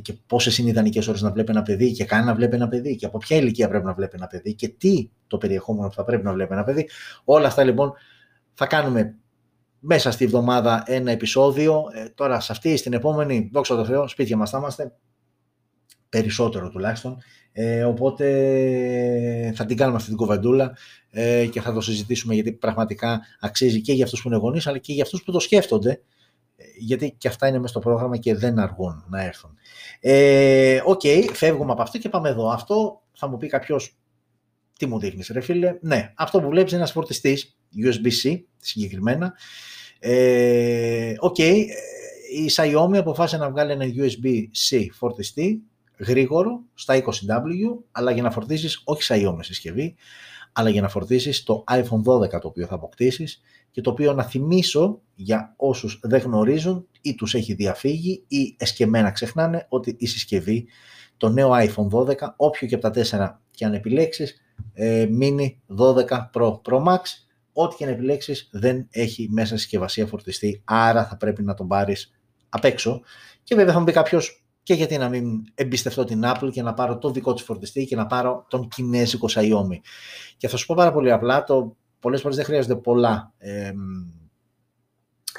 Και 0.01 0.13
πόσες 0.27 0.57
είναι 0.57 0.69
ιδανικές 0.69 1.07
ώρες 1.07 1.21
να 1.21 1.31
βλέπει 1.31 1.51
ένα 1.51 1.61
παιδί; 1.61 1.91
Και 1.91 2.05
καν 2.05 2.25
να 2.25 2.35
βλέπει 2.35 2.55
ένα 2.55 2.67
παιδί; 2.67 2.95
Και 2.95 3.05
από 3.05 3.17
ποια 3.17 3.37
ηλικία 3.37 3.69
πρέπει 3.69 3.85
να 3.85 3.93
βλέπει 3.93 4.15
ένα 4.15 4.27
παιδί; 4.27 4.53
Και 4.53 4.67
τι 4.67 5.09
το 5.27 5.37
περιεχόμενο 5.37 5.87
που 5.87 5.93
θα 5.93 6.03
πρέπει 6.03 6.23
να 6.23 6.33
βλέπει 6.33 6.53
ένα 6.53 6.63
παιδί; 6.63 6.89
Όλα 7.23 7.47
αυτά 7.47 7.63
λοιπόν 7.63 7.93
θα 8.53 8.65
κάνουμε 8.65 9.15
μέσα 9.87 10.11
στη 10.11 10.27
βδομάδα 10.27 10.83
ένα 10.85 11.11
επεισόδιο. 11.11 11.83
Ε, 11.93 12.09
τώρα 12.09 12.39
σε 12.39 12.51
αυτή, 12.51 12.77
στην 12.77 12.93
επόμενη, 12.93 13.49
δόξα 13.53 13.75
τω 13.75 13.85
Θεώ, 13.85 14.07
σπίτια 14.07 14.37
μας 14.37 14.49
θα 14.49 14.57
είμαστε, 14.57 14.91
περισσότερο 16.09 16.69
τουλάχιστον. 16.69 17.17
Ε, 17.51 17.83
οπότε 17.83 18.25
θα 19.55 19.65
την 19.65 19.77
κάνουμε 19.77 19.97
αυτή 19.97 20.09
την 20.09 20.17
κουβεντούλα 20.17 20.77
ε, 21.09 21.45
και 21.45 21.61
θα 21.61 21.73
το 21.73 21.81
συζητήσουμε 21.81 22.33
γιατί 22.33 22.51
πραγματικά 22.51 23.21
αξίζει 23.39 23.81
και 23.81 23.93
για 23.93 24.03
αυτούς 24.03 24.21
που 24.21 24.27
είναι 24.27 24.37
γονείς 24.37 24.67
αλλά 24.67 24.77
και 24.77 24.93
για 24.93 25.03
αυτούς 25.03 25.23
που 25.23 25.31
το 25.31 25.39
σκέφτονται 25.39 26.01
ε, 26.55 26.63
γιατί 26.77 27.15
και 27.17 27.27
αυτά 27.27 27.47
είναι 27.47 27.57
μέσα 27.57 27.67
στο 27.67 27.79
πρόγραμμα 27.79 28.17
και 28.17 28.35
δεν 28.35 28.59
αργούν 28.59 29.05
να 29.09 29.23
έρθουν. 29.23 29.57
Ε, 29.99 30.81
OK, 30.85 31.01
okay, 31.03 31.25
φεύγουμε 31.33 31.71
από 31.71 31.81
αυτό 31.81 31.97
και 31.97 32.09
πάμε 32.09 32.29
εδώ. 32.29 32.49
Αυτό 32.49 33.01
θα 33.13 33.27
μου 33.27 33.37
πει 33.37 33.47
κάποιος 33.47 33.97
τι 34.77 34.85
μου 34.85 34.99
δείχνεις 34.99 35.27
ρε 35.27 35.41
φίλε. 35.41 35.77
Ναι, 35.81 36.13
αυτό 36.15 36.41
που 36.41 36.49
βλέπεις 36.49 36.71
είναι 36.71 36.79
ένας 36.79 36.91
φορτιστής 36.91 37.57
USB-C 37.83 38.39
συγκεκριμένα 38.57 39.33
ε, 39.99 41.13
OK, 41.19 41.35
okay, 41.37 41.63
η 42.35 42.49
Xiaomi 42.55 42.95
αποφάσισε 42.97 43.37
να 43.37 43.49
βγάλει 43.49 43.71
ένα 43.71 43.85
USB-C 43.85 44.87
φορτιστή 44.91 45.61
γρήγορο 45.97 46.61
στα 46.73 47.03
20W, 47.03 47.77
αλλά 47.91 48.11
για 48.11 48.23
να 48.23 48.31
φορτίσεις 48.31 48.81
όχι 48.83 49.03
Xiaomi 49.07 49.39
συσκευή, 49.41 49.95
αλλά 50.53 50.69
για 50.69 50.81
να 50.81 50.89
φορτίσεις 50.89 51.43
το 51.43 51.63
iPhone 51.71 52.03
12 52.03 52.29
το 52.29 52.47
οποίο 52.47 52.65
θα 52.65 52.75
αποκτήσεις 52.75 53.41
και 53.71 53.81
το 53.81 53.89
οποίο 53.89 54.13
να 54.13 54.23
θυμίσω 54.23 55.01
για 55.15 55.53
όσους 55.57 55.99
δεν 56.03 56.21
γνωρίζουν 56.21 56.87
ή 57.01 57.15
τους 57.15 57.33
έχει 57.33 57.53
διαφύγει 57.53 58.23
ή 58.27 58.55
εσκεμμένα 58.57 59.11
ξεχνάνε 59.11 59.65
ότι 59.69 59.95
η 59.99 60.05
συσκευή 60.05 60.67
το 61.17 61.29
νέο 61.29 61.51
iPhone 61.53 61.87
12, 61.89 62.13
όποιο 62.35 62.67
και 62.67 62.75
από 62.75 62.89
τα 62.89 62.91
4 62.91 63.39
και 63.51 63.65
αν 63.65 63.73
επιλέξεις, 63.73 64.41
ε, 64.73 65.07
Mini 65.19 65.55
12 65.67 66.29
Pro 66.33 66.61
Pro 66.61 66.83
Max 66.83 66.99
ό,τι 67.57 67.75
και 67.75 67.85
να 67.85 67.91
επιλέξεις 67.91 68.49
δεν 68.51 68.87
έχει 68.91 69.27
μέσα 69.31 69.57
συσκευασία 69.57 70.05
φορτιστή, 70.05 70.61
άρα 70.65 71.05
θα 71.05 71.17
πρέπει 71.17 71.43
να 71.43 71.53
τον 71.53 71.67
πάρεις 71.67 72.11
απ' 72.49 72.65
έξω. 72.65 73.01
Και 73.43 73.55
βέβαια 73.55 73.73
θα 73.73 73.79
μου 73.79 73.85
πει 73.85 73.91
κάποιος 73.91 74.45
και 74.63 74.73
γιατί 74.73 74.97
να 74.97 75.09
μην 75.09 75.43
εμπιστευτώ 75.55 76.03
την 76.03 76.21
Apple 76.25 76.49
και 76.51 76.61
να 76.61 76.73
πάρω 76.73 76.97
το 76.97 77.11
δικό 77.11 77.33
της 77.33 77.43
φορτιστή 77.43 77.85
και 77.85 77.95
να 77.95 78.05
πάρω 78.05 78.45
τον 78.49 78.67
κινέζικο 78.67 79.27
Xiaomi; 79.31 79.79
Και 80.37 80.47
θα 80.47 80.57
σου 80.57 80.65
πω 80.65 80.75
πάρα 80.77 80.91
πολύ 80.91 81.11
απλά, 81.11 81.43
το, 81.43 81.75
πολλές 81.99 82.21
φορές 82.21 82.35
δεν 82.35 82.45
χρειάζονται 82.45 82.75
πολλά 82.75 83.33
ε, 83.37 83.71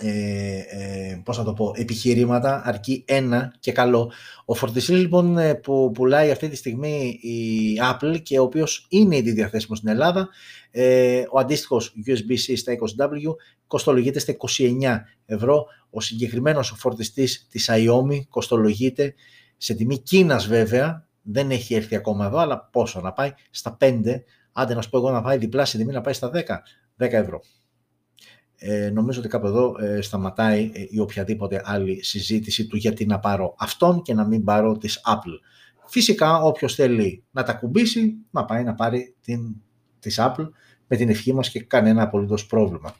ε, 0.00 0.58
ε, 0.58 1.20
πώς 1.24 1.38
να 1.38 1.44
το 1.44 1.52
πω, 1.52 1.72
επιχειρήματα, 1.76 2.62
αρκεί 2.64 3.04
ένα 3.06 3.54
και 3.60 3.72
καλό. 3.72 4.12
Ο 4.44 4.54
φορτιστής 4.54 4.96
λοιπόν 4.96 5.38
ε, 5.38 5.54
που 5.54 5.90
πουλάει 5.94 6.30
αυτή 6.30 6.48
τη 6.48 6.56
στιγμή 6.56 7.18
η 7.20 7.78
Apple 7.92 8.22
και 8.22 8.38
ο 8.38 8.42
οποίος 8.42 8.86
είναι 8.90 9.16
ήδη 9.16 9.32
διαθέσιμος 9.32 9.78
στην 9.78 9.90
Ελλάδα, 9.90 10.28
ε, 10.70 11.24
ο 11.30 11.38
αντίστοιχος 11.38 11.94
USB-C 12.06 12.52
στα 12.56 12.72
20W 12.72 13.34
κοστολογείται 13.66 14.18
στα 14.18 14.36
29 14.58 15.00
ευρώ. 15.26 15.66
Ο 15.90 16.00
συγκεκριμένος 16.00 16.74
φορτιστής 16.76 17.46
της 17.50 17.70
Xiaomi 17.70 18.24
κοστολογείται 18.28 19.14
σε 19.56 19.74
τιμή 19.74 19.98
Κίνας 19.98 20.46
βέβαια, 20.46 21.08
δεν 21.22 21.50
έχει 21.50 21.74
έρθει 21.74 21.96
ακόμα 21.96 22.26
εδώ, 22.26 22.38
αλλά 22.38 22.68
πόσο 22.72 23.00
να 23.00 23.12
πάει, 23.12 23.32
στα 23.50 23.76
5, 23.80 24.22
άντε 24.52 24.74
να 24.74 24.82
σου 24.82 24.90
πω 24.90 24.98
εγώ 24.98 25.10
να 25.10 25.22
πάει 25.22 25.38
διπλάσια 25.38 25.78
τιμή 25.78 25.92
να 25.92 26.00
πάει 26.00 26.14
στα 26.14 26.30
10, 26.34 26.38
10 26.38 27.12
ευρώ 27.12 27.40
ε, 28.58 28.90
νομίζω 28.90 29.20
ότι 29.20 29.28
κάπου 29.28 29.46
εδώ 29.46 29.76
ε, 29.80 30.00
σταματάει 30.00 30.70
ε, 30.74 30.84
η 30.88 30.98
οποιαδήποτε 30.98 31.62
άλλη 31.64 32.04
συζήτηση 32.04 32.66
του 32.66 32.76
γιατί 32.76 33.06
να 33.06 33.18
πάρω 33.18 33.54
αυτόν 33.58 34.02
και 34.02 34.14
να 34.14 34.24
μην 34.24 34.44
πάρω 34.44 34.76
της 34.76 35.00
Apple. 35.06 35.38
Φυσικά 35.86 36.42
όποιος 36.42 36.74
θέλει 36.74 37.24
να 37.30 37.42
τα 37.42 37.52
κουμπίσει 37.52 38.14
να 38.30 38.44
πάει 38.44 38.64
να 38.64 38.74
πάρει 38.74 39.14
την, 39.20 39.40
της 39.98 40.18
Apple 40.20 40.48
με 40.86 40.96
την 40.96 41.08
ευχή 41.08 41.34
μας 41.34 41.50
και 41.50 41.60
κανένα 41.60 42.02
απολύτως 42.02 42.46
πρόβλημα. 42.46 42.94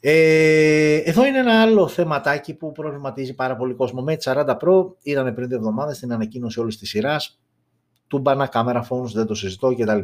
Ε, 0.00 0.96
εδώ 0.96 1.26
είναι 1.26 1.38
ένα 1.38 1.62
άλλο 1.62 1.88
θεματάκι 1.88 2.54
που 2.54 2.72
προβληματίζει 2.72 3.34
πάρα 3.34 3.56
πολύ 3.56 3.74
κόσμο. 3.74 4.02
Με 4.02 4.16
40 4.20 4.56
Pro 4.60 4.86
είδαμε 5.02 5.32
πριν 5.32 5.48
δύο 5.48 5.56
εβδομάδες 5.56 5.98
την 5.98 6.12
ανακοίνωση 6.12 6.60
όλης 6.60 6.78
της 6.78 6.88
σειράς 6.88 7.40
του 8.06 8.18
μπανά 8.18 8.50
camera 8.52 8.82
phones, 8.88 9.10
δεν 9.12 9.26
το 9.26 9.34
συζητώ 9.34 9.74
κτλ. 9.74 10.00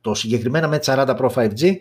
Το 0.00 0.14
συγκεκριμένα 0.14 0.68
με 0.68 0.78
40 0.82 1.16
Pro 1.16 1.28
5G 1.28 1.76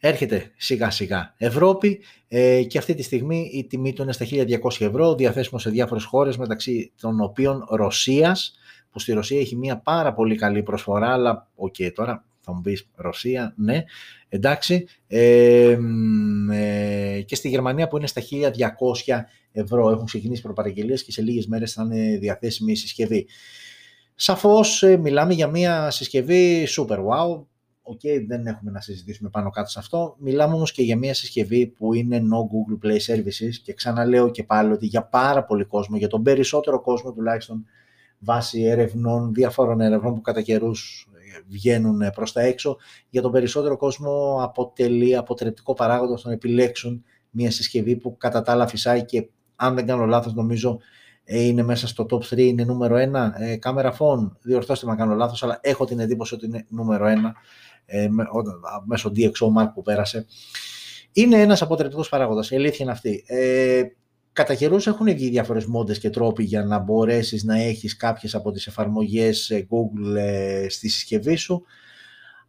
έρχεται 0.00 0.52
σιγά 0.56 0.90
σιγά 0.90 1.34
Ευρώπη 1.36 2.00
ε, 2.28 2.62
και 2.62 2.78
αυτή 2.78 2.94
τη 2.94 3.02
στιγμή 3.02 3.50
η 3.52 3.64
τιμή 3.66 3.92
του 3.92 4.02
είναι 4.02 4.12
στα 4.12 4.26
1200 4.30 4.46
ευρώ, 4.78 5.14
διαθέσιμο 5.14 5.58
σε 5.58 5.70
διάφορες 5.70 6.04
χώρες 6.04 6.36
μεταξύ 6.36 6.92
των 7.00 7.20
οποίων 7.20 7.66
Ρωσίας, 7.70 8.54
που 8.90 8.98
στη 8.98 9.12
Ρωσία 9.12 9.40
έχει 9.40 9.56
μια 9.56 9.78
πάρα 9.78 10.14
πολύ 10.14 10.36
καλή 10.36 10.62
προσφορά, 10.62 11.12
αλλά 11.12 11.48
OK 11.54 11.74
okay, 11.78 11.92
τώρα 11.94 12.24
θα 12.40 12.52
μου 12.52 12.60
πεις 12.60 12.88
Ρωσία, 12.94 13.54
ναι, 13.56 13.84
εντάξει, 14.28 14.86
ε, 15.06 15.78
ε, 16.52 17.20
και 17.22 17.34
στη 17.34 17.48
Γερμανία 17.48 17.88
που 17.88 17.96
είναι 17.96 18.06
στα 18.06 18.22
1200 18.30 19.24
ευρώ, 19.52 19.90
έχουν 19.90 20.04
ξεκινήσει 20.04 20.42
προπαραγγελίες 20.42 21.04
και 21.04 21.12
σε 21.12 21.22
λίγες 21.22 21.46
μέρες 21.46 21.72
θα 21.72 21.82
είναι 21.82 22.18
διαθέσιμη 22.18 22.72
η 22.72 22.76
συσκευή. 22.76 23.26
Σαφώς 24.14 24.82
ε, 24.82 24.96
μιλάμε 24.96 25.34
για 25.34 25.46
μια 25.46 25.90
συσκευή 25.90 26.66
super 26.76 26.98
wow, 26.98 27.44
OK, 27.86 28.00
okay, 28.02 28.24
δεν 28.26 28.46
έχουμε 28.46 28.70
να 28.70 28.80
συζητήσουμε 28.80 29.30
πάνω 29.30 29.50
κάτω 29.50 29.70
σε 29.70 29.78
αυτό. 29.78 30.16
Μιλάμε 30.18 30.54
όμως 30.54 30.72
και 30.72 30.82
για 30.82 30.96
μια 30.96 31.14
συσκευή 31.14 31.66
που 31.66 31.94
είναι 31.94 32.22
no 32.32 32.38
Google 32.38 32.86
Play 32.86 32.98
Services 33.12 33.54
και 33.62 33.72
ξαναλέω 33.72 34.30
και 34.30 34.44
πάλι 34.44 34.72
ότι 34.72 34.86
για 34.86 35.02
πάρα 35.02 35.44
πολύ 35.44 35.64
κόσμο, 35.64 35.96
για 35.96 36.08
τον 36.08 36.22
περισσότερο 36.22 36.80
κόσμο 36.80 37.12
τουλάχιστον 37.12 37.66
βάσει 38.18 38.62
ερευνών, 38.62 39.32
διαφόρων 39.34 39.80
ερευνών 39.80 40.14
που 40.14 40.20
κατά 40.20 40.42
καιρούς 40.42 41.08
ε, 41.14 41.40
βγαίνουν 41.48 42.00
προς 42.14 42.32
τα 42.32 42.40
έξω, 42.40 42.76
για 43.10 43.22
τον 43.22 43.32
περισσότερο 43.32 43.76
κόσμο 43.76 44.38
αποτελεί 44.42 45.16
αποτρεπτικό 45.16 45.74
παράγοντα 45.74 46.16
στο 46.16 46.28
να 46.28 46.34
επιλέξουν 46.34 47.04
μια 47.30 47.50
συσκευή 47.50 47.96
που 47.96 48.16
κατά 48.16 48.42
τα 48.42 48.52
άλλα 48.52 48.66
φυσάει 48.66 49.04
και 49.04 49.28
αν 49.56 49.74
δεν 49.74 49.86
κάνω 49.86 50.06
λάθος 50.06 50.34
νομίζω 50.34 50.80
ε, 51.24 51.42
είναι 51.42 51.62
μέσα 51.62 51.86
στο 51.86 52.06
top 52.10 52.18
3, 52.18 52.38
είναι 52.38 52.64
νούμερο 52.64 52.96
1, 52.96 53.30
ε, 53.38 53.56
κάμερα 53.56 53.96
phone, 53.98 54.30
διορθώστε 54.40 54.86
με 54.86 54.92
αν 54.92 54.98
κάνω 54.98 55.14
λάθος, 55.14 55.42
αλλά 55.42 55.58
έχω 55.62 55.84
την 55.84 56.00
εντύπωση 56.00 56.34
ότι 56.34 56.46
είναι 56.46 56.66
νούμερο 56.68 57.06
1 57.06 57.10
ε, 57.86 58.08
μέσω 58.84 59.12
DxO 59.16 59.46
Mark 59.58 59.70
που 59.74 59.82
πέρασε. 59.82 60.26
Είναι 61.12 61.40
ένας 61.40 61.62
αποτρεπτικός 61.62 62.08
παράγοντας, 62.08 62.50
η 62.50 62.56
αλήθεια 62.56 62.78
είναι 62.80 62.92
αυτή. 62.92 63.24
Ε, 63.26 63.82
κατά 64.32 64.54
καιρούς 64.54 64.86
έχουν 64.86 65.06
βγει 65.06 65.28
διάφορες 65.28 65.64
μόντες 65.64 65.98
και 65.98 66.10
τρόποι 66.10 66.42
για 66.44 66.64
να 66.64 66.78
μπορέσεις 66.78 67.44
να 67.44 67.60
έχεις 67.60 67.96
κάποιες 67.96 68.34
από 68.34 68.50
τις 68.50 68.66
εφαρμογές 68.66 69.50
ε, 69.50 69.66
Google 69.70 70.16
ε, 70.16 70.66
στη 70.68 70.88
συσκευή 70.88 71.36
σου. 71.36 71.64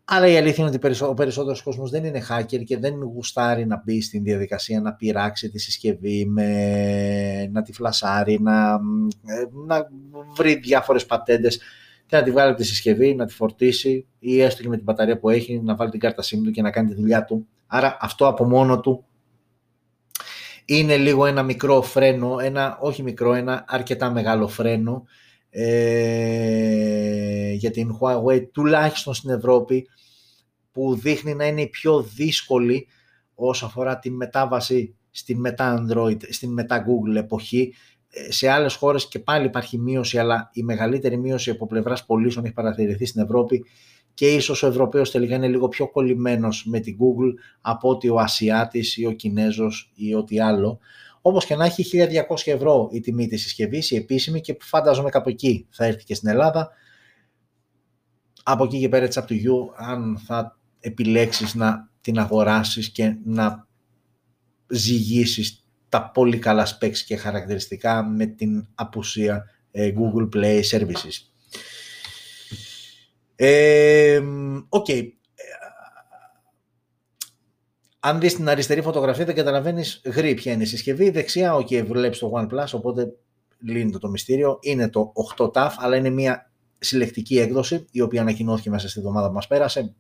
Αλλά 0.06 0.28
η 0.28 0.38
αλήθεια 0.38 0.68
είναι 0.68 0.78
ότι 0.84 1.04
ο 1.04 1.14
περισσότερος 1.14 1.62
κόσμος 1.62 1.90
δεν 1.90 2.04
είναι 2.04 2.26
hacker 2.30 2.64
και 2.64 2.78
δεν 2.78 2.94
γουστάρει 2.94 3.66
να 3.66 3.82
μπει 3.86 4.02
στην 4.02 4.24
διαδικασία 4.24 4.82
να 4.82 4.94
πειράξει 4.94 5.50
τη 5.50 5.60
συσκευή, 5.60 6.26
με, 6.26 7.50
να 7.52 7.62
τη 7.62 7.74
φλασάρει, 7.74 8.40
να, 8.42 8.72
ε, 9.26 9.46
να 9.68 9.88
βρει 10.36 10.56
διάφορες 10.56 11.06
πατέντες 11.06 11.60
και 12.06 12.16
να 12.16 12.24
τη 12.24 12.32
βγάλει 12.32 12.49
από 12.49 12.60
τη 12.60 12.66
συσκευή, 12.66 13.16
να 13.16 13.26
τη 13.26 13.34
φορτίσει 13.34 14.08
ή 14.20 14.41
έστω 14.41 14.62
και 14.62 14.70
με 14.70 14.76
την 14.76 14.84
μπαταρία 14.84 15.20
που 15.20 15.30
έχει 15.30 15.60
να 15.60 15.76
βάλει 15.76 15.91
την 15.91 15.99
κάρτα 15.99 16.24
SIM 16.24 16.39
του 16.43 16.51
και 16.51 16.62
να 16.62 16.72
κάνει 16.72 16.89
τη 16.89 16.95
δουλειά 16.95 17.26
του. 17.26 17.47
Άρα 17.68 17.97
αυτό 18.01 18.28
από 18.28 18.45
μόνο 18.45 18.80
του 18.80 19.06
είναι 20.66 20.97
λίγο 20.97 21.26
ένα 21.26 21.43
μικρό 21.43 21.82
φρένο, 21.82 22.39
ένα 22.39 22.78
όχι 22.82 23.03
μικρό, 23.03 23.34
ένα 23.34 23.66
αρκετά 23.68 24.12
μεγάλο 24.12 24.47
φρένο 24.47 25.03
ε, 25.49 27.53
για 27.53 27.72
την 27.72 27.97
Huawei 27.99 28.47
τουλάχιστον 28.51 29.14
στην 29.14 29.30
Ευρώπη 29.30 29.88
που 30.72 30.95
δείχνει 30.95 31.36
να 31.36 31.45
είναι 31.45 31.62
η 31.62 31.68
πιο 31.68 32.01
δύσκολη 32.01 32.88
όσο 33.36 33.66
αφορά 33.66 33.99
την 33.99 34.16
μετάβαση 34.16 34.95
στην 35.12 35.39
μετά 35.39 35.80
Android, 35.80 36.18
στην 36.30 36.53
μετά 36.53 36.86
Google 36.86 37.16
εποχή 37.16 37.74
σε 38.30 38.49
άλλες 38.49 38.76
χώρες 38.76 39.07
και 39.07 39.20
πάλι 39.20 39.45
υπάρχει 39.45 39.78
μείωση, 39.78 40.20
αλλά 40.20 40.49
η 40.53 40.63
μεγαλύτερη 40.63 41.18
μείωση 41.18 41.49
από 41.49 41.68
πλευράς 41.68 42.05
πωλήσεων 42.05 42.45
έχει 42.45 42.53
παρατηρηθεί 42.53 43.05
στην 43.05 43.22
Ευρώπη 43.22 43.66
και 44.13 44.34
ίσως 44.34 44.63
ο 44.63 44.68
Ευρωπαίος 44.68 45.11
τελικά 45.11 45.36
είναι 45.36 45.47
λίγο 45.47 45.68
πιο 45.68 45.91
κολλημένος 45.91 46.66
με 46.66 46.80
την 46.80 46.97
Google 46.99 47.34
από 47.61 47.89
ότι 47.89 48.09
ο 48.09 48.20
Ασιάτης 48.20 48.97
ή 48.97 49.05
ο 49.05 49.11
Κινέζος 49.11 49.91
ή 49.95 50.13
ό,τι 50.13 50.39
άλλο. 50.39 50.80
Όπως 51.22 51.45
και 51.45 51.55
να 51.55 51.66
έχει 51.66 51.84
1200 51.84 52.51
ευρώ 52.51 52.89
η 52.91 52.99
τιμή 52.99 53.28
της 53.28 53.41
συσκευής, 53.41 53.91
η 53.91 53.95
επίσημη 53.95 54.41
και 54.41 54.57
φαντάζομαι 54.59 55.09
κάπου 55.09 55.30
εκεί 55.30 55.68
θα 55.70 55.86
έρθει 55.86 56.03
και 56.03 56.16
στην 56.16 56.30
Ελλάδα. 56.30 56.70
Από 58.43 58.63
εκεί 58.63 58.80
και 58.80 58.89
πέρα 58.89 59.07
it's 59.07 59.22
up 59.22 59.26
to 59.26 59.34
you 59.34 59.74
αν 59.76 60.18
θα 60.26 60.59
επιλέξεις 60.80 61.55
να 61.55 61.89
την 62.01 62.20
αγοράσεις 62.20 62.89
και 62.89 63.18
να 63.24 63.68
ζυγίσεις 64.68 65.64
τα 65.90 66.12
πολύ 66.14 66.40
καλά 66.40 66.68
specs 66.68 66.98
και 66.98 67.16
χαρακτηριστικά 67.16 68.04
με 68.04 68.26
την 68.26 68.68
απουσία 68.76 69.44
ε, 69.72 69.92
Google 69.96 70.36
Play 70.36 70.62
Services. 70.62 71.30
Ε, 73.36 74.22
okay. 74.70 75.10
Αν 78.00 78.20
δεις 78.20 78.36
την 78.36 78.50
αριστερή 78.50 78.82
φωτογραφία 78.82 79.26
δεν 79.26 79.36
καταλαβαίνεις 79.36 80.02
γρή 80.06 80.34
ποια 80.34 80.54
είναι 80.54 80.64
η 80.64 80.66
συσκευή. 80.66 81.10
Δεξιά, 81.10 81.56
ok, 81.56 81.86
βλέπεις 81.86 82.20
το 82.20 82.32
OnePlus, 82.36 82.68
οπότε 82.72 83.14
λύνεται 83.60 83.98
το 83.98 84.10
μυστήριο. 84.10 84.58
Είναι 84.62 84.90
το 84.90 85.12
8 85.38 85.52
TAF, 85.52 85.70
αλλά 85.78 85.96
είναι 85.96 86.10
μια 86.10 86.52
συλλεκτική 86.80 87.40
έκδοση, 87.40 87.86
η 87.92 88.02
οποία 88.02 88.22
ανακοινώθηκε 88.22 88.70
μέσα 88.70 88.90
στη 88.90 89.00
εβδομάδα 89.00 89.28
που 89.28 89.34
μας 89.34 89.48
πέρασε. 89.48 89.96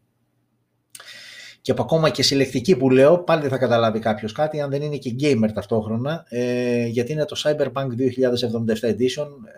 Και 1.65 1.71
από 1.71 1.81
ακόμα 1.81 2.09
και 2.09 2.23
συλλεκτική 2.23 2.75
που 2.75 2.89
λέω, 2.89 3.19
πάλι 3.19 3.41
δεν 3.41 3.49
θα 3.49 3.57
καταλάβει 3.57 3.99
κάποιος 3.99 4.31
κάτι, 4.31 4.61
αν 4.61 4.69
δεν 4.69 4.81
είναι 4.81 4.97
και 4.97 5.15
gamer 5.19 5.49
ταυτόχρονα, 5.53 6.25
ε, 6.29 6.85
γιατί 6.85 7.11
είναι 7.11 7.25
το 7.25 7.41
Cyberpunk 7.43 7.87
2077 7.95 8.89
Edition, 8.89 9.27
ε, 9.45 9.51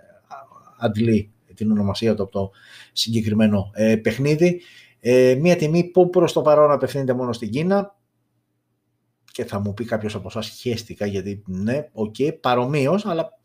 αντλεί 0.78 1.32
την 1.54 1.72
ονομασία 1.72 2.16
του 2.16 2.24
από 2.24 2.32
το 2.32 2.52
συγκεκριμένο 2.92 3.72
ε, 3.74 3.96
παιχνίδι. 3.96 4.62
Ε, 5.00 5.38
μία 5.42 5.56
τιμή 5.56 5.84
που 5.84 6.10
προς 6.10 6.34
το 6.34 6.42
παρόν 6.42 6.72
απευθύνεται 6.72 7.14
μόνο 7.14 7.34
στην 7.34 7.50
Κίνα 7.50 7.96
και 9.32 9.46
θα 9.46 9.60
μου 9.60 9.74
πει 9.74 9.86
κάποιος 9.86 10.16
από 10.16 10.28
εσάς 10.28 10.48
χέστηκα 10.48 11.06
γιατί 11.06 11.44
ναι, 11.46 11.88
OK, 11.92 12.16
okay, 12.18 12.38
παρομοίως, 12.42 13.06
αλλά 13.06 13.40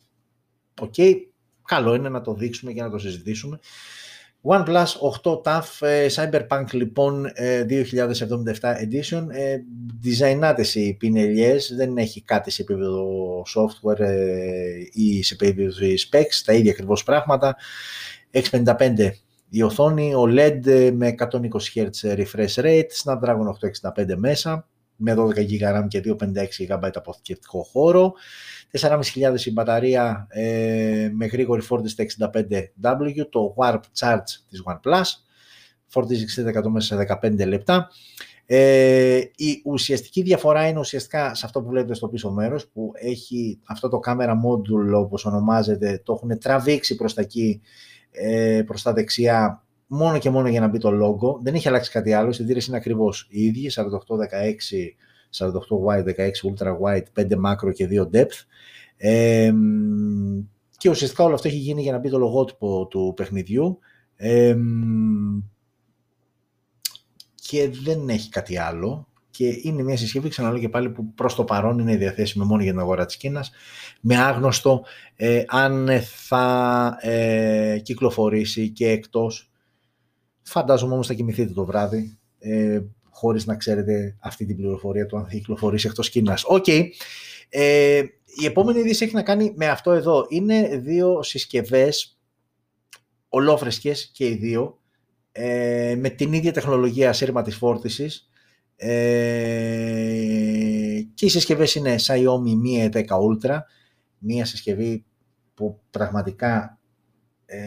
OK, 0.80 0.94
okay, 0.96 1.14
καλό 1.64 1.94
είναι 1.94 2.08
να 2.08 2.20
το 2.20 2.34
δείξουμε 2.34 2.72
και 2.72 2.82
να 2.82 2.90
το 2.90 2.98
συζητήσουμε. 2.98 3.58
OnePlus 4.44 4.86
8 5.22 5.42
ταφ 5.42 5.86
ε, 5.86 6.06
Cyberpunk 6.14 6.64
λοιπόν 6.72 7.26
2077 7.68 8.60
Edition. 8.60 9.26
Ε, 9.30 9.56
Designάτες 10.04 10.74
οι 10.74 10.94
πινελιές. 10.94 11.72
Δεν 11.76 11.96
έχει 11.96 12.22
κάτι 12.22 12.50
σε 12.50 12.62
επίπεδο 12.62 13.06
software 13.42 14.00
ε, 14.00 14.18
ή 14.92 15.22
σε 15.22 15.36
επίπεδο 15.40 15.70
specs. 15.78 16.42
Τα 16.44 16.52
ίδια 16.52 16.70
ακριβώς 16.72 17.02
πράγματα. 17.02 17.56
655 18.32 19.10
η 19.48 19.62
οθόνη 19.62 20.12
OLED 20.16 20.90
με 20.94 21.14
120 21.18 21.28
Hz 21.74 22.16
refresh 22.16 22.54
rate. 22.54 22.90
Snapdragon 23.04 23.46
865 24.04 24.14
μέσα 24.16 24.68
με 24.96 25.14
12 25.18 25.18
GB 25.18 25.76
RAM 25.76 25.86
και 25.88 26.02
256 26.04 26.24
GB 26.68 26.90
αποθηκευτικό 26.94 27.62
χώρο 27.62 28.12
4.500 28.78 29.40
η 29.44 29.52
μπαταρία 29.52 30.26
ε, 30.30 31.10
με 31.12 31.26
γρήγορη 31.26 31.60
φόρτιση 31.60 32.06
στα 32.08 32.30
65W, 32.30 33.26
το 33.30 33.54
Warp 33.58 33.80
Charge 33.98 34.22
της 34.48 34.62
OnePlus, 34.64 35.02
φορτίζει 35.86 36.24
60% 36.36 36.62
μέσα 36.68 36.96
σε 36.96 37.18
15 37.22 37.46
λεπτά. 37.46 37.88
Ε, 38.46 39.20
η 39.36 39.62
ουσιαστική 39.64 40.22
διαφορά 40.22 40.68
είναι 40.68 40.78
ουσιαστικά 40.78 41.34
σε 41.34 41.46
αυτό 41.46 41.62
που 41.62 41.68
βλέπετε 41.68 41.94
στο 41.94 42.08
πίσω 42.08 42.30
μέρος, 42.30 42.68
που 42.68 42.90
έχει 42.94 43.60
αυτό 43.64 43.88
το 43.88 44.00
camera 44.06 44.30
module 44.30 44.94
όπως 44.94 45.24
ονομάζεται, 45.24 46.02
το 46.04 46.12
έχουν 46.12 46.38
τραβήξει 46.38 46.94
προς 46.94 47.14
τα 47.14 47.20
εκεί, 47.20 47.60
ε, 48.10 48.62
προς 48.66 48.82
τα 48.82 48.92
δεξιά, 48.92 49.64
μόνο 49.86 50.18
και 50.18 50.30
μόνο 50.30 50.48
για 50.48 50.60
να 50.60 50.68
μπει 50.68 50.78
το 50.78 50.88
logo. 50.88 51.40
Δεν 51.42 51.54
έχει 51.54 51.68
αλλάξει 51.68 51.90
κάτι 51.90 52.12
άλλο, 52.12 52.28
οι 52.28 52.32
συντήρες 52.32 52.66
είναι 52.66 52.76
ακριβώς 52.76 53.26
οι 53.30 53.44
ίδιοι, 53.44 53.70
48-16 53.70 54.96
48 55.38 55.50
wide, 55.86 56.04
16 56.04 56.30
ultra 56.50 56.76
wide, 56.80 57.02
5 57.16 57.30
macro 57.44 57.72
και 57.74 57.88
2 57.90 58.16
depth. 58.16 58.46
Ε, 58.96 59.52
και 60.76 60.90
ουσιαστικά 60.90 61.24
όλο 61.24 61.34
αυτό 61.34 61.48
έχει 61.48 61.56
γίνει 61.56 61.82
για 61.82 61.92
να 61.92 61.98
μπει 61.98 62.10
το 62.10 62.18
λογότυπο 62.18 62.86
του 62.86 63.12
παιχνιδιού. 63.16 63.78
Ε, 64.16 64.56
και 67.34 67.70
δεν 67.82 68.08
έχει 68.08 68.28
κάτι 68.28 68.58
άλλο. 68.58 69.06
Και 69.30 69.60
είναι 69.62 69.82
μια 69.82 69.96
συσκευή, 69.96 70.28
ξαναλέω 70.28 70.60
και 70.60 70.68
πάλι, 70.68 70.90
που 70.90 71.14
προς 71.14 71.34
το 71.34 71.44
παρόν 71.44 71.78
είναι 71.78 71.96
διαθέσιμη 71.96 72.44
μόνο 72.44 72.62
για 72.62 72.70
την 72.70 72.80
αγορά 72.80 73.06
της 73.06 73.16
Κίνας, 73.16 73.50
με 74.00 74.16
άγνωστο 74.16 74.84
ε, 75.16 75.44
αν 75.46 75.88
θα 76.02 76.96
ε, 77.00 77.78
κυκλοφορήσει 77.82 78.70
και 78.70 78.88
εκτός. 78.88 79.50
Φαντάζομαι 80.42 80.92
όμως 80.92 81.06
θα 81.06 81.14
κοιμηθείτε 81.14 81.52
το 81.52 81.64
βράδυ. 81.64 82.18
Ε, 82.38 82.80
χωρίς 83.12 83.46
να 83.46 83.56
ξέρετε 83.56 84.16
αυτή 84.20 84.46
την 84.46 84.56
πληροφορία 84.56 85.06
του 85.06 85.16
αν 85.16 85.24
θα 85.24 85.30
κυκλοφορήσει 85.30 85.86
εκτός 85.86 86.10
Κίνας. 86.10 86.44
OK. 86.46 86.64
Okay. 86.66 86.88
Ε, 87.48 88.02
η 88.40 88.44
επόμενη 88.44 88.78
είδηση 88.78 89.04
έχει 89.04 89.14
να 89.14 89.22
κάνει 89.22 89.52
με 89.56 89.68
αυτό 89.68 89.92
εδώ. 89.92 90.26
Είναι 90.28 90.76
δύο 90.76 91.22
συσκευές 91.22 92.18
ολόφρεσκες 93.28 94.10
και 94.12 94.28
οι 94.28 94.34
δύο 94.34 94.80
ε, 95.32 95.94
με 95.98 96.08
την 96.08 96.32
ίδια 96.32 96.52
τεχνολογία 96.52 97.08
ασύρματης 97.08 97.56
φόρτισης 97.56 98.30
ε, 98.76 98.88
και 101.14 101.26
οι 101.26 101.28
συσκευές 101.28 101.74
είναι 101.74 101.96
Xiaomi 101.98 102.54
Mi 102.64 102.90
10 102.92 103.04
Ultra 103.04 103.58
μία 104.18 104.44
συσκευή 104.44 105.04
που 105.54 105.80
πραγματικά 105.90 106.78
ε, 107.44 107.58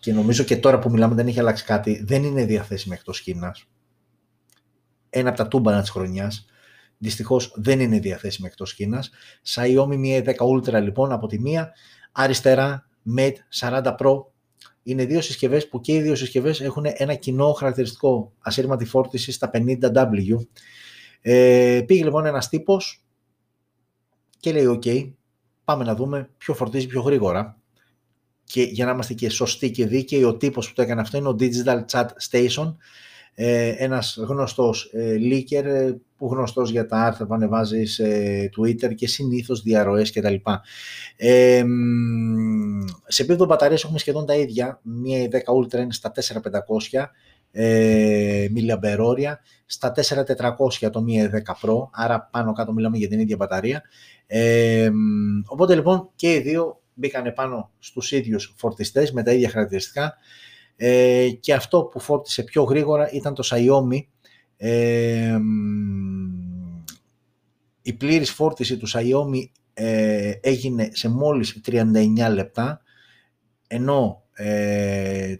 και 0.00 0.12
νομίζω 0.12 0.44
και 0.44 0.56
τώρα 0.56 0.78
που 0.78 0.90
μιλάμε 0.90 1.14
δεν 1.14 1.26
έχει 1.26 1.40
αλλάξει 1.40 1.64
κάτι 1.64 2.04
δεν 2.04 2.24
είναι 2.24 2.44
διαθέσιμη 2.44 2.94
εκτός 2.94 3.20
Κίνας 3.20 3.66
ένα 5.18 5.28
από 5.28 5.38
τα 5.38 5.48
τούμπανα 5.48 5.80
της 5.80 5.90
χρονιάς. 5.90 6.46
Δυστυχώς 6.98 7.52
δεν 7.56 7.80
είναι 7.80 7.98
διαθέσιμη 7.98 8.48
εκτός 8.48 8.74
Κίνας. 8.74 9.10
Xiaomi 9.46 9.98
Mi 10.04 10.24
10 10.24 10.34
Ultra 10.36 10.82
λοιπόν 10.82 11.12
από 11.12 11.26
τη 11.26 11.40
μία, 11.40 11.72
αριστερά 12.12 12.88
Mate 13.16 13.34
40 13.60 13.96
Pro. 13.98 14.24
Είναι 14.82 15.04
δύο 15.04 15.20
συσκευές 15.20 15.68
που 15.68 15.80
και 15.80 15.92
οι 15.92 16.00
δύο 16.00 16.14
συσκευές 16.14 16.60
έχουν 16.60 16.84
ένα 16.88 17.14
κοινό 17.14 17.52
χαρακτηριστικό 17.52 18.32
ασύρματη 18.38 18.84
φόρτιση 18.84 19.32
στα 19.32 19.50
50W. 19.52 20.36
Ε, 21.20 21.82
πήγε 21.86 22.04
λοιπόν 22.04 22.26
ένας 22.26 22.48
τύπος 22.48 23.04
και 24.38 24.52
λέει 24.52 24.80
ok, 24.82 25.12
πάμε 25.64 25.84
να 25.84 25.94
δούμε 25.94 26.30
ποιο 26.38 26.54
φορτίζει 26.54 26.86
πιο 26.86 27.00
γρήγορα. 27.00 27.60
Και 28.44 28.62
για 28.62 28.84
να 28.84 28.90
είμαστε 28.90 29.14
και 29.14 29.28
σωστοί 29.28 29.70
και 29.70 29.86
δίκαιοι, 29.86 30.22
ο 30.22 30.36
τύπος 30.36 30.68
που 30.68 30.74
το 30.74 30.82
έκανε 30.82 31.00
αυτό 31.00 31.16
είναι 31.16 31.28
ο 31.28 31.36
Digital 31.40 31.84
Chat 31.90 32.06
Station, 32.30 32.74
ε, 33.38 33.74
ένας 33.78 34.18
γνωστός 34.28 34.90
ε, 34.92 35.14
leaker 35.20 35.64
ε, 35.64 35.94
που 36.16 36.26
γνωστός 36.26 36.70
για 36.70 36.86
τα 36.86 36.96
άρθρα 36.96 37.26
που 37.26 37.34
ανεβάζει 37.34 37.84
σε 37.84 38.04
Twitter 38.56 38.94
και 38.94 39.08
συνήθως 39.08 39.62
διαρροές 39.62 40.12
κτλ. 40.12 40.34
Ε, 41.16 41.64
σε 43.06 43.22
επίπεδο 43.22 43.44
μπαταρίας 43.44 43.84
έχουμε 43.84 43.98
σχεδόν 43.98 44.26
τα 44.26 44.34
ίδια. 44.34 44.80
Μία 44.82 45.28
10 45.30 45.36
Ultra 45.36 45.78
είναι 45.78 45.92
στα 45.92 46.12
4500 46.12 47.04
ε, 47.58 48.46
μιλιαμπερόρια, 48.50 49.40
στα 49.66 49.92
4400 50.82 50.90
το 50.92 51.02
μία 51.02 51.30
10 51.46 51.68
Pro, 51.68 51.88
άρα 51.92 52.28
πάνω 52.32 52.52
κάτω 52.52 52.72
μιλάμε 52.72 52.96
για 52.96 53.08
την 53.08 53.20
ίδια 53.20 53.36
μπαταρία. 53.36 53.82
Ε, 54.26 54.90
οπότε 55.46 55.74
λοιπόν 55.74 56.10
και 56.16 56.34
οι 56.34 56.40
δύο 56.40 56.80
μπήκαν 56.94 57.32
πάνω 57.34 57.70
στους 57.78 58.12
ίδιους 58.12 58.54
φορτιστές 58.56 59.12
με 59.12 59.22
τα 59.22 59.32
ίδια 59.32 59.48
χαρακτηριστικά. 59.48 60.14
Ε, 60.76 61.28
και 61.40 61.54
αυτό 61.54 61.82
που 61.82 62.00
φόρτισε 62.00 62.42
πιο 62.42 62.62
γρήγορα 62.62 63.10
ήταν 63.10 63.34
το 63.34 63.48
Xiaomi. 63.50 63.98
Ε, 64.56 65.38
η 67.82 67.92
πλήρης 67.92 68.30
φόρτιση 68.30 68.76
του 68.76 68.88
Xiaomi 68.88 69.44
ε, 69.74 70.32
έγινε 70.40 70.88
σε 70.92 71.08
μόλις 71.08 71.60
39 71.66 71.82
λεπτά, 72.32 72.82
ενώ 73.66 74.22
ε, 74.32 75.34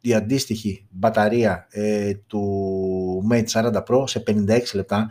η 0.00 0.14
αντίστοιχη 0.14 0.86
μπαταρία 0.90 1.66
ε, 1.70 2.14
του 2.26 3.28
Mate 3.30 3.46
40 3.46 3.72
Pro 3.72 4.02
σε 4.04 4.22
56 4.26 4.60
λεπτά, 4.74 5.10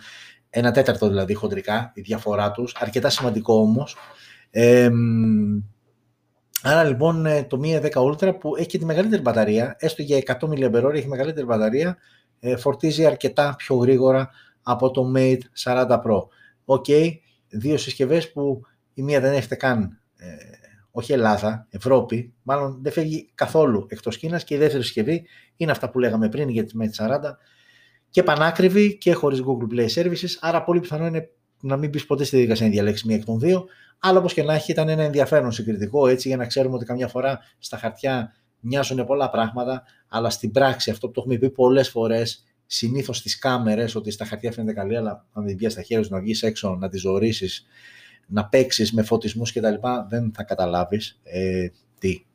ένα 0.50 0.72
τέταρτο 0.72 1.08
δηλαδή 1.08 1.34
χοντρικά, 1.34 1.92
η 1.96 2.02
διαφορά 2.02 2.52
τους, 2.52 2.76
αρκετά 2.80 3.10
σημαντικό 3.10 3.54
όμως. 3.54 3.96
Άρα 6.64 6.84
λοιπόν 6.84 7.26
ε, 7.26 7.44
το 7.44 7.60
Mi 7.64 7.82
10 7.82 7.92
Ultra 7.92 8.40
που 8.40 8.56
έχει 8.56 8.68
και 8.68 8.78
τη 8.78 8.86
μεγαλύτερη 8.86 9.22
μπαταρία, 9.22 9.76
έστω 9.80 10.02
για 10.02 10.18
100 10.26 10.34
mAh 10.34 10.94
έχει 10.94 11.08
μεγαλύτερη 11.08 11.46
μπαταρία, 11.46 11.98
ε, 12.40 12.56
φορτίζει 12.58 13.06
αρκετά 13.06 13.56
πιο 13.58 13.76
γρήγορα 13.76 14.30
από 14.62 14.92
το 14.92 15.12
Mate 15.16 15.40
40 15.64 16.02
Pro. 16.04 16.22
OK, 16.66 16.86
okay, 16.88 17.12
δύο 17.50 17.78
συσκευές 17.78 18.32
που 18.32 18.62
η 18.94 19.02
μία 19.02 19.20
δεν 19.20 19.34
έρχεται 19.34 19.56
καν, 19.56 20.00
ε, 20.18 20.28
όχι 20.92 21.14
Ελλάδα, 21.14 21.68
Ευρώπη, 21.70 22.34
μάλλον 22.44 22.80
δεν 22.82 22.92
φεύγει 22.92 23.32
καθόλου 23.36 23.86
εκτός 23.90 24.18
Κίνας 24.18 24.44
και 24.44 24.56
η 24.56 24.58
δεύτερη 24.58 24.84
συσκευή 24.84 25.28
είναι 25.56 25.72
αυτά 25.72 25.90
που 25.90 26.00
λέγαμε 26.00 26.30
πριν 26.30 26.50
για 26.50 26.64
τη 26.64 26.72
Mate 26.82 27.06
40 27.06 27.20
και 28.10 28.24
πανάκριβη 28.24 28.98
και 28.98 29.14
χωρίς 29.14 29.42
Google 29.42 29.76
Play 29.76 29.88
Services, 29.90 30.38
άρα 30.40 30.64
πολύ 30.64 30.80
πιθανό 30.80 31.06
είναι 31.06 31.30
να 31.62 31.78
μην 31.78 31.90
μπει 31.90 32.06
ποτέ 32.06 32.24
στη 32.24 32.36
διαδικασία 32.36 32.66
να 32.66 32.72
διαλέξεις 32.72 33.06
μία 33.06 33.16
εκ 33.16 33.26
των 33.26 33.40
δύο. 33.40 33.66
Αλλά 34.00 34.20
όπως 34.20 34.34
και 34.34 34.44
να 34.44 34.54
έχει, 34.54 34.72
ήταν 34.72 34.90
ένα 34.90 35.04
ενδιαφέρον 35.04 35.52
συγκριτικό 35.52 36.08
έτσι 36.08 36.28
για 36.28 36.38
να 36.38 36.46
ξέρουμε 36.46 36.76
ότι 36.76 36.86
καμιά 36.86 37.08
φορά 37.08 37.40
στα 37.60 37.78
χαρτιά 37.78 38.34
μοιάζουν 38.60 39.06
πολλά 39.06 39.30
πράγματα, 39.30 39.84
αλλά 40.08 40.30
στην 40.30 40.52
πράξη 40.52 40.92
αυτό 40.92 41.08
που 41.08 41.14
το 41.14 41.22
έχουμε 41.22 41.38
πει 41.38 41.50
πολλές 41.50 41.90
φορές, 41.90 42.44
συνήθως 42.66 43.18
στις 43.18 43.40
κάμερες, 43.40 43.96
ότι 43.96 44.12
στα 44.12 44.26
χαρτιά 44.26 44.52
φαίνεται 44.52 44.74
καλή, 44.74 44.98
αλλά 44.98 45.26
αν 45.34 45.46
δεν 45.46 45.58
βγεις 45.58 45.72
στα 45.72 45.82
χέρια 45.82 46.04
σου 46.04 46.14
να 46.14 46.20
βγεις 46.20 46.44
έξω, 46.44 46.76
να 46.76 46.90
τη 46.90 46.98
ζωρίσει, 46.98 47.66
να 48.28 48.46
παίξεις 48.46 48.94
με 48.94 49.04
φωτισμούς 49.04 49.54
κτλ., 49.54 49.74
δεν 50.10 50.32
θα 50.36 50.44
καταλάβεις 50.44 51.20
ε, 51.24 51.68
τι, 52.00 52.26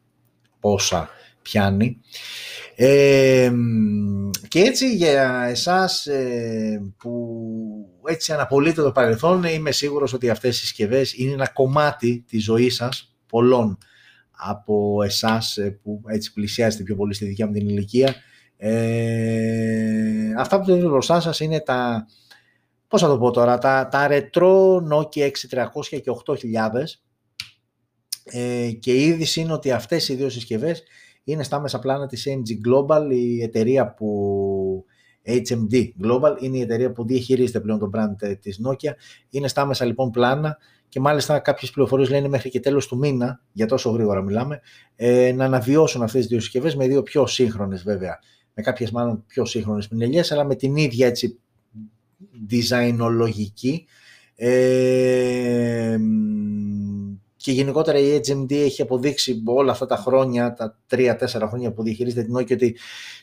πόσα 0.61 1.09
πιάνει. 1.45 2.01
Ε, 2.77 3.53
και 4.49 4.61
έτσι 4.61 4.95
για 4.95 5.45
εσάς 5.49 6.07
ε, 6.07 6.93
που 6.99 7.39
έτσι 8.09 8.33
αναπολύτε 8.33 8.83
το 8.83 8.93
παρελθόν 8.93 9.45
είμαι 9.45 9.71
σίγουρος 9.71 10.13
ότι 10.13 10.31
αυτές 10.31 10.57
οι 10.57 10.61
συσκευές 10.61 11.15
είναι 11.15 11.33
ένα 11.33 11.49
κομμάτι 11.49 12.25
της 12.29 12.45
ζωής 12.45 12.75
σας 12.75 13.15
πολλών 13.29 13.79
από 14.31 15.03
εσάς 15.03 15.57
ε, 15.57 15.79
που 15.83 16.03
έτσι 16.07 16.33
πλησιάζετε 16.33 16.83
πιο 16.83 16.95
πολύ 16.95 17.15
στη 17.15 17.25
δικιά 17.25 17.47
μου 17.47 17.53
την 17.53 17.69
ηλικία 17.69 18.15
ε, 18.57 20.35
αυτά 20.39 20.61
που 20.61 20.73
δείτε 20.73 20.87
μπροστά 20.87 21.21
σας 21.21 21.41
είναι 21.41 21.61
τα 21.61 22.07
πώς 22.89 23.01
θα 23.01 23.09
το 23.09 23.19
πω 23.19 23.31
τώρα 23.31 23.59
τα, 23.59 23.89
τα 23.91 24.09
retro 24.11 24.77
Nokia 24.93 25.31
6300 25.31 25.31
και 25.89 26.11
8000 26.27 26.37
ε, 28.25 28.71
και 28.81 28.93
η 28.93 29.03
είδηση 29.03 29.41
είναι 29.41 29.53
ότι 29.53 29.71
αυτές 29.71 30.09
οι 30.09 30.15
δύο 30.15 30.31
συσκευές 30.31 30.83
είναι 31.25 31.43
στα 31.43 31.61
μέσα 31.61 31.79
πλάνα 31.79 32.07
της 32.07 32.27
MG 32.29 32.69
Global, 32.69 33.11
η 33.11 33.43
εταιρεία 33.43 33.95
που 33.95 34.85
HMD 35.27 35.89
Global 36.05 36.37
είναι 36.41 36.57
η 36.57 36.61
εταιρεία 36.61 36.93
που 36.93 37.05
διαχειρίζεται 37.05 37.61
πλέον 37.61 37.79
το 37.79 37.91
brand 37.95 38.15
ε, 38.19 38.35
της 38.35 38.61
Nokia. 38.67 38.93
Είναι 39.31 39.49
στα 39.49 39.67
μέσα 39.67 39.85
λοιπόν 39.85 40.11
πλάνα 40.11 40.59
και 40.89 41.01
μάλιστα 41.01 41.39
κάποιες 41.39 41.71
πληροφορίες 41.71 42.11
λένε 42.11 42.29
μέχρι 42.29 42.51
και 42.51 42.61
τέλος 42.61 42.87
του 42.87 42.99
μήνα, 42.99 43.41
για 43.53 43.67
τόσο 43.67 43.91
γρήγορα 43.91 44.23
μιλάμε, 44.23 44.61
ε, 44.97 45.33
να 45.33 45.45
αναβιώσουν 45.45 46.03
αυτές 46.03 46.21
τις 46.21 46.31
δύο 46.31 46.41
συσκευές 46.41 46.77
με 46.77 46.87
δύο 46.87 47.03
πιο 47.03 47.27
σύγχρονες 47.27 47.83
βέβαια, 47.83 48.19
με 48.55 48.63
κάποιες 48.63 48.91
μάλλον 48.91 49.25
πιο 49.27 49.45
σύγχρονες 49.45 49.89
πινελιές, 49.89 50.33
αλλά 50.33 50.45
με 50.45 50.55
την 50.55 50.77
ίδια 50.77 51.07
έτσι 51.07 51.39
designologική. 52.51 53.85
Ε, 54.37 55.99
και 57.45 57.53
γενικότερα 57.53 57.99
η 57.99 58.21
HMD 58.27 58.53
έχει 58.53 58.83
αποδείξει 58.83 59.43
όλα 59.45 59.73
αυτά 59.73 59.87
τα 59.87 59.97
χρόνια, 59.97 60.53
τα 60.55 60.79
τρία-τέσσερα 60.87 61.49
χρόνια 61.49 61.73
που 61.73 61.83
διαχειρίζεται 61.83 62.23
την 62.23 62.37
Nokia 62.37 62.53
ότι 62.53 62.77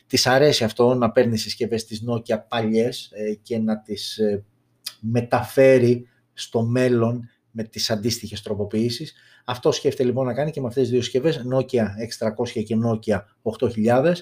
της 0.06 0.26
αρέσει 0.26 0.64
αυτό 0.64 0.94
να 0.94 1.10
παίρνει 1.10 1.36
συσκευές 1.36 1.84
της 1.84 2.04
Nokia 2.08 2.36
παλιές 2.48 3.10
ε, 3.12 3.34
και 3.34 3.58
να 3.58 3.80
τις 3.80 4.16
ε, 4.16 4.44
μεταφέρει 5.00 6.08
στο 6.32 6.62
μέλλον 6.62 7.28
με 7.50 7.62
τις 7.62 7.90
αντίστοιχες 7.90 8.42
τροποποιήσεις. 8.42 9.14
Αυτό 9.44 9.72
σκέφτεται 9.72 10.08
λοιπόν 10.08 10.26
να 10.26 10.34
κάνει 10.34 10.50
και 10.50 10.60
με 10.60 10.66
αυτές 10.66 10.82
τις 10.82 10.92
δύο 10.92 11.02
συσκευές, 11.02 11.44
Nokia 11.52 11.84
600 12.56 12.62
και 12.64 12.76
Nokia 12.84 13.20
8000. 13.42 14.14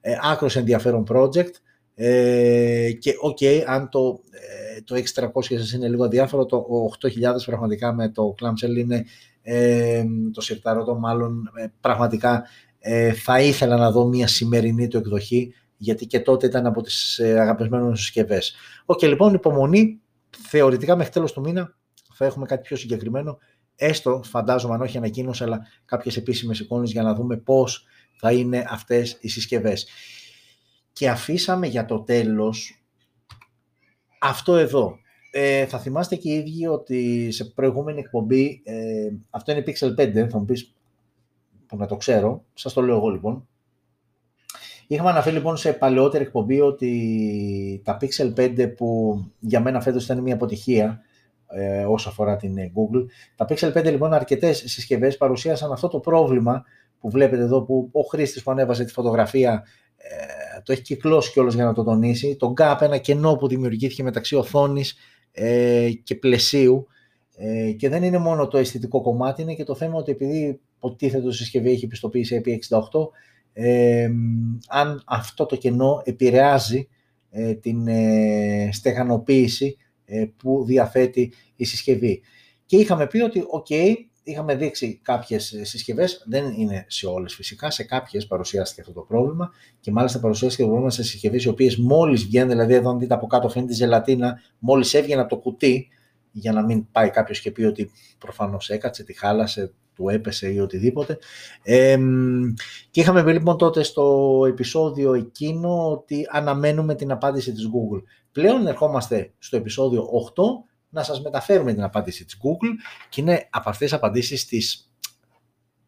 Ε, 0.00 0.16
άκρως 0.22 0.56
ενδιαφέρον 0.56 1.06
project 1.08 1.52
ε, 1.94 2.92
και 2.98 3.14
οκ, 3.20 3.38
αν 3.66 3.88
το, 3.88 4.20
ε, 4.30 4.80
το 4.80 4.94
600 4.94 5.42
σας 5.42 5.72
είναι 5.72 5.88
λίγο 5.88 6.04
αδιάφορο, 6.04 6.46
το 6.46 6.66
8000 7.02 7.44
πραγματικά 7.46 7.92
με 7.92 8.08
το 8.08 8.34
clamshell 8.40 8.76
είναι 8.76 9.04
ε, 9.46 10.04
το 10.32 10.40
συρταρωτό 10.40 10.94
μάλλον 10.94 11.52
ε, 11.54 11.66
πραγματικά 11.80 12.44
ε, 12.78 13.12
θα 13.12 13.40
ήθελα 13.40 13.76
να 13.76 13.90
δω 13.90 14.06
μια 14.06 14.26
σημερινή 14.26 14.88
του 14.88 14.96
εκδοχή 14.96 15.54
γιατί 15.76 16.06
και 16.06 16.20
τότε 16.20 16.46
ήταν 16.46 16.66
από 16.66 16.82
τις 16.82 17.18
ε, 17.18 17.40
αγαπημένες 17.40 18.00
συσκευές. 18.00 18.54
OK, 18.84 18.98
okay, 18.98 19.08
λοιπόν, 19.08 19.34
υπομονή, 19.34 20.00
θεωρητικά 20.48 20.96
μέχρι 20.96 21.12
τέλος 21.12 21.32
του 21.32 21.40
μήνα 21.40 21.76
θα 22.14 22.24
έχουμε 22.24 22.46
κάτι 22.46 22.62
πιο 22.62 22.76
συγκεκριμένο, 22.76 23.38
έστω 23.76 24.22
φαντάζομαι 24.24 24.74
αν 24.74 24.80
όχι 24.80 24.96
ανακοίνωση, 24.96 25.42
αλλά 25.42 25.66
κάποιες 25.84 26.16
επίσημες 26.16 26.58
εικόνες 26.60 26.90
για 26.90 27.02
να 27.02 27.14
δούμε 27.14 27.36
πώς 27.36 27.86
θα 28.18 28.32
είναι 28.32 28.64
αυτές 28.68 29.18
οι 29.20 29.28
συσκευές. 29.28 29.86
Και 30.92 31.08
αφήσαμε 31.08 31.66
για 31.66 31.84
το 31.84 32.00
τέλος 32.00 32.84
αυτό 34.20 34.56
εδώ. 34.56 34.98
Ε, 35.36 35.66
θα 35.66 35.78
θυμάστε 35.78 36.16
και 36.16 36.30
οι 36.30 36.34
ίδιοι 36.34 36.66
ότι 36.66 37.30
σε 37.30 37.44
προηγούμενη 37.44 37.98
εκπομπή, 37.98 38.62
ε, 38.64 39.10
αυτό 39.30 39.52
είναι 39.52 39.64
Pixel 39.66 39.94
5, 40.00 40.28
θα 40.30 40.38
μου 40.38 40.44
πεις 40.44 40.74
που 41.66 41.76
να 41.76 41.86
το 41.86 41.96
ξέρω, 41.96 42.44
σας 42.54 42.72
το 42.72 42.82
λέω 42.82 42.96
εγώ 42.96 43.08
λοιπόν. 43.08 43.48
Είχαμε 44.86 45.10
αναφέρει 45.10 45.34
λοιπόν 45.34 45.56
σε 45.56 45.72
παλαιότερη 45.72 46.24
εκπομπή 46.24 46.60
ότι 46.60 47.82
τα 47.84 47.98
Pixel 48.00 48.34
5 48.36 48.74
που 48.76 49.18
για 49.38 49.60
μένα 49.60 49.80
φέτος 49.80 50.04
ήταν 50.04 50.22
μια 50.22 50.34
αποτυχία 50.34 51.00
ε, 51.46 51.84
όσο 51.84 52.08
αφορά 52.08 52.36
την 52.36 52.58
ε, 52.58 52.72
Google, 52.74 53.04
τα 53.36 53.46
Pixel 53.48 53.72
5 53.78 53.84
λοιπόν 53.84 54.12
αρκετές 54.12 54.62
συσκευές 54.66 55.16
παρουσίασαν 55.16 55.72
αυτό 55.72 55.88
το 55.88 55.98
πρόβλημα 55.98 56.64
που 56.98 57.10
βλέπετε 57.10 57.42
εδώ 57.42 57.62
που 57.62 57.88
ο 57.92 58.00
χρήστης 58.00 58.42
που 58.42 58.50
ανέβασε 58.50 58.84
τη 58.84 58.92
φωτογραφία 58.92 59.64
ε, 59.96 60.60
το 60.62 60.72
έχει 60.72 60.82
κυκλώσει 60.82 61.32
κιόλας 61.32 61.54
για 61.54 61.64
να 61.64 61.72
το 61.72 61.82
τονίσει, 61.82 62.36
το 62.36 62.52
gap, 62.56 62.76
ένα 62.80 62.98
κενό 62.98 63.36
που 63.36 63.48
δημιουργήθηκε 63.48 64.02
μεταξύ 64.02 64.36
οθόνης 64.36 64.96
ε, 65.34 65.90
και 66.02 66.14
πλαισίου 66.14 66.86
ε, 67.36 67.72
και 67.72 67.88
δεν 67.88 68.02
είναι 68.02 68.18
μόνο 68.18 68.48
το 68.48 68.58
αισθητικό 68.58 69.00
κομμάτι, 69.00 69.42
είναι 69.42 69.54
και 69.54 69.64
το 69.64 69.74
θέμα 69.74 69.94
ότι 69.94 70.10
επειδή 70.10 70.60
υποτίθεται 70.76 71.22
το 71.22 71.32
συσκευή 71.32 71.70
έχει 71.70 71.86
πιστοποίηση 71.86 72.40
IP68, 72.44 73.08
ε, 73.52 74.10
αν 74.68 75.02
αυτό 75.06 75.46
το 75.46 75.56
κενό 75.56 76.02
επηρεάζει 76.04 76.88
ε, 77.30 77.54
την 77.54 77.88
ε, 77.88 78.68
στεγανοποίηση 78.72 79.76
που 80.36 80.64
διαθέτει 80.64 81.32
η 81.56 81.64
συσκευή. 81.64 82.22
Και 82.66 82.76
είχαμε 82.76 83.06
πει 83.06 83.20
ότι, 83.20 83.42
ok, 83.52 83.94
είχαμε 84.24 84.54
δείξει 84.54 85.00
κάποιες 85.02 85.54
συσκευές, 85.62 86.24
δεν 86.26 86.52
είναι 86.56 86.84
σε 86.88 87.06
όλες 87.06 87.34
φυσικά, 87.34 87.70
σε 87.70 87.84
κάποιες 87.84 88.26
παρουσιάστηκε 88.26 88.80
αυτό 88.80 88.92
το 88.92 89.00
πρόβλημα 89.00 89.52
και 89.80 89.90
μάλιστα 89.90 90.20
παρουσιάστηκε 90.20 90.62
το 90.62 90.68
πρόβλημα 90.68 90.92
σε 90.92 91.02
συσκευές 91.02 91.44
οι 91.44 91.48
οποίες 91.48 91.76
μόλις 91.76 92.24
βγαίνουν, 92.24 92.48
δηλαδή 92.48 92.74
εδώ 92.74 92.90
αν 92.90 92.98
δείτε 92.98 93.14
από 93.14 93.26
κάτω 93.26 93.48
φαίνεται 93.48 93.72
η 93.72 93.76
ζελατίνα, 93.76 94.40
μόλις 94.58 94.94
έβγαινε 94.94 95.20
από 95.20 95.30
το 95.30 95.36
κουτί, 95.36 95.88
για 96.30 96.52
να 96.52 96.64
μην 96.64 96.90
πάει 96.92 97.10
κάποιος 97.10 97.40
και 97.40 97.50
πει 97.50 97.64
ότι 97.64 97.90
προφανώς 98.18 98.70
έκατσε, 98.70 99.04
τη 99.04 99.18
χάλασε, 99.18 99.72
του 99.94 100.08
έπεσε 100.08 100.52
ή 100.52 100.58
οτιδήποτε. 100.58 101.18
Ε, 101.62 101.98
και 102.90 103.00
είχαμε 103.00 103.24
πει 103.24 103.32
λοιπόν 103.32 103.58
τότε 103.58 103.82
στο 103.82 104.44
επεισόδιο 104.48 105.14
εκείνο 105.14 105.90
ότι 105.90 106.26
αναμένουμε 106.30 106.94
την 106.94 107.10
απάντηση 107.10 107.52
της 107.52 107.68
Google. 107.68 108.02
Πλέον 108.32 108.66
ερχόμαστε 108.66 109.32
στο 109.38 109.56
επεισόδιο 109.56 110.08
8 110.34 110.42
να 110.94 111.02
σας 111.02 111.22
μεταφέρουμε 111.22 111.72
την 111.72 111.82
απάντηση 111.82 112.24
της 112.24 112.36
Google 112.42 112.70
και 113.08 113.20
είναι 113.20 113.48
από 113.50 113.70
αυτές 113.70 113.88
τις 113.88 113.98
απαντήσεις 113.98 114.46
τις, 114.46 114.92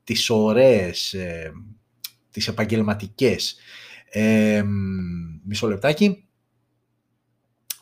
τις 0.04 0.30
ωραίες, 0.30 1.12
ε, 1.12 1.52
τις 2.30 2.48
επαγγελματικές. 2.48 3.56
Ε, 4.10 4.62
μισό 5.44 5.68
λεπτάκι. 5.68 6.28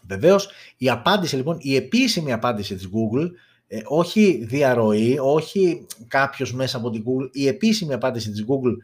Βεβαίως, 0.07 0.51
η 0.77 0.91
απάντηση 0.91 1.37
λοιπόν, 1.37 1.57
η 1.61 1.77
επίσημη 1.77 2.33
απάντηση 2.33 2.75
της 2.75 2.89
Google, 2.89 3.31
ε, 3.66 3.81
όχι 3.85 4.45
διαρροή, 4.45 5.18
όχι 5.18 5.87
κάποιος 6.09 6.53
μέσα 6.55 6.77
από 6.77 6.91
την 6.91 7.05
Google, 7.07 7.29
η 7.33 7.47
επίσημη 7.47 7.93
απάντηση 7.93 8.31
της 8.31 8.45
Google 8.49 8.77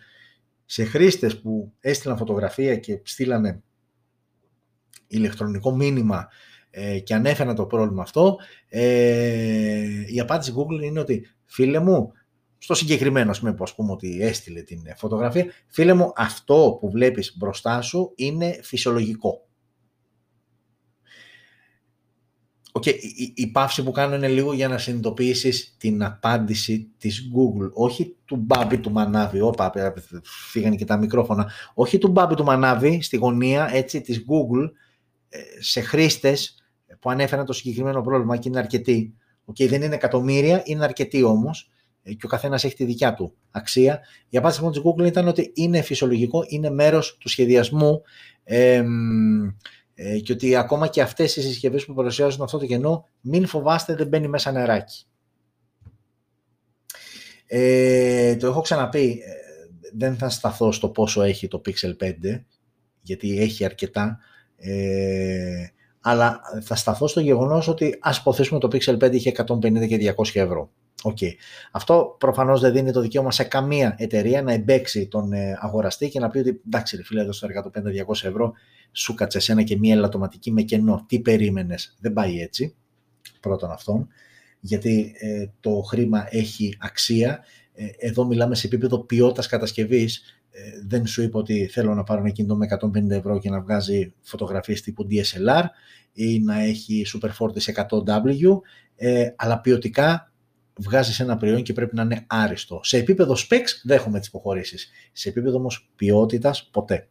σε 0.65 0.85
χρήστες 0.85 1.41
που 1.41 1.73
έστειλαν 1.81 2.17
φωτογραφία 2.17 2.77
και 2.77 3.01
στείλανε 3.03 3.63
ηλεκτρονικό 5.07 5.77
μήνυμα 5.77 6.29
ε, 6.71 6.99
και 6.99 7.15
ανέφερα 7.15 7.55
το 7.55 7.67
πρόβλημα 7.67 8.03
αυτό, 8.03 8.37
ε, 8.69 10.05
η 10.07 10.21
απάντηση 10.21 10.53
Google 10.57 10.83
είναι 10.83 11.01
ότι 11.01 11.27
φίλε 11.45 11.79
μου, 11.79 12.13
στο 12.59 12.75
συγκεκριμένο 12.75 13.33
σημείο 13.33 13.55
που 13.55 13.63
ας 13.63 13.75
πούμε 13.75 13.93
ότι 13.93 14.19
έστειλε 14.23 14.63
την 14.63 14.81
φωτογραφία, 14.97 15.47
φίλε 15.67 15.95
μου 15.95 16.13
αυτό 16.17 16.77
που 16.81 16.91
βλέπεις 16.91 17.37
μπροστά 17.37 17.81
σου 17.81 18.13
είναι 18.17 18.59
φυσιολογικό. 18.63 19.45
Okay, 22.73 22.95
η, 23.17 23.33
η 23.37 23.47
παύση 23.47 23.83
που 23.83 23.91
κάνω 23.91 24.15
είναι 24.15 24.29
λίγο 24.29 24.53
για 24.53 24.69
να 24.69 24.79
συνειδητοποιήσεις 24.79 25.77
την 25.79 26.05
απάντηση 26.05 26.91
της 26.99 27.31
Google, 27.35 27.71
όχι 27.73 28.17
του 28.25 28.37
Μπάμπη 28.37 28.79
του 28.79 28.93
Μανάβη, 28.93 29.41
όπα, 29.41 29.73
φύγανε 30.51 30.77
και 30.77 30.85
τα 30.85 30.97
μικρόφωνα, 30.97 31.51
όχι 31.75 31.99
του 31.99 32.09
Μπάμπη 32.09 32.35
του 32.35 32.45
Μανάβη 32.45 33.03
στη 33.03 33.17
γωνία, 33.17 33.69
έτσι, 33.73 34.01
της 34.01 34.19
Google, 34.19 34.71
ε, 35.29 35.39
σε 35.59 35.81
χρήστες 35.81 36.60
που 37.01 37.11
ανέφεραν 37.11 37.45
το 37.45 37.53
συγκεκριμένο 37.53 38.03
πρόβλημα 38.03 38.37
και 38.37 38.49
είναι 38.49 38.59
αρκετοί. 38.59 39.15
Okay, 39.47 39.69
δεν 39.69 39.83
είναι 39.83 39.95
εκατομμύρια, 39.95 40.63
είναι 40.65 40.85
αρκετοί 40.85 41.23
όμως 41.23 41.71
ε, 42.03 42.13
και 42.13 42.27
ο 42.27 42.29
καθένας 42.29 42.65
έχει 42.65 42.75
τη 42.75 42.85
δικιά 42.85 43.15
του 43.15 43.35
αξία. 43.51 44.01
Η 44.29 44.37
απάντηση 44.37 44.63
λοιπόν 44.63 44.73
τη 44.73 44.81
Google 44.85 45.07
ήταν 45.07 45.29
ότι 45.29 45.53
είναι 45.55 45.81
φυσιολογικό, 45.83 46.45
είναι 46.49 46.71
μέρος 46.71 47.17
του 47.17 47.29
σχεδιασμού 47.29 48.03
ε, 48.45 48.85
ε, 49.95 50.19
και 50.19 50.33
ότι 50.33 50.57
ακόμα 50.57 50.87
και 50.87 51.03
αυτές 51.03 51.37
οι 51.37 51.43
συσκευές 51.43 51.85
που 51.85 51.95
παρουσιάζουν 51.95 52.43
αυτό 52.43 52.59
το 52.59 52.67
κενό, 52.67 53.09
μην 53.21 53.47
φοβάστε, 53.47 53.95
δεν 53.95 54.07
μπαίνει 54.07 54.29
μέσα 54.29 54.53
νεράκι. 54.53 55.05
Ε, 57.47 58.37
το 58.37 58.47
έχω 58.47 58.61
ξαναπεί, 58.61 59.23
ε, 59.25 59.33
δεν 59.93 60.17
θα 60.17 60.29
σταθώ 60.29 60.73
στο 60.73 60.89
πόσο 60.89 61.23
έχει 61.23 61.49
το 61.49 61.63
Pixel 61.67 61.97
5, 62.01 62.45
γιατί 63.03 63.41
έχει 63.41 63.65
αρκετά. 63.65 64.19
Ε, 64.57 65.67
αλλά 66.01 66.41
θα 66.63 66.75
σταθώ 66.75 67.07
στο 67.07 67.21
γεγονός 67.21 67.69
ότι 67.69 67.99
ας 68.01 68.19
υποθέσουμε 68.19 68.61
το 68.61 68.69
Pixel 68.73 68.99
5 69.05 69.13
είχε 69.15 69.33
150 69.37 69.87
και 69.89 70.15
200 70.17 70.25
ευρώ. 70.33 70.71
Okay. 71.03 71.33
Αυτό 71.71 72.17
προφανώς 72.19 72.61
δεν 72.61 72.73
δίνει 72.73 72.93
το 72.93 73.01
δικαίωμα 73.01 73.31
σε 73.31 73.45
καμία 73.45 73.95
εταιρεία 73.99 74.43
να 74.43 74.53
εμπέξει 74.53 75.07
τον 75.07 75.33
ε, 75.33 75.59
αγοραστή 75.61 76.09
και 76.09 76.21
να 76.21 76.29
πει 76.31 76.39
ότι 76.39 76.61
εντάξει, 76.67 76.97
ρε 76.97 77.03
φίλε, 77.03 77.21
εδώ 77.21 77.33
στο 77.33 77.49
150-200 78.07 78.29
ευρώ 78.29 78.53
σου 78.93 79.15
κάτσε 79.15 79.53
ένα 79.53 79.63
και 79.63 79.79
μία 79.79 79.95
ελαττωματική 79.95 80.51
με 80.51 80.63
κενό. 80.63 81.05
Τι 81.09 81.21
περίμενες, 81.21 81.97
δεν 82.01 82.13
πάει 82.13 82.41
έτσι. 82.41 82.75
Πρώτον 83.41 83.71
αυτόν, 83.71 84.09
γιατί 84.61 85.15
ε, 85.19 85.47
το 85.61 85.71
χρήμα 85.71 86.27
έχει 86.31 86.77
αξία. 86.81 87.45
Ε, 87.75 87.87
εδώ 87.99 88.25
μιλάμε 88.25 88.55
σε 88.55 88.67
επίπεδο 88.67 88.99
ποιότητας 88.99 89.47
κατασκευής. 89.47 90.40
Ε, 90.51 90.61
δεν 90.87 91.07
σου 91.07 91.23
είπα 91.23 91.39
ότι 91.39 91.67
θέλω 91.67 91.95
να 91.95 92.03
πάρω 92.03 92.21
ένα 92.21 92.31
κινητό 92.31 92.57
με 92.57 92.67
150 92.81 93.11
ευρώ 93.11 93.39
και 93.39 93.51
να 93.51 93.61
βγάζει 93.61 94.15
φωτογραφίες 94.23 94.81
τύπου 94.81 95.07
DSLR 95.11 95.65
ή 96.13 96.41
να 96.41 96.61
έχει 96.61 97.05
Super 97.15 97.31
Fortis 97.39 97.85
100W, 97.89 98.61
αλλά 99.37 99.61
ποιοτικά 99.61 100.31
βγάζεις 100.81 101.21
ένα 101.21 101.37
προϊόν 101.37 101.63
και 101.63 101.73
πρέπει 101.73 101.97
να 101.97 102.03
είναι 102.03 102.25
άριστο. 102.27 102.81
Σε 102.83 102.97
επίπεδο 102.97 103.35
specs 103.35 103.69
δέχομαι 103.85 104.19
τις 104.19 104.29
υποχωρήσεις. 104.29 104.91
Σε 105.13 105.29
επίπεδο 105.29 105.57
όμως 105.57 105.91
ποιότητας 105.97 106.69
ποτέ. 106.73 107.09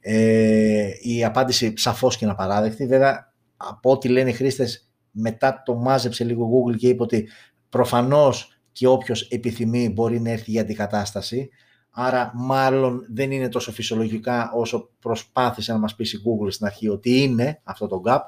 Ε, 0.00 0.88
η 1.00 1.24
απάντηση 1.24 1.72
σαφώς 1.76 2.16
και 2.16 2.24
είναι 2.24 2.32
απαράδεκτη. 2.32 2.86
Βέβαια, 2.86 3.32
από 3.56 3.90
ό,τι 3.90 4.08
λένε 4.08 4.30
οι 4.30 4.32
χρήστες, 4.32 4.90
μετά 5.10 5.62
το 5.64 5.74
μάζεψε 5.74 6.24
λίγο 6.24 6.48
Google 6.50 6.76
και 6.76 6.88
είπε 6.88 7.02
ότι 7.02 7.28
προφανώς 7.68 8.60
και 8.72 8.86
όποιος 8.86 9.22
επιθυμεί 9.22 9.90
μπορεί 9.90 10.20
να 10.20 10.30
έρθει 10.30 10.50
για 10.50 10.60
αντικατάσταση. 10.60 11.50
Άρα 11.90 12.32
μάλλον 12.34 13.06
δεν 13.12 13.30
είναι 13.30 13.48
τόσο 13.48 13.72
φυσιολογικά 13.72 14.52
όσο 14.54 14.90
προσπάθησε 15.00 15.72
να 15.72 15.78
μας 15.78 15.94
πείσει 15.94 16.18
Google 16.24 16.52
στην 16.52 16.66
αρχή 16.66 16.88
ότι 16.88 17.22
είναι 17.22 17.60
αυτό 17.64 17.86
το 17.86 18.02
gap. 18.06 18.20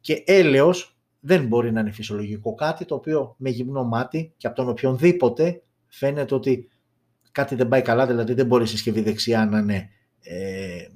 Και 0.00 0.22
έλεος 0.26 0.96
δεν 1.20 1.46
μπορεί 1.46 1.72
να 1.72 1.80
είναι 1.80 1.90
φυσιολογικό 1.90 2.54
κάτι 2.54 2.84
το 2.84 2.94
οποίο 2.94 3.34
με 3.38 3.50
γυμνό 3.50 3.84
μάτι 3.84 4.32
και 4.36 4.46
από 4.46 4.56
τον 4.56 4.68
οποιονδήποτε 4.68 5.62
φαίνεται 5.86 6.34
ότι 6.34 6.68
κάτι 7.32 7.54
δεν 7.54 7.68
πάει 7.68 7.82
καλά, 7.82 8.06
δηλαδή 8.06 8.34
δεν 8.34 8.46
μπορεί 8.46 8.64
η 8.64 8.66
συσκευή 8.66 9.00
δεξιά 9.00 9.46
να 9.46 9.58
είναι 9.58 9.88
ε, 10.20 10.86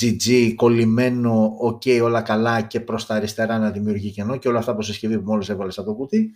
GG, 0.00 0.52
κολλημένο, 0.54 1.56
ok, 1.64 2.00
όλα 2.02 2.22
καλά 2.22 2.62
και 2.62 2.80
προς 2.80 3.06
τα 3.06 3.14
αριστερά 3.14 3.58
να 3.58 3.70
δημιουργεί 3.70 4.10
κενό 4.10 4.36
και 4.36 4.48
όλα 4.48 4.58
αυτά 4.58 4.70
από 4.70 4.82
συσκευή 4.82 5.18
που 5.18 5.30
μόλις 5.30 5.48
έβαλες 5.48 5.78
από 5.78 5.86
το 5.86 5.94
κουτί. 5.94 6.32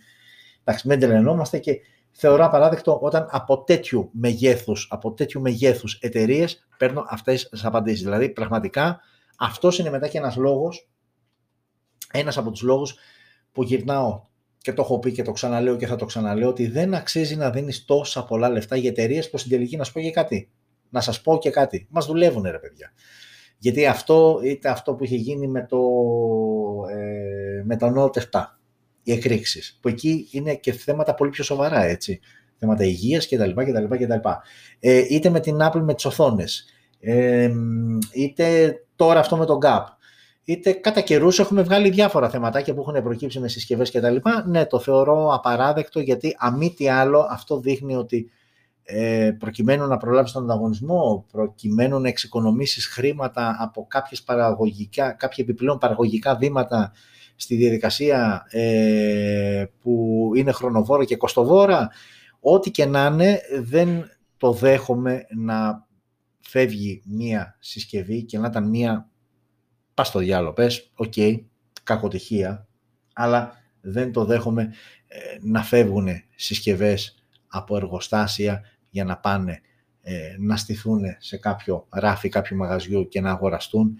Εντάξει, 0.63 0.87
μην 0.87 0.99
τρελαινόμαστε 0.99 1.57
και 1.57 1.79
θεωρώ 2.19 2.45
απαράδεκτο 2.45 2.99
όταν 3.01 3.27
από 3.29 3.63
τέτοιου 3.63 4.09
μεγέθους, 4.13 4.87
από 4.91 5.13
τέτοιου 5.13 5.41
μεγέθους 5.41 5.99
εταιρείες 6.01 6.67
παίρνω 6.77 7.05
αυτές 7.07 7.49
τις 7.49 7.65
απαντήσεις. 7.65 8.03
Δηλαδή, 8.03 8.29
πραγματικά, 8.29 8.99
αυτός 9.37 9.79
είναι 9.79 9.89
μετά 9.89 10.07
και 10.07 10.17
ένας 10.17 10.35
λόγος 10.35 10.89
ένας 12.11 12.37
από 12.37 12.51
τους 12.51 12.61
λόγους 12.61 12.95
που 13.51 13.63
γυρνάω 13.63 14.21
και 14.57 14.73
το 14.73 14.81
έχω 14.81 14.99
πει 14.99 15.11
και 15.11 15.23
το 15.23 15.31
ξαναλέω 15.31 15.75
και 15.75 15.87
θα 15.87 15.95
το 15.95 16.05
ξαναλέω 16.05 16.49
ότι 16.49 16.67
δεν 16.67 16.93
αξίζει 16.93 17.35
να 17.35 17.49
δίνεις 17.49 17.85
τόσα 17.85 18.25
πολλά 18.25 18.49
λεφτά 18.49 18.75
για 18.75 18.89
εταιρείες 18.89 19.29
που 19.29 19.37
στην 19.37 19.51
τελική 19.51 19.77
να 19.77 19.83
σου 19.83 19.93
πω 19.93 19.99
και 19.99 20.11
κάτι. 20.11 20.51
Να 20.89 21.01
σας 21.01 21.21
πω 21.21 21.37
και 21.37 21.49
κάτι. 21.49 21.87
Μας 21.89 22.05
δουλεύουν 22.05 22.43
ρε 22.43 22.59
παιδιά. 22.59 22.91
Γιατί 23.57 23.85
αυτό 23.85 24.39
είτε 24.43 24.69
αυτό 24.69 24.95
που 24.95 25.03
είχε 25.03 25.15
γίνει 25.15 25.47
με 25.47 25.65
το, 25.65 25.79
ε, 26.89 27.63
με 27.63 27.77
το 27.77 27.93
Note 27.97 28.17
7, 28.17 28.21
οι 28.21 28.58
εκρήξεις, 29.11 29.77
που 29.81 29.87
εκεί 29.87 30.27
είναι 30.31 30.55
και 30.55 30.71
θέματα 30.71 31.13
πολύ 31.13 31.29
πιο 31.29 31.43
σοβαρά, 31.43 31.83
έτσι. 31.83 32.19
Θέματα 32.57 32.83
υγείας 32.83 33.27
κτλ. 33.27 33.49
κτλ, 33.49 33.95
κτλ. 33.95 34.29
Ε, 34.79 35.05
είτε 35.09 35.29
με 35.29 35.39
την 35.39 35.57
Apple 35.61 35.81
με 35.81 35.93
τις 35.93 36.05
οθόνες, 36.05 36.65
ε, 36.99 37.51
είτε 38.13 38.75
τώρα 38.95 39.19
αυτό 39.19 39.37
με 39.37 39.45
το 39.45 39.57
Gap 39.63 39.83
είτε 40.49 40.71
κατά 40.71 41.01
καιρούς 41.01 41.39
έχουμε 41.39 41.61
βγάλει 41.61 41.89
διάφορα 41.89 42.29
θεματάκια 42.29 42.73
που 42.73 42.81
έχουν 42.87 43.03
προκύψει 43.03 43.39
με 43.39 43.47
συσκευές 43.47 43.91
κτλ. 43.91 44.15
Ναι, 44.45 44.65
το 44.65 44.79
θεωρώ 44.79 45.33
απαράδεκτο 45.33 45.99
γιατί 45.99 46.35
αμή 46.39 46.73
τι 46.73 46.89
άλλο 46.89 47.27
αυτό 47.29 47.59
δείχνει 47.59 47.95
ότι 47.95 48.31
ε, 48.83 49.31
προκειμένου 49.39 49.87
να 49.87 49.97
προλάβεις 49.97 50.31
τον 50.31 50.43
ανταγωνισμό, 50.43 51.25
προκειμένου 51.31 51.99
να 51.99 52.07
εξοικονομήσεις 52.07 52.87
χρήματα 52.87 53.57
από 53.59 53.85
κάποιες 53.89 54.23
παραγωγικά, 54.23 55.11
κάποια 55.11 55.43
επιπλέον 55.43 55.77
παραγωγικά 55.77 56.35
βήματα 56.35 56.91
στη 57.41 57.55
διαδικασία 57.55 58.45
ε, 58.49 59.65
που 59.81 60.23
είναι 60.35 60.51
χρονοβόρα 60.51 61.05
και 61.05 61.15
κοστοβόρα, 61.15 61.89
ό,τι 62.39 62.71
και 62.71 62.85
να 62.85 63.05
είναι 63.05 63.41
δεν 63.61 64.09
το 64.37 64.51
δέχομαι 64.51 65.25
να 65.35 65.87
φεύγει 66.39 67.01
μία 67.05 67.57
συσκευή 67.59 68.23
και 68.23 68.37
να 68.37 68.47
ήταν 68.47 68.69
μία 68.69 69.09
πας 69.93 70.07
στο 70.07 70.19
διάολο, 70.19 70.53
πες, 70.53 70.91
OK, 70.93 71.13
okay, 71.15 71.39
κακοτυχία, 71.83 72.67
αλλά 73.13 73.51
δεν 73.81 74.11
το 74.11 74.25
δέχομαι 74.25 74.73
ε, 75.07 75.17
να 75.41 75.63
φεύγουν 75.63 76.07
συσκευές 76.35 77.23
από 77.47 77.75
εργοστάσια 77.75 78.61
για 78.89 79.03
να 79.03 79.17
πάνε 79.17 79.61
ε, 80.01 80.35
να 80.39 80.57
στηθούν 80.57 81.01
σε 81.17 81.37
κάποιο 81.37 81.87
ράφι 81.89 82.29
κάποιου 82.29 82.55
μαγαζιού 82.57 83.07
και 83.07 83.21
να 83.21 83.31
αγοραστούν 83.31 83.97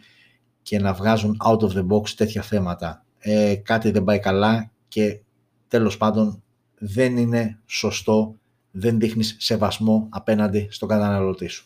και 0.61 0.79
να 0.79 0.93
βγάζουν 0.93 1.37
out 1.45 1.59
of 1.59 1.69
the 1.69 1.87
box 1.87 2.09
τέτοια 2.09 2.41
θέματα. 2.41 3.05
Ε, 3.19 3.55
κάτι 3.55 3.91
δεν 3.91 4.03
πάει 4.03 4.19
καλά 4.19 4.71
και 4.87 5.19
τέλος 5.67 5.97
πάντων 5.97 6.43
δεν 6.79 7.17
είναι 7.17 7.59
σωστό, 7.65 8.35
δεν 8.71 8.99
δείχνεις 8.99 9.35
σεβασμό 9.39 10.07
απέναντι 10.11 10.67
στον 10.71 10.87
καταναλωτή 10.87 11.47
σου. 11.47 11.65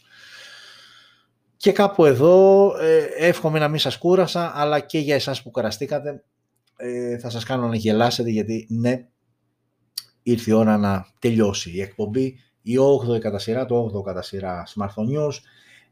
Και 1.57 1.71
κάπου 1.71 2.05
εδώ 2.05 2.71
ε, 2.79 3.07
εύχομαι 3.17 3.59
να 3.59 3.67
μην 3.67 3.79
σας 3.79 3.97
κούρασα, 3.97 4.51
αλλά 4.55 4.79
και 4.79 4.99
για 4.99 5.15
εσάς 5.15 5.43
που 5.43 5.51
κουραστήκατε 5.51 6.23
ε, 6.75 7.17
θα 7.17 7.29
σας 7.29 7.43
κάνω 7.43 7.67
να 7.67 7.75
γελάσετε 7.75 8.29
γιατί 8.29 8.67
ναι, 8.69 9.07
ήρθε 10.23 10.51
η 10.51 10.53
ώρα 10.53 10.77
να 10.77 11.07
τελειώσει 11.19 11.71
η 11.71 11.81
εκπομπή. 11.81 12.39
Η 12.61 12.75
8η 12.77 13.19
κατά 13.19 13.39
σειρά, 13.39 13.65
το 13.65 13.91
8ο 13.95 14.03
κατά 14.03 14.21
σειρά 14.21 14.63
Smartphone 14.75 15.17
News. 15.17 15.33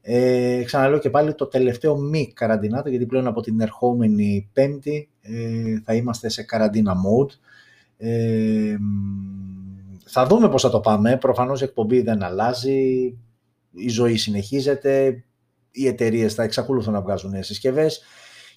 Ε, 0.02 0.64
ξαναλέω 0.64 1.00
και 1.00 1.10
πάλι 1.10 1.36
το 1.36 1.48
τελευταίο 1.48 1.98
μη 1.98 2.34
καραντινάτο, 2.34 2.90
γιατί 2.90 3.06
πλέον 3.06 3.28
από 3.28 3.42
την 3.42 3.60
ερχόμενη 3.60 4.50
Πέμπτη 4.54 5.11
ε, 5.22 5.82
θα 5.84 5.94
είμαστε 5.94 6.30
σε 6.30 6.44
καραντίνα 6.44 6.96
mode. 6.96 7.32
Ε, 7.98 8.76
θα 10.06 10.26
δούμε 10.26 10.50
πώς 10.50 10.62
θα 10.62 10.70
το 10.70 10.80
πάμε. 10.80 11.18
Προφανώς 11.18 11.62
η 11.62 11.64
εκπομπή 11.64 12.02
δεν 12.02 12.24
αλλάζει. 12.24 13.18
Η 13.72 13.90
ζωή 13.90 14.18
συνεχίζεται 14.18 15.24
οι 15.72 15.88
εταιρείες 15.88 16.34
θα 16.34 16.44
εξακολουθούν 16.44 16.94
να 16.94 17.02
βγάζουν 17.02 17.32
νέες 17.32 17.46
συσκευές 17.46 18.02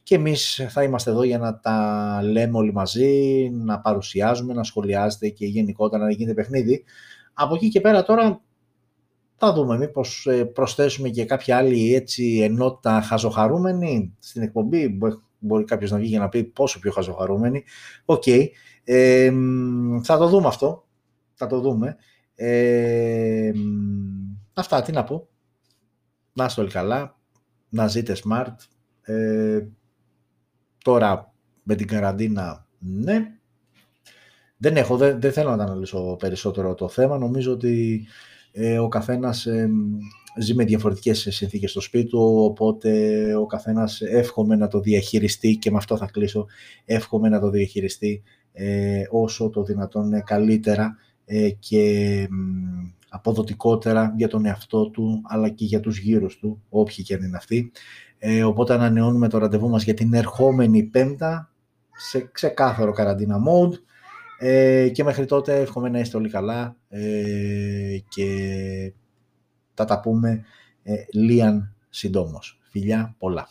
και 0.03 0.15
εμείς 0.15 0.67
θα 0.69 0.83
είμαστε 0.83 1.11
εδώ 1.11 1.23
για 1.23 1.39
να 1.39 1.61
τα 1.61 2.21
λέμε 2.23 2.59
όλοι 2.59 2.73
μαζί, 2.73 3.51
να 3.53 3.81
παρουσιάζουμε, 3.81 4.55
να 4.55 4.65
σχολιάζετε 4.65 5.29
και 5.29 5.47
γενικότερα 5.47 6.05
να 6.05 6.11
γίνεται 6.11 6.35
παιχνίδι. 6.35 6.85
Από 7.35 7.55
εκεί 7.55 7.69
και 7.69 7.81
πέρα 7.81 8.03
τώρα 8.03 8.41
θα 9.37 9.53
δούμε 9.53 9.79
μήπως 9.79 10.27
ε, 10.27 10.45
προσθέσουμε 10.45 11.09
και 11.09 11.25
κάποια 11.25 11.57
άλλη 11.57 11.95
έτσι 11.95 12.41
ενότητα 12.43 13.01
χαζοχαρούμενη 13.01 14.17
στην 14.19 14.43
εκπομπή. 14.43 14.99
Μπορεί 15.45 15.65
κάποιος 15.65 15.91
να 15.91 15.99
βγει 15.99 16.09
για 16.09 16.19
να 16.19 16.29
πει 16.29 16.45
πόσο 16.45 16.79
πιο 16.79 16.93
χαζοχαρούμενη. 16.93 17.65
OK. 18.05 18.23
Okay. 18.27 18.47
Ε, 18.85 19.33
θα 20.03 20.19
το 20.19 20.29
δούμε 20.29 20.47
αυτό. 20.47 20.87
Θα 21.35 21.47
το 21.47 21.61
δούμε. 21.61 21.97
Ε, 22.35 23.53
αυτά, 24.55 24.83
τι 24.83 24.93
να 24.93 25.05
πω 25.05 25.29
να 26.35 26.45
είστε 26.45 26.61
όλοι 26.61 26.71
καλά, 26.71 27.19
να 27.69 27.89
ζείτε 27.89 28.17
smart. 28.25 28.55
Ε, 29.03 29.67
τώρα 30.85 31.35
με 31.63 31.75
την 31.75 31.87
καραντίνα, 31.87 32.67
ναι. 32.79 33.29
Δεν 34.57 34.77
έχω, 34.77 34.97
δεν, 34.97 35.21
δεν 35.21 35.33
θέλω 35.33 35.51
να 35.51 35.57
τα 35.57 35.65
αναλύσω 35.65 36.17
περισσότερο 36.19 36.75
το 36.75 36.89
θέμα. 36.89 37.19
Νομίζω 37.19 37.53
ότι 37.53 38.07
ε, 38.53 38.79
ο 38.79 38.89
καθένας 38.89 39.47
ε, 39.47 39.71
ζει 40.39 40.55
με 40.55 40.65
διαφορετικές 40.65 41.27
συνθήκες 41.31 41.71
στο 41.71 41.81
σπίτι 41.81 42.07
του, 42.07 42.39
οπότε 42.51 43.35
ο 43.35 43.47
καθένας 43.47 44.01
εύχομαι 44.01 44.57
να 44.57 44.69
το 44.69 44.81
διαχειριστεί 44.81 45.57
και 45.57 45.71
με 45.71 45.77
αυτό 45.77 45.97
θα 45.97 46.07
κλείσω, 46.13 46.47
εύχομαι 46.85 47.29
να 47.29 47.41
το 47.41 47.51
διαχειριστεί 47.51 48.23
ε, 48.53 49.03
όσο 49.11 49.51
το 49.51 49.63
δυνατόν 49.63 50.23
καλύτερα 50.25 50.97
ε, 51.25 51.51
και 51.51 52.29
αποδοτικότερα 53.09 54.15
για 54.17 54.29
τον 54.29 54.47
εαυτό 54.47 54.91
του, 54.91 55.23
αλλά 55.25 55.49
και 55.49 55.65
για 55.65 55.81
τους 55.81 55.99
γύρους 55.99 56.39
του, 56.39 56.63
όποιοι 56.69 57.05
και 57.05 57.15
αν 57.15 57.23
είναι 57.23 57.37
αυτοί. 57.37 57.73
Ε, 58.19 58.45
οπότε 58.45 58.75
ανανεώνουμε 58.75 59.29
το 59.29 59.39
ραντεβού 59.39 59.69
μας 59.69 59.85
για 59.85 59.95
την 59.95 60.15
ερχόμενη 60.15 60.83
πέμπτα, 60.83 61.51
σε 61.97 62.29
ξεκάθαρο 62.33 62.93
καραντίνα 62.93 63.37
mode. 63.37 63.75
Ε, 64.39 64.89
και 64.89 65.05
μέχρι 65.05 65.25
τότε 65.25 65.61
εύχομαι 65.61 65.89
να 65.89 65.99
είστε 65.99 66.17
όλοι 66.17 66.29
καλά 66.29 66.77
ε, 66.89 67.97
και 68.09 68.27
θα 69.75 69.85
τα 69.85 70.01
πούμε 70.01 70.45
ε, 70.83 70.95
λίαν 71.13 71.75
συντόμως. 71.91 72.59
Φιλιά 72.63 73.15
πολλά. 73.19 73.49